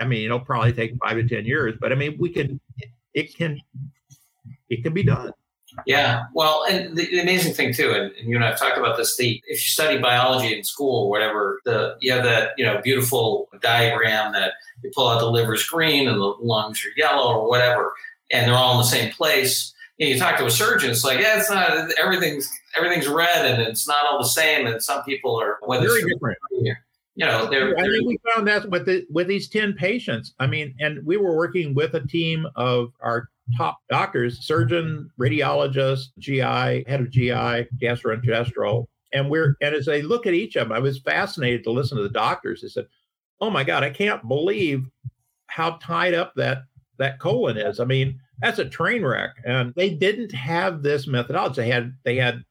i 0.00 0.04
mean 0.04 0.24
it'll 0.24 0.40
probably 0.40 0.72
take 0.72 0.92
five 1.02 1.16
to 1.16 1.28
ten 1.28 1.44
years 1.44 1.74
but 1.80 1.92
i 1.92 1.94
mean 1.94 2.16
we 2.18 2.30
can 2.30 2.60
it 3.14 3.34
can 3.36 3.60
it 4.68 4.82
can 4.82 4.92
be 4.92 5.02
done. 5.02 5.32
Yeah 5.84 6.22
well 6.34 6.64
and 6.70 6.96
the, 6.96 7.04
the 7.06 7.20
amazing 7.20 7.52
thing 7.52 7.74
too 7.74 7.90
and, 7.90 8.12
and, 8.12 8.28
you 8.28 8.36
and 8.36 8.44
i've 8.44 8.58
talked 8.58 8.78
about 8.78 8.96
this 8.96 9.16
the 9.16 9.42
if 9.48 9.58
you 9.58 9.68
study 9.68 9.98
biology 9.98 10.56
in 10.56 10.62
school 10.64 11.04
or 11.04 11.10
whatever 11.10 11.60
the 11.64 11.96
you 12.00 12.12
have 12.12 12.22
that 12.22 12.52
you 12.56 12.64
know 12.64 12.80
beautiful 12.82 13.48
diagram 13.60 14.32
that 14.32 14.52
you 14.82 14.90
pull 14.94 15.08
out 15.08 15.18
the 15.18 15.30
liver's 15.30 15.66
green 15.66 16.08
and 16.08 16.18
the 16.18 16.34
lungs 16.40 16.82
are 16.86 16.96
yellow 16.96 17.34
or 17.34 17.48
whatever 17.48 17.92
and 18.30 18.46
they're 18.46 18.56
all 18.56 18.72
in 18.72 18.78
the 18.78 18.84
same 18.84 19.12
place 19.12 19.74
you, 19.98 20.06
know, 20.06 20.12
you 20.14 20.18
talk 20.18 20.36
to 20.38 20.46
a 20.46 20.50
surgeon 20.50 20.90
it's 20.90 21.04
like 21.04 21.20
yeah 21.20 21.38
it's 21.38 21.50
not 21.50 21.90
everything's 21.98 22.50
everything's 22.76 23.08
red 23.08 23.46
and 23.46 23.62
it's 23.62 23.86
not 23.86 24.06
all 24.06 24.18
the 24.18 24.28
same 24.28 24.66
and 24.66 24.82
some 24.82 25.02
people 25.04 25.40
are 25.40 25.58
whether 25.62 25.86
very 25.86 26.02
different 26.02 26.36
you 27.16 27.24
know, 27.24 27.48
they're, 27.48 27.76
I 27.78 27.82
think 27.82 28.06
we 28.06 28.18
found 28.34 28.46
that 28.46 28.68
with 28.68 28.84
the, 28.84 29.06
with 29.10 29.26
these 29.26 29.48
ten 29.48 29.72
patients. 29.72 30.34
I 30.38 30.46
mean, 30.46 30.74
and 30.80 31.04
we 31.04 31.16
were 31.16 31.34
working 31.34 31.72
with 31.72 31.94
a 31.94 32.06
team 32.06 32.46
of 32.56 32.92
our 33.00 33.30
top 33.56 33.78
doctors, 33.88 34.46
surgeon, 34.46 35.10
radiologist, 35.18 36.08
GI, 36.18 36.84
head 36.86 37.00
of 37.00 37.10
GI, 37.10 37.68
gastrointestinal, 37.80 38.86
and 39.14 39.30
we're 39.30 39.56
and 39.62 39.74
as 39.74 39.88
I 39.88 40.00
look 40.00 40.26
at 40.26 40.34
each 40.34 40.56
of 40.56 40.68
them, 40.68 40.76
I 40.76 40.78
was 40.78 40.98
fascinated 40.98 41.64
to 41.64 41.70
listen 41.70 41.96
to 41.96 42.02
the 42.02 42.10
doctors. 42.10 42.60
They 42.60 42.68
said, 42.68 42.86
"Oh 43.40 43.48
my 43.48 43.64
God, 43.64 43.82
I 43.82 43.90
can't 43.90 44.28
believe 44.28 44.84
how 45.46 45.78
tied 45.80 46.12
up 46.12 46.34
that 46.36 46.64
that 46.98 47.18
colon 47.18 47.56
is. 47.56 47.80
I 47.80 47.86
mean, 47.86 48.20
that's 48.40 48.58
a 48.58 48.68
train 48.68 49.04
wreck." 49.04 49.30
And 49.44 49.72
they 49.74 49.90
didn't 49.90 50.32
have 50.32 50.82
this 50.82 51.06
methodology. 51.06 51.62
They 51.62 51.68
had 51.70 51.94
they 52.04 52.16
had, 52.16 52.44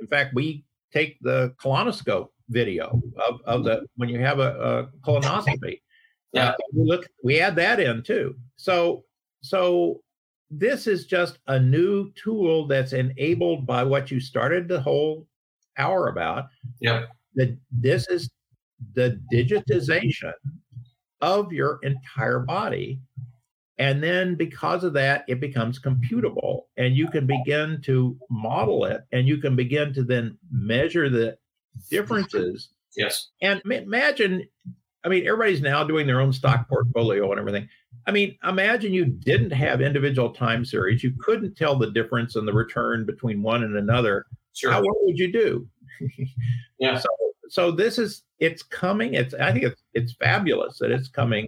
in 0.00 0.06
fact, 0.06 0.34
we 0.34 0.64
take 0.92 1.18
the 1.22 1.54
colonoscope 1.62 2.28
video 2.48 3.00
of, 3.26 3.40
of 3.44 3.64
the 3.64 3.86
when 3.96 4.08
you 4.08 4.20
have 4.20 4.38
a, 4.38 4.90
a 5.02 5.06
colonoscopy. 5.06 5.80
Yeah, 6.34 6.48
uh, 6.48 6.54
we 6.74 6.84
look 6.88 7.06
we 7.22 7.40
add 7.40 7.56
that 7.56 7.78
in 7.78 8.02
too. 8.02 8.34
So 8.56 9.04
so 9.42 10.00
this 10.50 10.86
is 10.86 11.04
just 11.06 11.38
a 11.46 11.58
new 11.58 12.10
tool 12.12 12.66
that's 12.66 12.94
enabled 12.94 13.66
by 13.66 13.82
what 13.84 14.10
you 14.10 14.18
started 14.18 14.66
the 14.66 14.80
whole 14.80 15.26
hour 15.76 16.08
about. 16.08 16.46
Yeah, 16.80 17.04
That 17.34 17.58
this 17.70 18.08
is 18.08 18.30
the 18.94 19.20
digitization 19.30 20.32
of 21.20 21.52
your 21.52 21.78
entire 21.82 22.40
body. 22.40 23.00
And 23.78 24.02
then 24.02 24.34
because 24.34 24.84
of 24.84 24.92
that, 24.94 25.24
it 25.28 25.40
becomes 25.40 25.80
computable 25.80 26.62
and 26.76 26.94
you 26.94 27.08
can 27.08 27.26
begin 27.26 27.80
to 27.84 28.16
model 28.30 28.84
it 28.84 29.02
and 29.12 29.26
you 29.26 29.38
can 29.38 29.56
begin 29.56 29.92
to 29.94 30.04
then 30.04 30.36
measure 30.50 31.08
the 31.08 31.36
differences 31.90 32.68
Yes. 32.96 33.28
And 33.40 33.60
imagine, 33.64 34.46
I 35.04 35.08
mean, 35.08 35.26
everybody's 35.26 35.62
now 35.62 35.84
doing 35.84 36.06
their 36.06 36.20
own 36.20 36.32
stock 36.32 36.68
portfolio 36.68 37.30
and 37.30 37.40
everything. 37.40 37.68
I 38.06 38.10
mean, 38.10 38.36
imagine 38.44 38.92
you 38.92 39.06
didn't 39.06 39.52
have 39.52 39.80
individual 39.80 40.30
time 40.30 40.64
series. 40.64 41.02
You 41.02 41.12
couldn't 41.18 41.56
tell 41.56 41.76
the 41.76 41.90
difference 41.90 42.36
in 42.36 42.46
the 42.46 42.52
return 42.52 43.06
between 43.06 43.42
one 43.42 43.62
and 43.62 43.76
another. 43.76 44.26
Sure. 44.54 44.72
How 44.72 44.80
what 44.82 44.96
would 45.02 45.18
you 45.18 45.32
do? 45.32 45.68
yeah. 46.78 46.98
So, 47.00 47.08
so 47.48 47.70
this 47.70 47.98
is 47.98 48.22
it's 48.38 48.62
coming. 48.62 49.12
It's 49.12 49.34
I 49.34 49.52
think 49.52 49.64
it's 49.64 49.82
it's 49.92 50.14
fabulous 50.14 50.78
that 50.78 50.90
it's 50.90 51.08
coming 51.08 51.46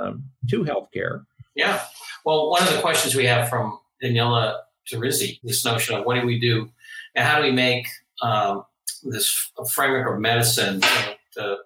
um, 0.00 0.24
to 0.50 0.64
healthcare. 0.64 1.24
Yeah. 1.56 1.82
Well, 2.24 2.50
one 2.50 2.62
of 2.62 2.72
the 2.72 2.80
questions 2.80 3.14
we 3.14 3.26
have 3.26 3.48
from 3.48 3.78
Daniela 4.02 4.58
Teresi, 4.90 5.40
this 5.42 5.64
notion 5.64 5.96
of 5.96 6.04
what 6.04 6.20
do 6.20 6.26
we 6.26 6.38
do 6.38 6.70
and 7.14 7.26
how 7.26 7.38
do 7.38 7.44
we 7.44 7.52
make 7.52 7.86
um, 8.22 8.64
this 9.02 9.50
framework 9.70 10.12
of 10.12 10.20
medicine 10.20 10.82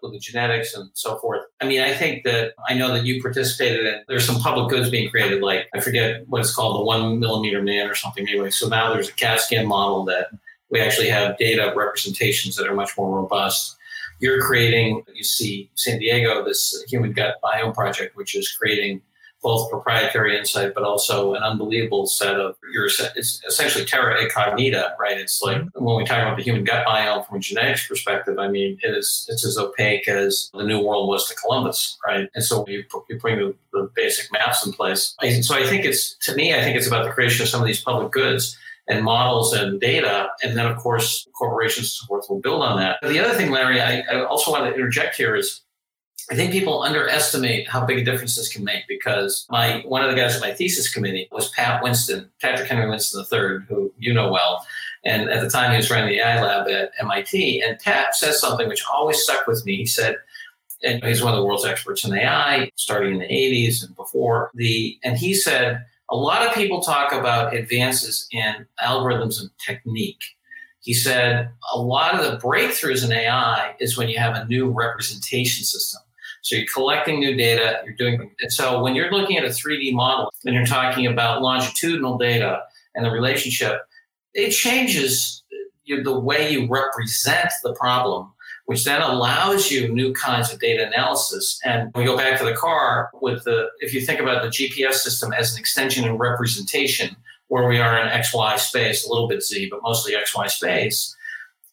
with 0.03 0.12
the 0.12 0.18
genetics 0.18 0.74
and 0.74 0.91
so 0.95 1.18
forth. 1.18 1.43
I 1.61 1.66
mean, 1.66 1.80
I 1.80 1.95
think 1.95 2.24
that 2.24 2.55
I 2.68 2.74
know 2.74 2.93
that 2.93 3.05
you 3.05 3.22
participated 3.22 3.86
in. 3.86 4.03
There's 4.09 4.26
some 4.26 4.41
public 4.41 4.68
goods 4.68 4.91
being 4.91 5.09
created, 5.11 5.43
like 5.43 5.68
I 5.74 5.80
forget 5.80 6.26
what 6.28 6.41
it's 6.41 6.55
called, 6.55 6.80
the 6.80 6.84
one 6.84 7.20
millimeter 7.20 7.62
man 7.62 7.88
or 7.88 7.95
something. 7.95 8.28
Anyway, 8.28 8.51
so 8.51 8.68
now 8.68 8.93
there's 8.93 9.09
a 9.09 9.12
CAT 9.12 9.41
scan 9.41 9.66
model 9.66 10.05
that 10.07 10.28
we 10.70 10.80
actually 10.80 11.09
have 11.09 11.38
data 11.38 11.72
representations 11.76 12.57
that 12.57 12.66
are 12.66 12.74
much 12.74 12.97
more 12.97 13.14
robust. 13.14 13.76
You're 14.20 14.41
creating, 14.43 15.03
UC 15.18 15.70
San 15.74 15.99
Diego, 15.99 16.45
this 16.45 16.84
human 16.88 17.12
gut 17.12 17.36
biome 17.43 17.74
project, 17.74 18.16
which 18.16 18.34
is 18.34 18.51
creating 18.51 19.03
both 19.43 19.70
proprietary 19.70 20.36
insight, 20.38 20.74
but 20.74 20.84
also 20.84 21.34
an 21.34 21.43
unbelievable 21.43 22.07
set 22.07 22.38
of 22.38 22.57
your. 22.72 22.86
It's 22.86 23.43
essentially 23.47 23.84
terra 23.84 24.22
incognita, 24.22 24.95
right? 24.99 25.18
It's 25.18 25.43
like 25.43 25.59
mm-hmm. 25.59 25.84
when 25.84 25.97
we 25.97 26.05
talk 26.05 26.18
about 26.18 26.36
the 26.36 26.43
human 26.43 26.64
gut 26.64 26.86
biome 26.86 27.26
from 27.26 27.38
a 27.38 27.41
genetics 27.41 27.86
perspective. 27.86 28.38
I 28.38 28.49
mean, 28.49 28.78
it 28.82 28.95
is 28.95 29.26
it's 29.28 29.45
as 29.45 29.59
opaque 29.59 30.09
as 30.09 30.51
the 30.55 30.64
New 30.64 30.84
World 30.84 31.09
was 31.09 31.28
to 31.28 31.34
Columbus, 31.36 31.99
right? 32.07 32.28
And 32.34 32.45
so 32.45 32.66
you 32.68 32.84
you 33.09 33.18
bring 33.18 33.38
the, 33.38 33.55
the 33.72 33.91
basic 33.95 34.30
maps 34.32 34.66
in 34.66 34.72
place. 34.72 35.16
So 35.43 35.55
I 35.55 35.66
think 35.66 35.84
it's 35.84 36.16
to 36.26 36.34
me, 36.34 36.55
I 36.55 36.62
think 36.62 36.76
it's 36.76 36.86
about 36.86 37.05
the 37.05 37.11
creation 37.11 37.43
of 37.43 37.49
some 37.49 37.61
of 37.61 37.66
these 37.66 37.82
public 37.82 38.12
goods 38.12 38.59
and 38.88 39.05
models 39.05 39.53
and 39.53 39.80
data. 39.80 40.28
And 40.43 40.57
then, 40.57 40.66
of 40.66 40.76
course, 40.76 41.26
corporations 41.38 41.86
and 41.86 41.93
so 41.93 42.07
forth 42.07 42.26
will 42.28 42.41
build 42.41 42.62
on 42.62 42.78
that. 42.78 42.99
But 43.01 43.09
the 43.11 43.20
other 43.20 43.34
thing, 43.34 43.51
Larry, 43.51 43.80
I, 43.80 44.01
I 44.01 44.24
also 44.24 44.51
want 44.51 44.64
to 44.64 44.74
interject 44.74 45.16
here 45.16 45.36
is 45.36 45.62
I 46.31 46.37
think 46.37 46.53
people 46.53 46.83
underestimate 46.83 47.68
how 47.68 47.85
big 47.85 47.99
a 47.99 48.05
difference 48.05 48.37
this 48.37 48.49
can 48.49 48.62
make 48.62 48.87
because 48.87 49.47
my 49.51 49.83
one 49.85 50.05
of 50.05 50.11
the 50.11 50.16
guys 50.16 50.37
on 50.37 50.41
my 50.41 50.55
thesis 50.55 50.93
committee 50.93 51.28
was 51.33 51.49
Pat 51.51 51.83
Winston, 51.83 52.31
Patrick 52.41 52.68
Henry 52.68 52.89
Winston 52.89 53.24
III, 53.33 53.66
who 53.68 53.93
you 53.99 54.14
know 54.14 54.31
well. 54.31 54.64
And 55.05 55.28
at 55.28 55.43
the 55.43 55.51
time, 55.51 55.72
he 55.72 55.76
was 55.76 55.91
running 55.91 56.11
the 56.11 56.20
AI 56.20 56.41
lab 56.41 56.68
at 56.68 56.93
MIT. 57.01 57.62
And 57.62 57.78
Pat 57.81 58.14
says 58.14 58.41
something 58.41 58.68
which 58.68 58.85
always 58.93 59.18
stuck 59.18 59.47
with 59.47 59.64
me. 59.64 59.76
He 59.76 59.87
said, 59.87 60.16
and 60.85 61.03
he's 61.03 61.22
one 61.22 61.33
of 61.33 61.41
the 61.41 61.45
world's 61.45 61.64
experts 61.64 62.05
in 62.05 62.14
AI, 62.14 62.70
starting 62.76 63.14
in 63.14 63.18
the 63.18 63.26
80s 63.26 63.85
and 63.85 63.97
before 63.97 64.51
the, 64.55 64.99
and 65.03 65.16
he 65.18 65.35
said, 65.35 65.85
a 66.11 66.16
lot 66.16 66.47
of 66.47 66.55
people 66.55 66.81
talk 66.81 67.12
about 67.12 67.55
advances 67.55 68.28
in 68.33 68.66
algorithms 68.83 69.41
and 69.41 69.51
technique. 69.59 70.22
He 70.81 70.95
said 70.95 71.51
a 71.74 71.78
lot 71.78 72.14
of 72.14 72.24
the 72.24 72.39
breakthroughs 72.39 73.05
in 73.05 73.12
AI 73.12 73.74
is 73.81 73.97
when 73.97 74.09
you 74.09 74.18
have 74.18 74.35
a 74.35 74.47
new 74.47 74.70
representation 74.70 75.64
system. 75.64 76.03
So 76.43 76.57
you're 76.57 76.66
collecting 76.72 77.20
new 77.20 77.36
data, 77.36 77.80
you're 77.84 77.95
doing, 77.95 78.30
and 78.41 78.53
so 78.53 78.82
when 78.82 78.95
you're 78.95 79.11
looking 79.11 79.36
at 79.36 79.45
a 79.45 79.49
3D 79.49 79.93
model 79.93 80.32
and 80.45 80.55
you're 80.55 80.64
talking 80.66 81.07
about 81.07 81.43
longitudinal 81.43 82.16
data 82.16 82.62
and 82.95 83.05
the 83.05 83.11
relationship, 83.11 83.82
it 84.34 84.51
changes 84.51 85.43
the 85.86 86.18
way 86.18 86.51
you 86.51 86.68
represent 86.68 87.51
the 87.62 87.74
problem, 87.74 88.32
which 88.66 88.84
then 88.84 89.03
allows 89.03 89.70
you 89.70 89.93
new 89.93 90.12
kinds 90.14 90.53
of 90.53 90.61
data 90.61 90.86
analysis. 90.86 91.61
And 91.64 91.91
we 91.95 92.05
go 92.05 92.16
back 92.16 92.38
to 92.38 92.45
the 92.45 92.55
car 92.55 93.11
with 93.20 93.45
the, 93.45 93.68
if 93.80 93.93
you 93.93 94.01
think 94.01 94.20
about 94.20 94.43
the 94.43 94.49
GPS 94.49 94.95
system 94.95 95.32
as 95.32 95.53
an 95.53 95.59
extension 95.59 96.05
and 96.05 96.18
representation, 96.18 97.16
where 97.49 97.68
we 97.68 97.80
are 97.80 98.01
in 98.01 98.09
XY 98.09 98.59
space, 98.59 99.05
a 99.05 99.11
little 99.11 99.26
bit 99.26 99.43
Z, 99.43 99.68
but 99.70 99.80
mostly 99.82 100.14
XY 100.14 100.49
space, 100.49 101.16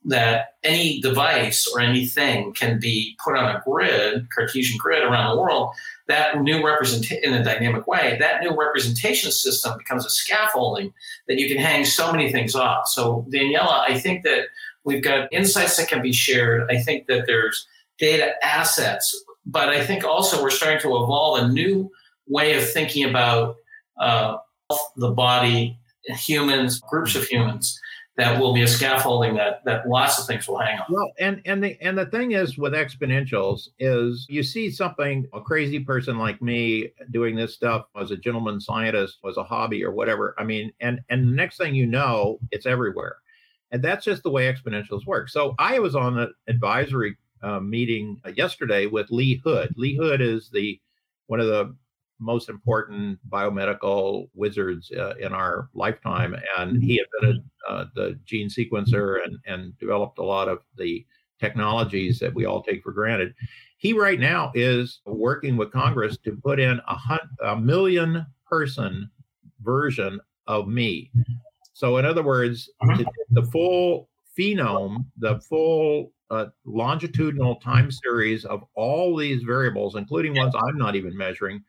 that 0.07 0.55
any 0.63 1.01
device 1.01 1.67
or 1.67 1.81
anything 1.81 2.53
can 2.53 2.79
be 2.79 3.17
put 3.23 3.35
on 3.35 3.53
a 3.53 3.61
grid, 3.65 4.25
Cartesian 4.33 4.77
grid 4.77 5.03
around 5.03 5.35
the 5.35 5.41
world, 5.41 5.71
that 6.07 6.41
new 6.41 6.65
representation 6.65 7.23
in 7.23 7.33
a 7.33 7.43
dynamic 7.43 7.85
way, 7.87 8.15
that 8.17 8.41
new 8.41 8.57
representation 8.57 9.31
system 9.31 9.77
becomes 9.77 10.05
a 10.05 10.09
scaffolding 10.09 10.93
that 11.27 11.37
you 11.37 11.49
can 11.49 11.57
hang 11.57 11.83
so 11.83 12.09
many 12.09 12.31
things 12.31 12.55
off. 12.55 12.87
So, 12.87 13.25
Daniela, 13.29 13.81
I 13.81 13.99
think 13.99 14.23
that 14.23 14.45
we've 14.85 15.03
got 15.03 15.31
insights 15.33 15.75
that 15.75 15.89
can 15.89 16.01
be 16.01 16.13
shared. 16.13 16.71
I 16.71 16.77
think 16.77 17.07
that 17.07 17.25
there's 17.27 17.67
data 17.99 18.31
assets, 18.41 19.23
but 19.45 19.67
I 19.67 19.85
think 19.85 20.05
also 20.05 20.41
we're 20.41 20.51
starting 20.51 20.79
to 20.83 20.95
evolve 21.03 21.43
a 21.43 21.49
new 21.49 21.91
way 22.29 22.57
of 22.57 22.69
thinking 22.69 23.03
about 23.03 23.57
uh, 23.99 24.37
the 24.95 25.11
body, 25.11 25.77
humans, 26.05 26.79
groups 26.79 27.13
of 27.15 27.25
humans 27.25 27.77
that 28.17 28.39
will 28.39 28.51
be 28.51 28.63
a 28.63 28.67
scaffolding 28.67 29.35
that 29.35 29.63
that 29.63 29.87
lots 29.87 30.19
of 30.19 30.25
things 30.25 30.47
will 30.47 30.57
hang 30.57 30.79
on. 30.79 30.85
Well, 30.89 31.11
and 31.19 31.41
and 31.45 31.63
the 31.63 31.77
and 31.81 31.97
the 31.97 32.07
thing 32.07 32.31
is 32.31 32.57
with 32.57 32.73
exponentials 32.73 33.69
is 33.79 34.25
you 34.27 34.41
see 34.41 34.71
something 34.71 35.27
a 35.33 35.41
crazy 35.41 35.79
person 35.79 36.17
like 36.17 36.41
me 36.41 36.91
doing 37.11 37.35
this 37.35 37.53
stuff 37.53 37.85
as 37.95 38.09
a 38.09 38.17
gentleman 38.17 38.59
scientist 38.59 39.19
was 39.23 39.37
a 39.37 39.43
hobby 39.43 39.83
or 39.83 39.91
whatever. 39.91 40.33
I 40.37 40.43
mean, 40.43 40.73
and 40.81 40.99
and 41.09 41.27
the 41.27 41.31
next 41.31 41.57
thing 41.57 41.75
you 41.75 41.85
know, 41.85 42.39
it's 42.51 42.65
everywhere, 42.65 43.17
and 43.71 43.83
that's 43.83 44.05
just 44.05 44.23
the 44.23 44.31
way 44.31 44.51
exponentials 44.51 45.05
work. 45.05 45.29
So 45.29 45.53
I 45.59 45.77
was 45.77 45.95
on 45.95 46.17
an 46.17 46.33
advisory 46.47 47.17
uh, 47.43 47.59
meeting 47.59 48.19
yesterday 48.35 48.87
with 48.87 49.11
Lee 49.11 49.39
Hood. 49.43 49.75
Lee 49.77 49.95
Hood 49.95 50.21
is 50.21 50.49
the 50.49 50.81
one 51.27 51.39
of 51.39 51.47
the 51.47 51.75
most 52.19 52.49
important 52.49 53.19
biomedical 53.29 54.29
wizards 54.33 54.91
uh, 54.91 55.13
in 55.19 55.33
our 55.33 55.69
lifetime. 55.73 56.35
And 56.57 56.81
he 56.81 57.01
invented 57.21 57.43
uh, 57.69 57.85
the 57.95 58.19
gene 58.25 58.49
sequencer 58.49 59.23
and, 59.23 59.37
and 59.45 59.77
developed 59.79 60.19
a 60.19 60.23
lot 60.23 60.47
of 60.47 60.59
the 60.77 61.05
technologies 61.39 62.19
that 62.19 62.33
we 62.33 62.45
all 62.45 62.63
take 62.63 62.83
for 62.83 62.91
granted. 62.91 63.33
He 63.77 63.93
right 63.93 64.19
now 64.19 64.51
is 64.55 65.01
working 65.05 65.55
with 65.55 65.71
Congress 65.71 66.17
to 66.25 66.35
put 66.43 66.59
in 66.59 66.79
a, 66.87 66.95
hun- 66.95 67.29
a 67.43 67.55
million 67.55 68.25
person 68.49 69.09
version 69.61 70.19
of 70.47 70.67
me. 70.67 71.11
So, 71.73 71.97
in 71.97 72.05
other 72.05 72.23
words, 72.23 72.69
uh-huh. 72.81 73.03
the 73.31 73.43
full 73.43 74.09
phenome, 74.37 75.05
the 75.17 75.39
full 75.41 76.11
uh, 76.29 76.47
longitudinal 76.65 77.57
time 77.57 77.91
series 77.91 78.45
of 78.45 78.63
all 78.75 79.15
these 79.15 79.43
variables, 79.43 79.95
including 79.95 80.35
ones 80.35 80.55
I'm 80.55 80.77
not 80.77 80.95
even 80.95 81.15
measuring, 81.15 81.63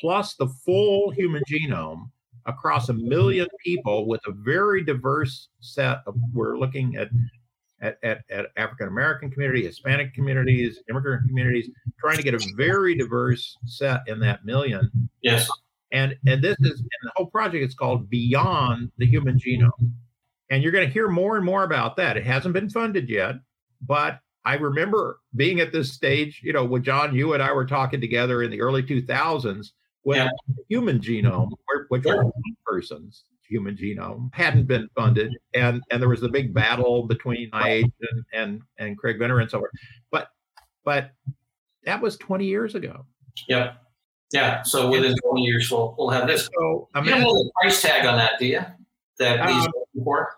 plus 0.00 0.34
the 0.34 0.48
full 0.64 1.10
human 1.10 1.42
genome 1.50 2.10
across 2.46 2.88
a 2.88 2.94
million 2.94 3.46
people 3.64 4.06
with 4.06 4.20
a 4.26 4.32
very 4.32 4.84
diverse 4.84 5.48
set 5.60 5.98
of 6.06 6.16
we're 6.32 6.58
looking 6.58 6.96
at 6.96 7.08
at, 7.80 7.98
at, 8.04 8.20
at 8.30 8.46
African 8.56 8.88
American 8.88 9.30
community, 9.30 9.66
Hispanic 9.66 10.14
communities, 10.14 10.78
immigrant 10.88 11.28
communities, 11.28 11.68
trying 11.98 12.16
to 12.16 12.22
get 12.22 12.34
a 12.34 12.52
very 12.56 12.94
diverse 12.94 13.56
set 13.64 14.02
in 14.06 14.20
that 14.20 14.44
million. 14.44 14.90
Yes. 15.20 15.48
And 15.90 16.16
and 16.26 16.42
this 16.42 16.56
is 16.60 16.80
and 16.80 16.88
the 17.02 17.12
whole 17.16 17.26
project 17.26 17.64
is 17.64 17.74
called 17.74 18.08
Beyond 18.08 18.90
the 18.98 19.06
Human 19.06 19.38
Genome. 19.38 19.92
And 20.50 20.62
you're 20.62 20.72
going 20.72 20.86
to 20.86 20.92
hear 20.92 21.08
more 21.08 21.36
and 21.36 21.44
more 21.44 21.64
about 21.64 21.96
that. 21.96 22.16
It 22.16 22.26
hasn't 22.26 22.54
been 22.54 22.70
funded 22.70 23.08
yet, 23.08 23.36
but 23.86 24.20
I 24.44 24.54
remember 24.54 25.18
being 25.34 25.60
at 25.60 25.72
this 25.72 25.92
stage, 25.92 26.40
you 26.42 26.52
know, 26.52 26.64
with 26.64 26.82
John, 26.82 27.14
you 27.14 27.32
and 27.32 27.42
I 27.42 27.52
were 27.52 27.66
talking 27.66 28.00
together 28.00 28.42
in 28.42 28.50
the 28.50 28.60
early 28.60 28.82
2000s 28.82 29.68
when 30.02 30.26
yeah. 30.26 30.30
human 30.68 30.98
genome, 30.98 31.50
which 31.88 32.04
was 32.04 32.16
one 32.16 32.32
person's 32.66 33.24
human 33.48 33.76
genome, 33.76 34.30
hadn't 34.34 34.66
been 34.66 34.88
funded, 34.96 35.32
and 35.54 35.82
and 35.90 36.00
there 36.00 36.08
was 36.08 36.20
the 36.20 36.28
big 36.28 36.52
battle 36.54 37.06
between 37.06 37.50
NIH 37.50 37.84
and 37.84 38.24
and, 38.32 38.62
and 38.78 38.98
Craig 38.98 39.18
Venter 39.18 39.40
and 39.40 39.50
so 39.50 39.58
forth. 39.58 39.72
But 40.10 40.28
but 40.84 41.12
that 41.84 42.00
was 42.00 42.16
20 42.16 42.46
years 42.46 42.74
ago. 42.74 43.06
Yeah. 43.48 43.74
Yeah. 44.32 44.62
So 44.62 44.90
within 44.90 45.14
20 45.30 45.42
years, 45.42 45.70
we'll, 45.70 45.94
we'll 45.98 46.10
have 46.10 46.26
this. 46.26 46.48
So, 46.58 46.88
I 46.94 47.00
mean, 47.00 47.16
you 47.16 47.28
a 47.28 47.60
price 47.60 47.82
tag 47.82 48.06
on 48.06 48.16
that, 48.16 48.38
do 48.38 48.46
you? 48.46 48.60
That 49.18 49.40
uh, 49.40 49.46
these 49.46 49.68
for? 50.02 50.30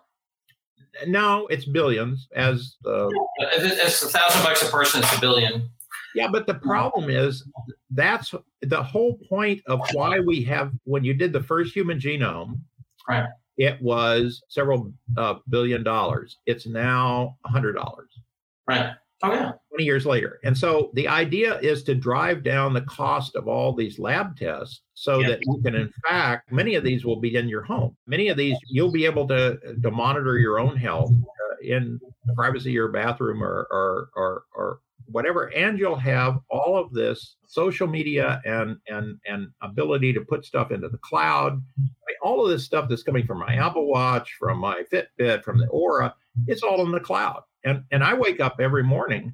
No, 1.06 1.46
it's 1.48 1.64
billions. 1.64 2.28
As 2.34 2.76
uh, 2.84 3.08
it's 3.38 4.02
a 4.02 4.08
thousand 4.08 4.42
bucks 4.42 4.62
a 4.62 4.70
person, 4.70 5.02
it's 5.02 5.16
a 5.16 5.20
billion. 5.20 5.70
Yeah, 6.14 6.28
but 6.28 6.46
the 6.46 6.54
problem 6.54 7.10
is 7.10 7.44
that's 7.90 8.34
the 8.62 8.82
whole 8.82 9.18
point 9.28 9.62
of 9.66 9.80
why 9.92 10.20
we 10.20 10.42
have 10.44 10.72
when 10.84 11.04
you 11.04 11.14
did 11.14 11.32
the 11.32 11.42
first 11.42 11.74
human 11.74 11.98
genome. 11.98 12.60
Right. 13.08 13.26
It 13.56 13.80
was 13.80 14.42
several 14.48 14.92
uh, 15.16 15.34
billion 15.48 15.82
dollars. 15.82 16.38
It's 16.46 16.66
now 16.66 17.36
a 17.44 17.48
hundred 17.48 17.74
dollars. 17.74 18.10
Right. 18.66 18.92
Oh 19.22 19.32
yeah. 19.32 19.52
20 19.70 19.84
years 19.84 20.06
later. 20.06 20.38
And 20.44 20.56
so 20.56 20.90
the 20.94 21.08
idea 21.08 21.58
is 21.60 21.82
to 21.84 21.94
drive 21.94 22.42
down 22.42 22.74
the 22.74 22.82
cost 22.82 23.36
of 23.36 23.48
all 23.48 23.72
these 23.72 23.98
lab 23.98 24.36
tests 24.36 24.82
so 24.94 25.20
yeah. 25.20 25.28
that 25.28 25.38
you 25.42 25.60
can, 25.64 25.74
in 25.74 25.92
fact, 26.08 26.52
many 26.52 26.74
of 26.74 26.84
these 26.84 27.04
will 27.04 27.20
be 27.20 27.34
in 27.34 27.48
your 27.48 27.62
home. 27.62 27.96
Many 28.06 28.28
of 28.28 28.36
these 28.36 28.56
you'll 28.68 28.92
be 28.92 29.06
able 29.06 29.26
to, 29.28 29.58
to 29.82 29.90
monitor 29.90 30.38
your 30.38 30.58
own 30.58 30.76
health 30.76 31.10
in 31.62 31.98
the 32.26 32.34
privacy 32.34 32.70
of 32.70 32.74
your 32.74 32.88
bathroom 32.88 33.42
or 33.42 33.66
or 33.70 34.10
or, 34.14 34.44
or 34.54 34.78
whatever 35.06 35.52
and 35.54 35.78
you'll 35.78 35.96
have 35.96 36.38
all 36.50 36.76
of 36.76 36.92
this 36.92 37.36
social 37.46 37.86
media 37.86 38.40
and 38.44 38.76
and 38.88 39.18
and 39.26 39.48
ability 39.62 40.12
to 40.12 40.20
put 40.20 40.44
stuff 40.44 40.70
into 40.70 40.88
the 40.88 40.98
cloud. 40.98 41.62
All 42.22 42.44
of 42.44 42.50
this 42.50 42.64
stuff 42.64 42.88
that's 42.88 43.02
coming 43.02 43.26
from 43.26 43.38
my 43.38 43.54
apple 43.54 43.86
watch 43.86 44.36
from 44.38 44.58
my 44.58 44.82
fitbit 44.92 45.42
from 45.42 45.58
the 45.58 45.66
Oura 45.66 46.12
it's 46.46 46.62
all 46.62 46.84
in 46.84 46.92
the 46.92 47.00
cloud. 47.00 47.42
And 47.64 47.82
and 47.90 48.02
i 48.04 48.14
wake 48.14 48.40
up 48.40 48.56
every 48.60 48.82
morning 48.82 49.32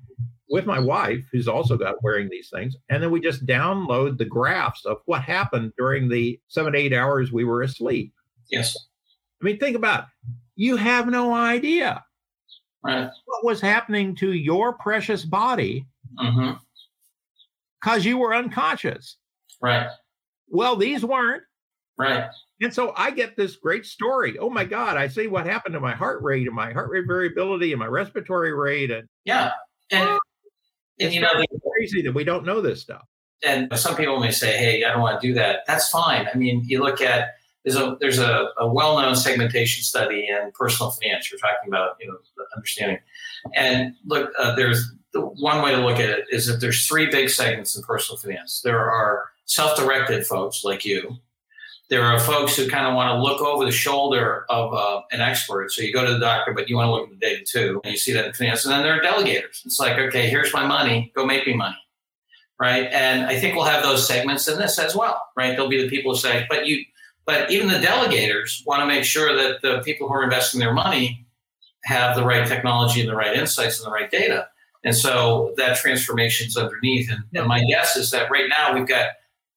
with 0.49 0.67
my 0.67 0.79
wife 0.79 1.25
who's 1.33 1.49
also 1.49 1.77
got 1.77 2.03
wearing 2.03 2.29
these 2.29 2.51
things 2.53 2.77
and 2.89 3.03
then 3.03 3.11
we 3.11 3.21
just 3.21 3.47
download 3.47 4.19
the 4.19 4.25
graphs 4.25 4.85
of 4.85 4.99
what 5.07 5.23
happened 5.23 5.73
during 5.79 6.09
the 6.09 6.41
seven 6.49 6.75
eight 6.75 6.93
hours 6.93 7.33
we 7.33 7.45
were 7.45 7.63
asleep. 7.63 8.13
Yes. 8.51 8.77
I 9.41 9.45
mean 9.45 9.59
think 9.59 9.77
about 9.77 10.05
it. 10.05 10.07
you 10.57 10.77
have 10.77 11.09
no 11.09 11.33
idea 11.35 12.05
right. 12.83 13.11
what 13.27 13.45
was 13.45 13.61
happening 13.61 14.15
to 14.17 14.33
your 14.33 14.73
precious 14.75 15.25
body 15.25 15.87
because 16.17 16.57
mm-hmm. 17.85 18.09
you 18.09 18.19
were 18.19 18.35
unconscious. 18.35 19.17
Right. 19.61 19.89
Well, 20.49 20.77
these 20.77 21.05
weren't. 21.05 21.43
Right. 21.99 22.31
And 22.63 22.73
so 22.73 22.93
I 22.97 23.11
get 23.11 23.37
this 23.37 23.57
great 23.57 23.85
story. 23.87 24.39
Oh 24.39 24.51
my 24.51 24.65
God, 24.65 24.97
I 24.97 25.09
see 25.09 25.27
what 25.27 25.47
happened 25.47 25.75
to 25.75 25.81
my 25.81 25.95
heart 25.95 26.23
rate 26.23 26.47
and 26.47 26.57
my 26.57 26.73
heart 26.73 26.91
rate 26.91 27.05
variability 27.07 27.73
and 27.73 27.79
my 27.79 27.87
respiratory 27.87 28.55
rate. 28.55 28.91
And 28.91 29.09
yeah. 29.25 29.53
And, 29.91 30.19
and 30.99 31.13
you 31.13 31.21
know, 31.21 31.29
it's 31.35 31.65
crazy 31.77 32.03
that 32.03 32.13
we 32.13 32.25
don't 32.25 32.45
know 32.45 32.61
this 32.61 32.81
stuff. 32.81 33.03
And 33.45 33.75
some 33.79 33.97
people 33.97 34.21
may 34.21 34.31
say, 34.31 34.57
hey, 34.57 34.85
I 34.85 34.93
don't 34.93 35.01
want 35.01 35.21
to 35.21 35.27
do 35.27 35.35
that. 35.35 35.61
That's 35.67 35.89
fine. 35.89 36.27
I 36.33 36.37
mean, 36.37 36.63
you 36.67 36.83
look 36.83 37.01
at 37.01 37.35
there's 37.65 37.77
a 37.77 37.97
there's 38.01 38.19
a, 38.19 38.49
a 38.59 38.67
well-known 38.67 39.17
segmentation 39.17 39.83
study 39.83 40.29
in 40.29 40.51
personal 40.53 40.93
finance. 40.93 41.31
You're 41.31 41.41
talking 41.41 41.69
about 41.69 41.97
you 42.01 42.09
know 42.09 42.17
understanding, 42.57 42.99
and 43.55 43.95
look, 44.07 44.33
uh, 44.39 44.55
there's 44.55 44.93
the 45.13 45.21
one 45.21 45.63
way 45.63 45.73
to 45.73 45.85
look 45.85 45.99
at 45.99 46.09
it 46.09 46.25
is 46.31 46.47
that 46.47 46.61
there's 46.61 46.87
three 46.87 47.11
big 47.11 47.29
segments 47.29 47.77
in 47.77 47.83
personal 47.83 48.19
finance. 48.19 48.61
There 48.63 48.91
are 48.91 49.25
self-directed 49.47 50.25
folks 50.27 50.65
like 50.65 50.85
you. 50.85 51.19
There 51.89 52.05
are 52.05 52.21
folks 52.21 52.57
who 52.57 52.69
kind 52.69 52.87
of 52.87 52.95
want 52.95 53.09
to 53.17 53.21
look 53.21 53.43
over 53.43 53.65
the 53.65 53.73
shoulder 53.73 54.47
of 54.49 54.73
uh, 54.73 55.01
an 55.11 55.21
expert. 55.21 55.73
So 55.73 55.83
you 55.83 55.93
go 55.93 56.07
to 56.07 56.13
the 56.13 56.21
doctor, 56.21 56.55
but 56.55 56.69
you 56.69 56.77
want 56.77 56.87
to 56.87 56.93
look 56.93 57.09
at 57.09 57.11
the 57.11 57.17
data 57.17 57.45
too, 57.45 57.81
and 57.83 57.91
you 57.91 57.99
see 57.99 58.13
that 58.13 58.27
in 58.27 58.33
finance. 58.33 58.65
And 58.65 58.73
then 58.73 58.85
there 58.85 58.95
are 58.95 59.03
delegators. 59.03 59.67
It's 59.67 59.81
like, 59.81 59.99
okay, 59.99 60.31
here's 60.31 60.55
my 60.55 60.65
money, 60.65 61.11
go 61.17 61.27
make 61.27 61.47
me 61.47 61.55
money 61.55 61.77
right? 62.61 62.89
And 62.93 63.25
I 63.25 63.41
think 63.41 63.57
we'll 63.57 63.65
have 63.65 63.83
those 63.83 64.07
segments 64.07 64.47
in 64.47 64.59
this 64.59 64.79
as 64.79 64.95
well, 64.95 65.29
right? 65.35 65.53
There'll 65.53 65.71
be 65.71 65.83
the 65.83 65.89
people 65.89 66.13
who 66.13 66.19
say, 66.19 66.47
but 66.49 66.67
you 66.67 66.85
but 67.31 67.51
even 67.51 67.69
the 67.69 67.75
delegators 67.75 68.67
want 68.67 68.81
to 68.81 68.87
make 68.87 69.05
sure 69.05 69.37
that 69.37 69.63
the 69.63 69.81
people 69.85 70.09
who 70.09 70.15
are 70.15 70.25
investing 70.25 70.59
their 70.59 70.75
money 70.75 71.25
have 71.85 72.17
the 72.17 72.25
right 72.25 72.47
technology 72.47 73.01
and 73.01 73.09
the 73.09 73.15
right 73.15 73.37
insights 73.37 73.79
and 73.79 73.87
the 73.87 73.95
right 73.95 74.11
data. 74.11 74.49
And 74.85 74.97
so 74.97 75.55
that 75.57 75.77
transformation 75.77 76.49
is 76.49 76.57
underneath. 76.57 77.09
And, 77.11 77.23
and 77.35 77.47
my 77.47 77.63
guess 77.65 77.97
is 77.97 78.11
that 78.11 78.31
right 78.31 78.49
now 78.49 78.75
we've 78.75 78.89
got 78.89 79.11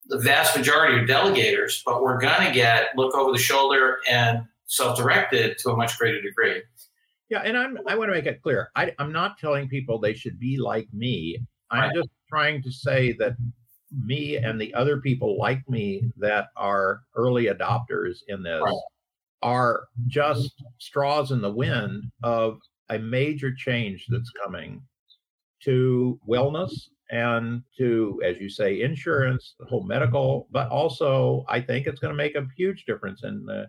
the 0.06 0.20
vast 0.20 0.56
majority 0.56 1.02
of 1.02 1.10
delegators, 1.10 1.82
but 1.84 2.04
we're 2.04 2.20
going 2.20 2.46
to 2.46 2.52
get 2.52 2.90
look 2.96 3.16
over 3.16 3.32
the 3.32 3.40
shoulder 3.40 3.98
and 4.08 4.44
self-directed 4.68 5.58
to 5.60 5.72
a 5.72 5.76
much 5.76 5.98
greater 5.98 6.22
degree. 6.22 6.62
Yeah, 7.30 7.40
and 7.40 7.58
I'm 7.58 7.80
I 7.88 7.96
want 7.96 8.10
to 8.10 8.14
make 8.14 8.28
it 8.28 8.44
clear. 8.44 8.70
I, 8.76 8.94
am 9.00 9.12
not 9.12 9.40
telling 9.40 9.68
people 9.68 9.98
they 9.98 10.14
should 10.14 10.40
be 10.40 10.58
like 10.58 10.88
me. 10.94 11.40
I'm 11.72 11.80
right. 11.80 11.96
just 11.96 12.10
trying 12.30 12.62
to 12.62 12.72
say 12.72 13.14
that 13.14 13.36
me 13.94 14.38
and 14.38 14.60
the 14.60 14.74
other 14.74 15.00
people 15.00 15.38
like 15.38 15.68
me 15.70 16.10
that 16.18 16.48
are 16.56 17.02
early 17.16 17.46
adopters 17.46 18.20
in 18.28 18.44
this 18.44 18.62
are 19.42 19.86
just 20.08 20.64
straws 20.80 21.32
in 21.32 21.42
the 21.42 21.52
wind 21.52 22.06
of 22.24 22.58
a 22.90 22.98
major 22.98 23.54
change 23.54 24.06
that's 24.10 24.32
coming 24.44 24.82
to 25.64 26.20
wellness 26.28 26.72
and 27.12 27.62
to, 27.78 28.22
as 28.26 28.38
you 28.40 28.50
say, 28.50 28.82
insurance, 28.82 29.56
the 29.60 29.66
whole 29.66 29.84
medical, 29.84 30.48
but 30.52 30.70
also 30.70 31.46
I 31.48 31.62
think 31.62 31.86
it's 31.86 32.00
going 32.00 32.14
to 32.14 32.18
make 32.18 32.36
a 32.36 32.48
huge 32.58 32.86
difference 32.86 33.24
in 33.24 33.46
the, 33.46 33.68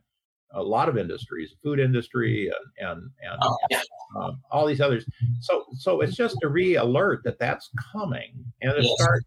a 0.53 0.63
lot 0.63 0.89
of 0.89 0.97
industries, 0.97 1.55
food 1.63 1.81
industry, 1.81 2.51
and 2.79 2.89
and, 2.89 3.11
and 3.23 3.39
oh, 3.43 3.57
yeah. 3.71 3.81
um, 4.17 4.41
all 4.53 4.67
these 4.67 4.81
others. 4.81 5.05
So 5.41 5.65
so 5.77 6.01
it's 6.01 6.15
just 6.17 6.39
a 6.45 6.49
re-alert 6.49 7.23
that 7.25 7.41
that's 7.41 7.71
coming, 7.93 8.33
and 8.63 8.73
to 8.77 8.83
yes. 8.83 8.93
start 8.95 9.25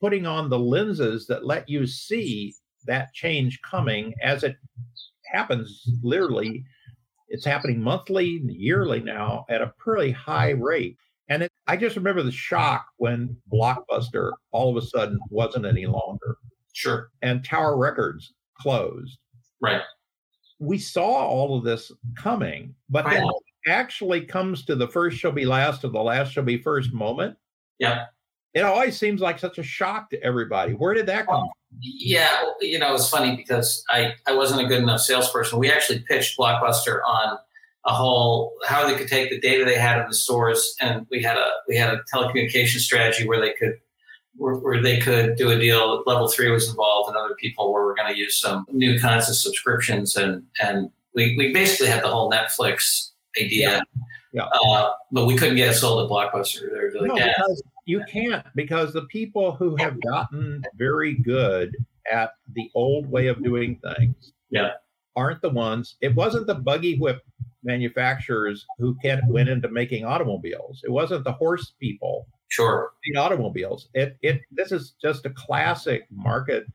putting 0.00 0.26
on 0.26 0.48
the 0.48 0.58
lenses 0.58 1.26
that 1.26 1.46
let 1.46 1.68
you 1.68 1.86
see 1.86 2.54
that 2.86 3.12
change 3.12 3.60
coming 3.62 4.14
as 4.22 4.42
it 4.42 4.56
happens 5.26 5.84
literally. 6.02 6.64
It's 7.28 7.44
happening 7.44 7.80
monthly 7.80 8.40
yearly 8.46 9.00
now 9.00 9.44
at 9.48 9.62
a 9.62 9.72
pretty 9.78 10.10
high 10.10 10.50
rate. 10.50 10.96
And 11.28 11.44
it, 11.44 11.52
i 11.68 11.76
just 11.76 11.96
remember 11.96 12.22
the 12.22 12.32
shock 12.32 12.86
when 12.96 13.36
blockbuster 13.52 14.32
all 14.50 14.76
of 14.76 14.82
a 14.82 14.86
sudden 14.86 15.18
wasn't 15.28 15.66
any 15.66 15.86
longer. 15.86 16.38
Sure. 16.72 17.10
And 17.22 17.44
tower 17.44 17.76
records 17.76 18.32
closed. 18.58 19.18
Right. 19.60 19.82
We 20.58 20.78
saw 20.78 21.26
all 21.26 21.56
of 21.56 21.64
this 21.64 21.92
coming 22.16 22.74
but 22.88 23.04
then 23.04 23.22
it 23.22 23.70
actually 23.70 24.22
comes 24.22 24.64
to 24.64 24.74
the 24.74 24.88
first 24.88 25.18
shall 25.18 25.32
be 25.32 25.46
last 25.46 25.84
or 25.84 25.88
the 25.88 26.02
last 26.02 26.32
shall 26.32 26.42
be 26.42 26.60
first 26.60 26.92
moment. 26.92 27.36
Yeah 27.78 28.06
it 28.54 28.60
always 28.60 28.98
seems 28.98 29.20
like 29.20 29.38
such 29.38 29.58
a 29.58 29.62
shock 29.62 30.10
to 30.10 30.22
everybody. 30.22 30.72
Where 30.72 30.94
did 30.94 31.06
that 31.06 31.26
come 31.26 31.40
from? 31.40 31.50
Yeah, 31.80 32.44
you 32.60 32.78
know, 32.78 32.94
it's 32.94 33.08
funny 33.08 33.36
because 33.36 33.84
I, 33.90 34.14
I 34.26 34.34
wasn't 34.34 34.62
a 34.62 34.66
good 34.66 34.82
enough 34.82 35.00
salesperson. 35.00 35.58
We 35.58 35.70
actually 35.70 36.00
pitched 36.00 36.36
Blockbuster 36.38 37.00
on 37.06 37.38
a 37.86 37.94
whole 37.94 38.54
how 38.66 38.86
they 38.86 38.96
could 38.96 39.08
take 39.08 39.30
the 39.30 39.40
data 39.40 39.64
they 39.64 39.78
had 39.78 40.00
in 40.00 40.08
the 40.08 40.14
stores, 40.14 40.74
and 40.80 41.06
we 41.10 41.22
had 41.22 41.36
a 41.36 41.50
we 41.68 41.76
had 41.76 41.94
a 41.94 42.02
telecommunication 42.12 42.78
strategy 42.78 43.26
where 43.26 43.40
they 43.40 43.52
could 43.52 43.74
where, 44.36 44.54
where 44.54 44.82
they 44.82 44.98
could 44.98 45.36
do 45.36 45.50
a 45.50 45.58
deal. 45.58 46.02
Level 46.06 46.28
three 46.28 46.50
was 46.50 46.68
involved, 46.68 47.08
and 47.08 47.16
other 47.16 47.34
people 47.36 47.72
where 47.72 47.84
we're 47.84 47.94
going 47.94 48.12
to 48.12 48.18
use 48.18 48.38
some 48.38 48.66
new 48.72 48.98
kinds 48.98 49.28
of 49.28 49.36
subscriptions, 49.36 50.16
and 50.16 50.42
and 50.60 50.90
we, 51.14 51.36
we 51.36 51.52
basically 51.52 51.86
had 51.86 52.02
the 52.02 52.08
whole 52.08 52.30
Netflix 52.30 53.10
idea. 53.40 53.82
Yeah. 54.32 54.42
yeah. 54.52 54.70
Uh, 54.72 54.92
but 55.12 55.26
we 55.26 55.36
couldn't 55.36 55.56
get 55.56 55.70
it 55.70 55.74
sold 55.74 56.04
at 56.04 56.10
Blockbuster. 56.10 56.70
They 56.72 56.78
were 56.78 57.06
like, 57.06 57.08
no, 57.08 57.16
yeah. 57.16 57.32
You 57.90 58.04
can't 58.08 58.46
because 58.54 58.92
the 58.92 59.02
people 59.02 59.52
who 59.52 59.76
have 59.76 60.00
gotten 60.00 60.62
very 60.76 61.14
good 61.14 61.76
at 62.10 62.32
the 62.54 62.70
old 62.74 63.10
way 63.10 63.26
of 63.26 63.42
doing 63.42 63.80
things 63.82 64.32
yeah. 64.50 64.70
aren't 65.16 65.42
the 65.42 65.50
ones. 65.50 65.96
It 66.00 66.14
wasn't 66.14 66.46
the 66.46 66.54
buggy 66.54 66.96
whip 66.96 67.22
manufacturers 67.62 68.66
who 68.78 68.96
can, 69.02 69.20
went 69.28 69.48
into 69.48 69.68
making 69.68 70.04
automobiles. 70.04 70.82
It 70.84 70.90
wasn't 70.90 71.24
the 71.24 71.32
horse 71.32 71.74
people. 71.80 72.26
Sure. 72.48 72.92
The 73.04 73.18
automobiles. 73.18 73.88
It 73.94 74.16
it 74.22 74.40
this 74.50 74.72
is 74.72 74.94
just 75.00 75.24
a 75.24 75.30
classic 75.30 76.06
market 76.10 76.66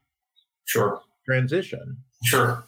sure 0.64 1.02
transition. 1.26 1.98
Sure. 2.24 2.64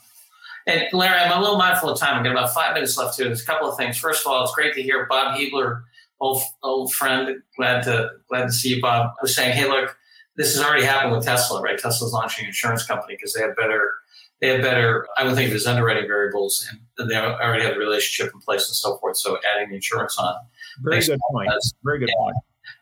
And 0.65 0.83
Larry, 0.91 1.17
I'm 1.17 1.37
a 1.37 1.39
little 1.39 1.57
mindful 1.57 1.89
of 1.89 1.99
time. 1.99 2.17
I've 2.17 2.23
got 2.25 2.33
about 2.33 2.53
five 2.53 2.73
minutes 2.73 2.97
left 2.97 3.17
here. 3.17 3.27
There's 3.27 3.43
a 3.43 3.45
couple 3.45 3.69
of 3.69 3.77
things. 3.77 3.97
First 3.97 4.25
of 4.25 4.31
all, 4.31 4.43
it's 4.43 4.53
great 4.53 4.73
to 4.73 4.81
hear 4.81 5.05
Bob 5.05 5.37
Hebler 5.37 5.85
old 6.19 6.41
old 6.63 6.93
friend. 6.93 7.41
Glad 7.55 7.83
to 7.83 8.09
glad 8.29 8.43
to 8.43 8.51
see 8.51 8.75
you, 8.75 8.81
Bob. 8.81 9.11
Was 9.21 9.35
saying, 9.35 9.55
hey, 9.55 9.67
look, 9.67 9.97
this 10.35 10.55
has 10.55 10.63
already 10.63 10.85
happened 10.85 11.15
with 11.15 11.25
Tesla, 11.25 11.61
right? 11.61 11.77
Tesla's 11.77 12.13
launching 12.13 12.45
an 12.45 12.49
insurance 12.49 12.85
company 12.85 13.15
because 13.15 13.33
they 13.33 13.41
have 13.41 13.55
better 13.55 13.91
they 14.41 14.49
have 14.49 14.61
better. 14.61 15.07
I 15.17 15.23
would 15.23 15.35
think 15.35 15.49
there's 15.49 15.65
underwriting 15.65 16.07
variables, 16.07 16.67
and 16.97 17.09
they 17.09 17.15
already 17.15 17.63
have 17.63 17.73
the 17.73 17.79
relationship 17.79 18.33
in 18.33 18.39
place 18.39 18.67
and 18.67 18.75
so 18.75 18.97
forth. 18.97 19.17
So 19.17 19.37
adding 19.55 19.69
the 19.69 19.75
insurance 19.75 20.17
on. 20.17 20.35
Very 20.81 21.03
good 21.03 21.19
point. 21.31 21.49
Sense. 21.49 21.73
Very 21.83 21.99
good 21.99 22.09
yeah. 22.09 22.15
point. 22.17 22.35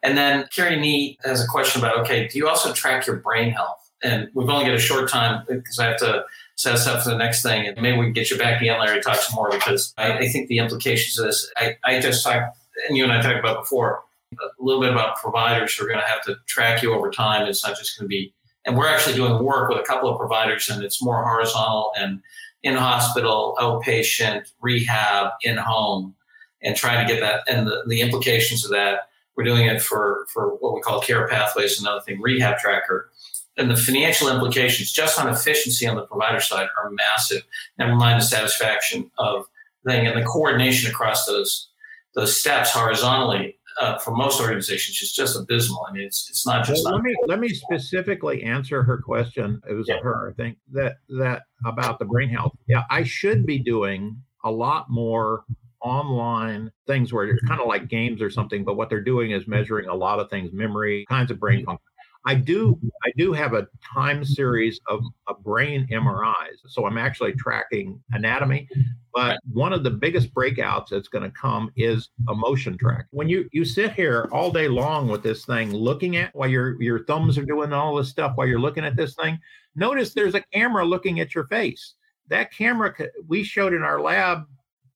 And 0.04 0.18
then 0.18 0.48
Carrie 0.54 0.80
Nee 0.80 1.18
has 1.24 1.44
a 1.44 1.48
question 1.48 1.82
about 1.82 1.98
okay, 2.00 2.28
do 2.28 2.38
you 2.38 2.48
also 2.48 2.74
track 2.74 3.08
your 3.08 3.18
brain 3.18 3.52
health? 3.52 3.90
And 4.04 4.28
we've 4.34 4.50
only 4.50 4.66
got 4.66 4.76
a 4.76 4.80
short 4.80 5.10
time 5.10 5.46
uh, 5.50 5.54
because 5.54 5.80
I 5.80 5.86
have 5.86 5.98
to 5.98 6.26
set 6.56 6.74
us 6.74 6.86
up 6.88 7.04
for 7.04 7.10
the 7.10 7.18
next 7.18 7.42
thing. 7.42 7.68
And 7.68 7.82
maybe 7.82 7.98
we 7.98 8.06
can 8.06 8.14
get 8.14 8.30
you 8.30 8.38
back 8.38 8.62
again, 8.62 8.80
Larry, 8.80 8.98
to 8.98 9.02
talk 9.02 9.16
some 9.16 9.36
more 9.36 9.50
because 9.50 9.94
I, 9.98 10.20
I 10.20 10.28
think 10.28 10.48
the 10.48 10.58
implications 10.58 11.18
of 11.18 11.26
this, 11.26 11.50
I, 11.58 11.78
I 11.84 12.00
just 12.00 12.24
talked 12.24 12.58
and 12.88 12.98
you 12.98 13.04
and 13.04 13.12
I 13.12 13.22
talked 13.22 13.40
about 13.40 13.64
before, 13.64 14.04
a 14.34 14.48
little 14.60 14.82
bit 14.82 14.92
about 14.92 15.18
providers 15.18 15.74
who 15.76 15.86
are 15.86 15.88
going 15.88 16.00
to 16.00 16.06
have 16.06 16.22
to 16.24 16.36
track 16.48 16.82
you 16.82 16.94
over 16.94 17.10
time. 17.10 17.48
It's 17.48 17.66
not 17.66 17.78
just 17.78 17.98
going 17.98 18.06
to 18.06 18.10
be, 18.10 18.34
and 18.66 18.76
we're 18.78 18.88
actually 18.88 19.16
doing 19.16 19.44
work 19.44 19.70
with 19.70 19.80
a 19.80 19.84
couple 19.84 20.10
of 20.10 20.18
providers, 20.18 20.70
and 20.70 20.84
it's 20.84 21.02
more 21.02 21.24
horizontal 21.24 21.92
and 21.98 22.22
in 22.64 22.76
hospital, 22.76 23.56
outpatient, 23.60 24.52
rehab, 24.60 25.34
in 25.44 25.56
home, 25.56 26.16
and 26.64 26.76
trying 26.76 27.06
to 27.06 27.14
get 27.14 27.20
that 27.20 27.42
and 27.48 27.68
the, 27.68 27.84
the 27.88 28.02
implications 28.02 28.66
of 28.66 28.72
that. 28.72 29.10
We're 29.36 29.44
doing 29.44 29.68
it 29.68 29.82
for 29.82 30.26
for 30.34 30.56
what 30.56 30.74
we 30.74 30.82
call 30.82 31.02
care 31.02 31.28
pathways, 31.28 31.80
another 31.80 32.02
thing, 32.02 32.20
rehab 32.22 32.58
tracker. 32.58 33.12
And 33.58 33.70
the 33.70 33.78
financial 33.78 34.30
implications 34.30 34.92
just 34.92 35.20
on 35.20 35.30
efficiency 35.30 35.88
on 35.88 35.96
the 35.96 36.06
provider 36.06 36.42
side 36.42 36.68
are 36.82 36.90
massive. 36.90 37.44
Never 37.78 37.96
mind 37.96 38.20
the 38.20 38.26
satisfaction 38.26 39.10
of 39.18 39.46
thing 39.86 40.08
and 40.08 40.20
the 40.20 40.26
coordination 40.26 40.90
across 40.90 41.26
those 41.26 41.70
those 42.16 42.40
steps 42.40 42.72
horizontally 42.72 43.58
uh, 43.80 43.98
for 43.98 44.12
most 44.12 44.40
organizations 44.40 45.02
is 45.02 45.12
just 45.12 45.38
abysmal. 45.38 45.86
I 45.90 45.94
mean, 45.94 46.04
it's 46.04 46.30
it's 46.30 46.46
not 46.46 46.66
just. 46.66 46.86
Well, 46.86 46.96
let 46.96 47.04
me 47.04 47.16
let 47.28 47.40
me 47.40 47.50
specifically 47.50 48.44
answer 48.44 48.84
her 48.84 48.98
question. 48.98 49.62
It 49.70 49.74
was 49.74 49.88
yeah. 49.88 50.00
her, 50.00 50.30
I 50.30 50.34
think 50.34 50.58
that 50.72 50.98
that 51.20 51.44
about 51.66 52.00
the 52.00 52.06
brain 52.06 52.30
health. 52.30 52.54
Yeah, 52.68 52.84
I 52.90 53.04
should 53.04 53.46
be 53.46 53.60
doing 53.60 54.18
a 54.44 54.52
lot 54.52 54.90
more 54.90 55.44
online 55.82 56.72
things 56.88 57.14
where 57.14 57.26
it's 57.26 57.44
kind 57.46 57.62
of 57.62 57.68
like 57.68 57.88
games 57.88 58.22
or 58.22 58.30
something, 58.30 58.64
but 58.64 58.76
what 58.76 58.90
they're 58.90 59.02
doing 59.02 59.32
is 59.32 59.48
measuring 59.48 59.88
a 59.88 59.94
lot 59.94 60.20
of 60.20 60.30
things, 60.30 60.52
memory, 60.52 61.06
kinds 61.08 61.30
of 61.30 61.40
brain 61.40 61.66
function. 61.66 61.86
I 62.26 62.34
do 62.36 62.80
I 63.04 63.12
do 63.18 63.34
have 63.34 63.54
a 63.54 63.68
time 63.82 64.26
series 64.26 64.80
of, 64.88 65.04
of 65.28 65.44
brain 65.44 65.88
MRIs. 65.92 66.58
So 66.68 66.86
I'm 66.86 66.98
actually 66.98 67.34
tracking 67.34 68.02
anatomy. 68.12 68.68
But 69.14 69.40
one 69.52 69.74
of 69.74 69.84
the 69.84 69.92
biggest 69.92 70.34
breakouts 70.34 70.90
that's 70.90 71.08
going 71.08 71.24
to 71.24 71.30
come 71.30 71.72
is 71.76 72.10
emotion 72.30 72.78
track. 72.78 73.06
When 73.12 73.30
you 73.30 73.48
you 73.52 73.64
sit 73.64 73.94
here 73.94 74.28
all 74.32 74.52
day 74.52 74.68
long 74.68 75.08
with 75.08 75.22
this 75.22 75.46
thing 75.46 75.72
looking 75.72 76.18
at 76.18 76.36
while 76.36 76.50
your 76.50 76.82
your 76.82 77.06
thumbs 77.06 77.38
are 77.38 77.46
doing 77.46 77.72
all 77.74 77.96
this 77.96 78.10
stuff 78.10 78.34
while 78.36 78.48
you're 78.48 78.60
looking 78.60 78.86
at 78.86 78.96
this 78.96 79.14
thing, 79.16 79.40
notice 79.76 80.14
there's 80.14 80.36
a 80.36 80.44
camera 80.52 80.84
looking 80.84 81.20
at 81.20 81.36
your 81.36 81.46
face. 81.46 81.94
That 82.30 82.52
camera 82.52 82.94
we 83.28 83.44
showed 83.44 83.74
in 83.74 83.84
our 83.84 84.02
lab 84.02 84.46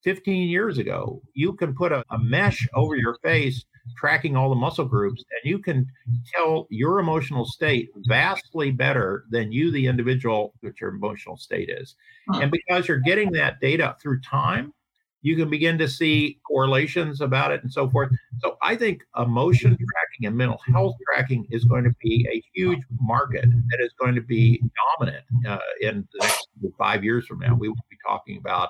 15 0.04 0.50
years 0.50 0.80
ago. 0.80 1.22
You 1.34 1.54
can 1.54 1.76
put 1.76 1.92
a, 1.92 2.04
a 2.10 2.18
mesh 2.18 2.68
over 2.74 2.96
your 2.96 3.18
face 3.22 3.66
tracking 4.00 4.36
all 4.38 4.50
the 4.50 4.56
muscle 4.56 4.86
groups, 4.86 5.24
and 5.32 5.50
you 5.50 5.60
can 5.60 5.86
tell 6.34 6.68
your 6.70 7.00
emotional 7.00 7.46
state 7.46 7.90
vastly 8.08 8.72
better 8.72 9.26
than 9.30 9.52
you, 9.52 9.72
the 9.72 9.88
individual, 9.88 10.54
what 10.62 10.80
your 10.80 10.92
emotional 10.92 11.38
state 11.38 11.70
is. 11.70 11.96
And 12.34 12.52
because 12.52 12.88
you're 12.88 13.00
getting 13.00 13.32
that 13.34 13.60
data 13.60 13.96
through 14.02 14.22
time, 14.22 14.74
you 15.22 15.36
can 15.36 15.50
begin 15.50 15.78
to 15.78 15.88
see 15.88 16.40
correlations 16.48 17.20
about 17.20 17.52
it 17.52 17.62
and 17.64 17.72
so 17.72 17.90
forth. 17.90 18.10
So 18.40 18.56
I 18.62 18.76
think 18.76 19.04
emotion 19.18 19.72
tracking 19.72 20.28
and 20.28 20.38
mental 20.38 20.62
health 20.72 20.96
tracking 21.12 21.46
is 21.50 21.66
going 21.66 21.84
to 21.84 21.94
be 22.02 22.26
a 22.32 22.42
huge 22.54 22.80
market 23.02 23.44
that 23.44 23.80
is 23.84 23.92
going 24.00 24.16
to 24.16 24.22
be 24.22 24.62
dominant 24.98 25.26
uh, 25.46 25.60
in 25.82 26.08
the 26.14 26.20
next 26.26 26.48
five 26.78 27.04
years 27.04 27.26
from 27.26 27.40
now. 27.40 27.54
We 27.54 27.68
will 27.68 27.76
be 27.90 27.98
talking 28.08 28.38
about 28.38 28.70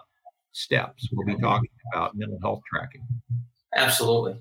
steps. 0.54 1.08
We'll 1.12 1.28
be 1.28 1.40
talking 1.40 1.70
about 1.94 2.16
mental 2.16 2.40
health 2.42 2.62
tracking. 2.74 3.06
Absolutely. 3.76 4.36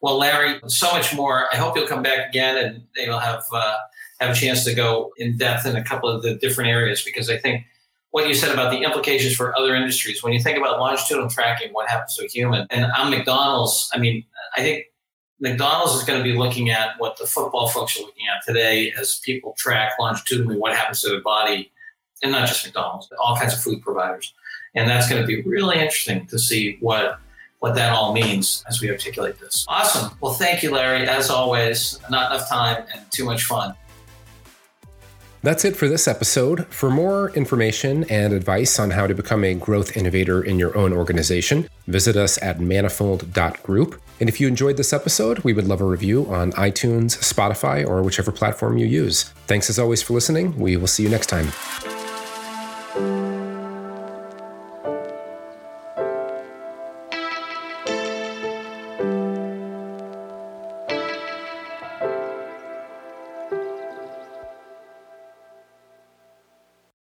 Well, 0.00 0.18
Larry, 0.18 0.60
so 0.66 0.90
much 0.92 1.14
more. 1.14 1.46
I 1.52 1.56
hope 1.56 1.76
you'll 1.76 1.86
come 1.86 2.02
back 2.02 2.28
again 2.28 2.56
and 2.56 2.82
you'll 2.96 3.18
have 3.18 3.44
uh, 3.52 3.76
have 4.20 4.36
a 4.36 4.38
chance 4.38 4.64
to 4.64 4.74
go 4.74 5.12
in 5.16 5.36
depth 5.36 5.66
in 5.66 5.76
a 5.76 5.84
couple 5.84 6.08
of 6.08 6.22
the 6.22 6.34
different 6.34 6.70
areas 6.70 7.02
because 7.02 7.28
I 7.30 7.38
think 7.38 7.64
what 8.10 8.28
you 8.28 8.34
said 8.34 8.52
about 8.52 8.70
the 8.70 8.82
implications 8.82 9.34
for 9.34 9.56
other 9.58 9.74
industries. 9.74 10.22
When 10.22 10.32
you 10.32 10.40
think 10.40 10.56
about 10.56 10.78
longitudinal 10.78 11.28
tracking, 11.28 11.72
what 11.72 11.88
happens 11.88 12.14
to 12.16 12.24
a 12.24 12.28
human? 12.28 12.66
And 12.70 12.84
on 12.96 13.10
McDonald's, 13.10 13.90
I 13.92 13.98
mean, 13.98 14.24
I 14.56 14.60
think 14.60 14.84
McDonald's 15.40 15.94
is 15.94 16.04
going 16.04 16.20
to 16.20 16.22
be 16.22 16.38
looking 16.38 16.70
at 16.70 16.90
what 16.98 17.16
the 17.16 17.26
football 17.26 17.68
folks 17.68 17.98
are 17.98 18.02
looking 18.02 18.24
at 18.32 18.46
today 18.46 18.92
as 18.96 19.20
people 19.24 19.54
track 19.58 19.94
longitudinally 19.98 20.56
what 20.56 20.76
happens 20.76 21.00
to 21.02 21.08
their 21.08 21.22
body, 21.22 21.72
and 22.22 22.30
not 22.30 22.46
just 22.46 22.64
McDonald's, 22.64 23.08
but 23.08 23.18
all 23.18 23.36
kinds 23.36 23.52
of 23.52 23.60
food 23.60 23.82
providers. 23.82 24.32
And 24.76 24.88
that's 24.88 25.08
going 25.08 25.20
to 25.20 25.26
be 25.26 25.42
really 25.42 25.76
interesting 25.76 26.26
to 26.28 26.38
see 26.38 26.76
what 26.80 27.18
what 27.64 27.74
that 27.74 27.94
all 27.94 28.12
means 28.12 28.62
as 28.68 28.82
we 28.82 28.90
articulate 28.90 29.40
this. 29.40 29.64
Awesome. 29.68 30.14
Well, 30.20 30.34
thank 30.34 30.62
you, 30.62 30.70
Larry. 30.70 31.08
As 31.08 31.30
always, 31.30 31.98
not 32.10 32.30
enough 32.30 32.46
time 32.46 32.84
and 32.94 33.10
too 33.10 33.24
much 33.24 33.44
fun. 33.44 33.74
That's 35.42 35.64
it 35.64 35.74
for 35.74 35.88
this 35.88 36.06
episode. 36.06 36.66
For 36.66 36.90
more 36.90 37.30
information 37.30 38.04
and 38.10 38.34
advice 38.34 38.78
on 38.78 38.90
how 38.90 39.06
to 39.06 39.14
become 39.14 39.44
a 39.44 39.54
growth 39.54 39.96
innovator 39.96 40.42
in 40.44 40.58
your 40.58 40.76
own 40.76 40.92
organization, 40.92 41.66
visit 41.86 42.16
us 42.16 42.40
at 42.42 42.60
manifold.group. 42.60 43.98
And 44.20 44.28
if 44.28 44.42
you 44.42 44.46
enjoyed 44.46 44.76
this 44.76 44.92
episode, 44.92 45.38
we 45.38 45.54
would 45.54 45.66
love 45.66 45.80
a 45.80 45.86
review 45.86 46.26
on 46.26 46.52
iTunes, 46.52 47.16
Spotify, 47.16 47.86
or 47.86 48.02
whichever 48.02 48.30
platform 48.30 48.76
you 48.76 48.84
use. 48.84 49.22
Thanks 49.46 49.70
as 49.70 49.78
always 49.78 50.02
for 50.02 50.12
listening. 50.12 50.58
We 50.58 50.76
will 50.76 50.86
see 50.86 51.02
you 51.02 51.08
next 51.08 51.28
time. 51.28 51.48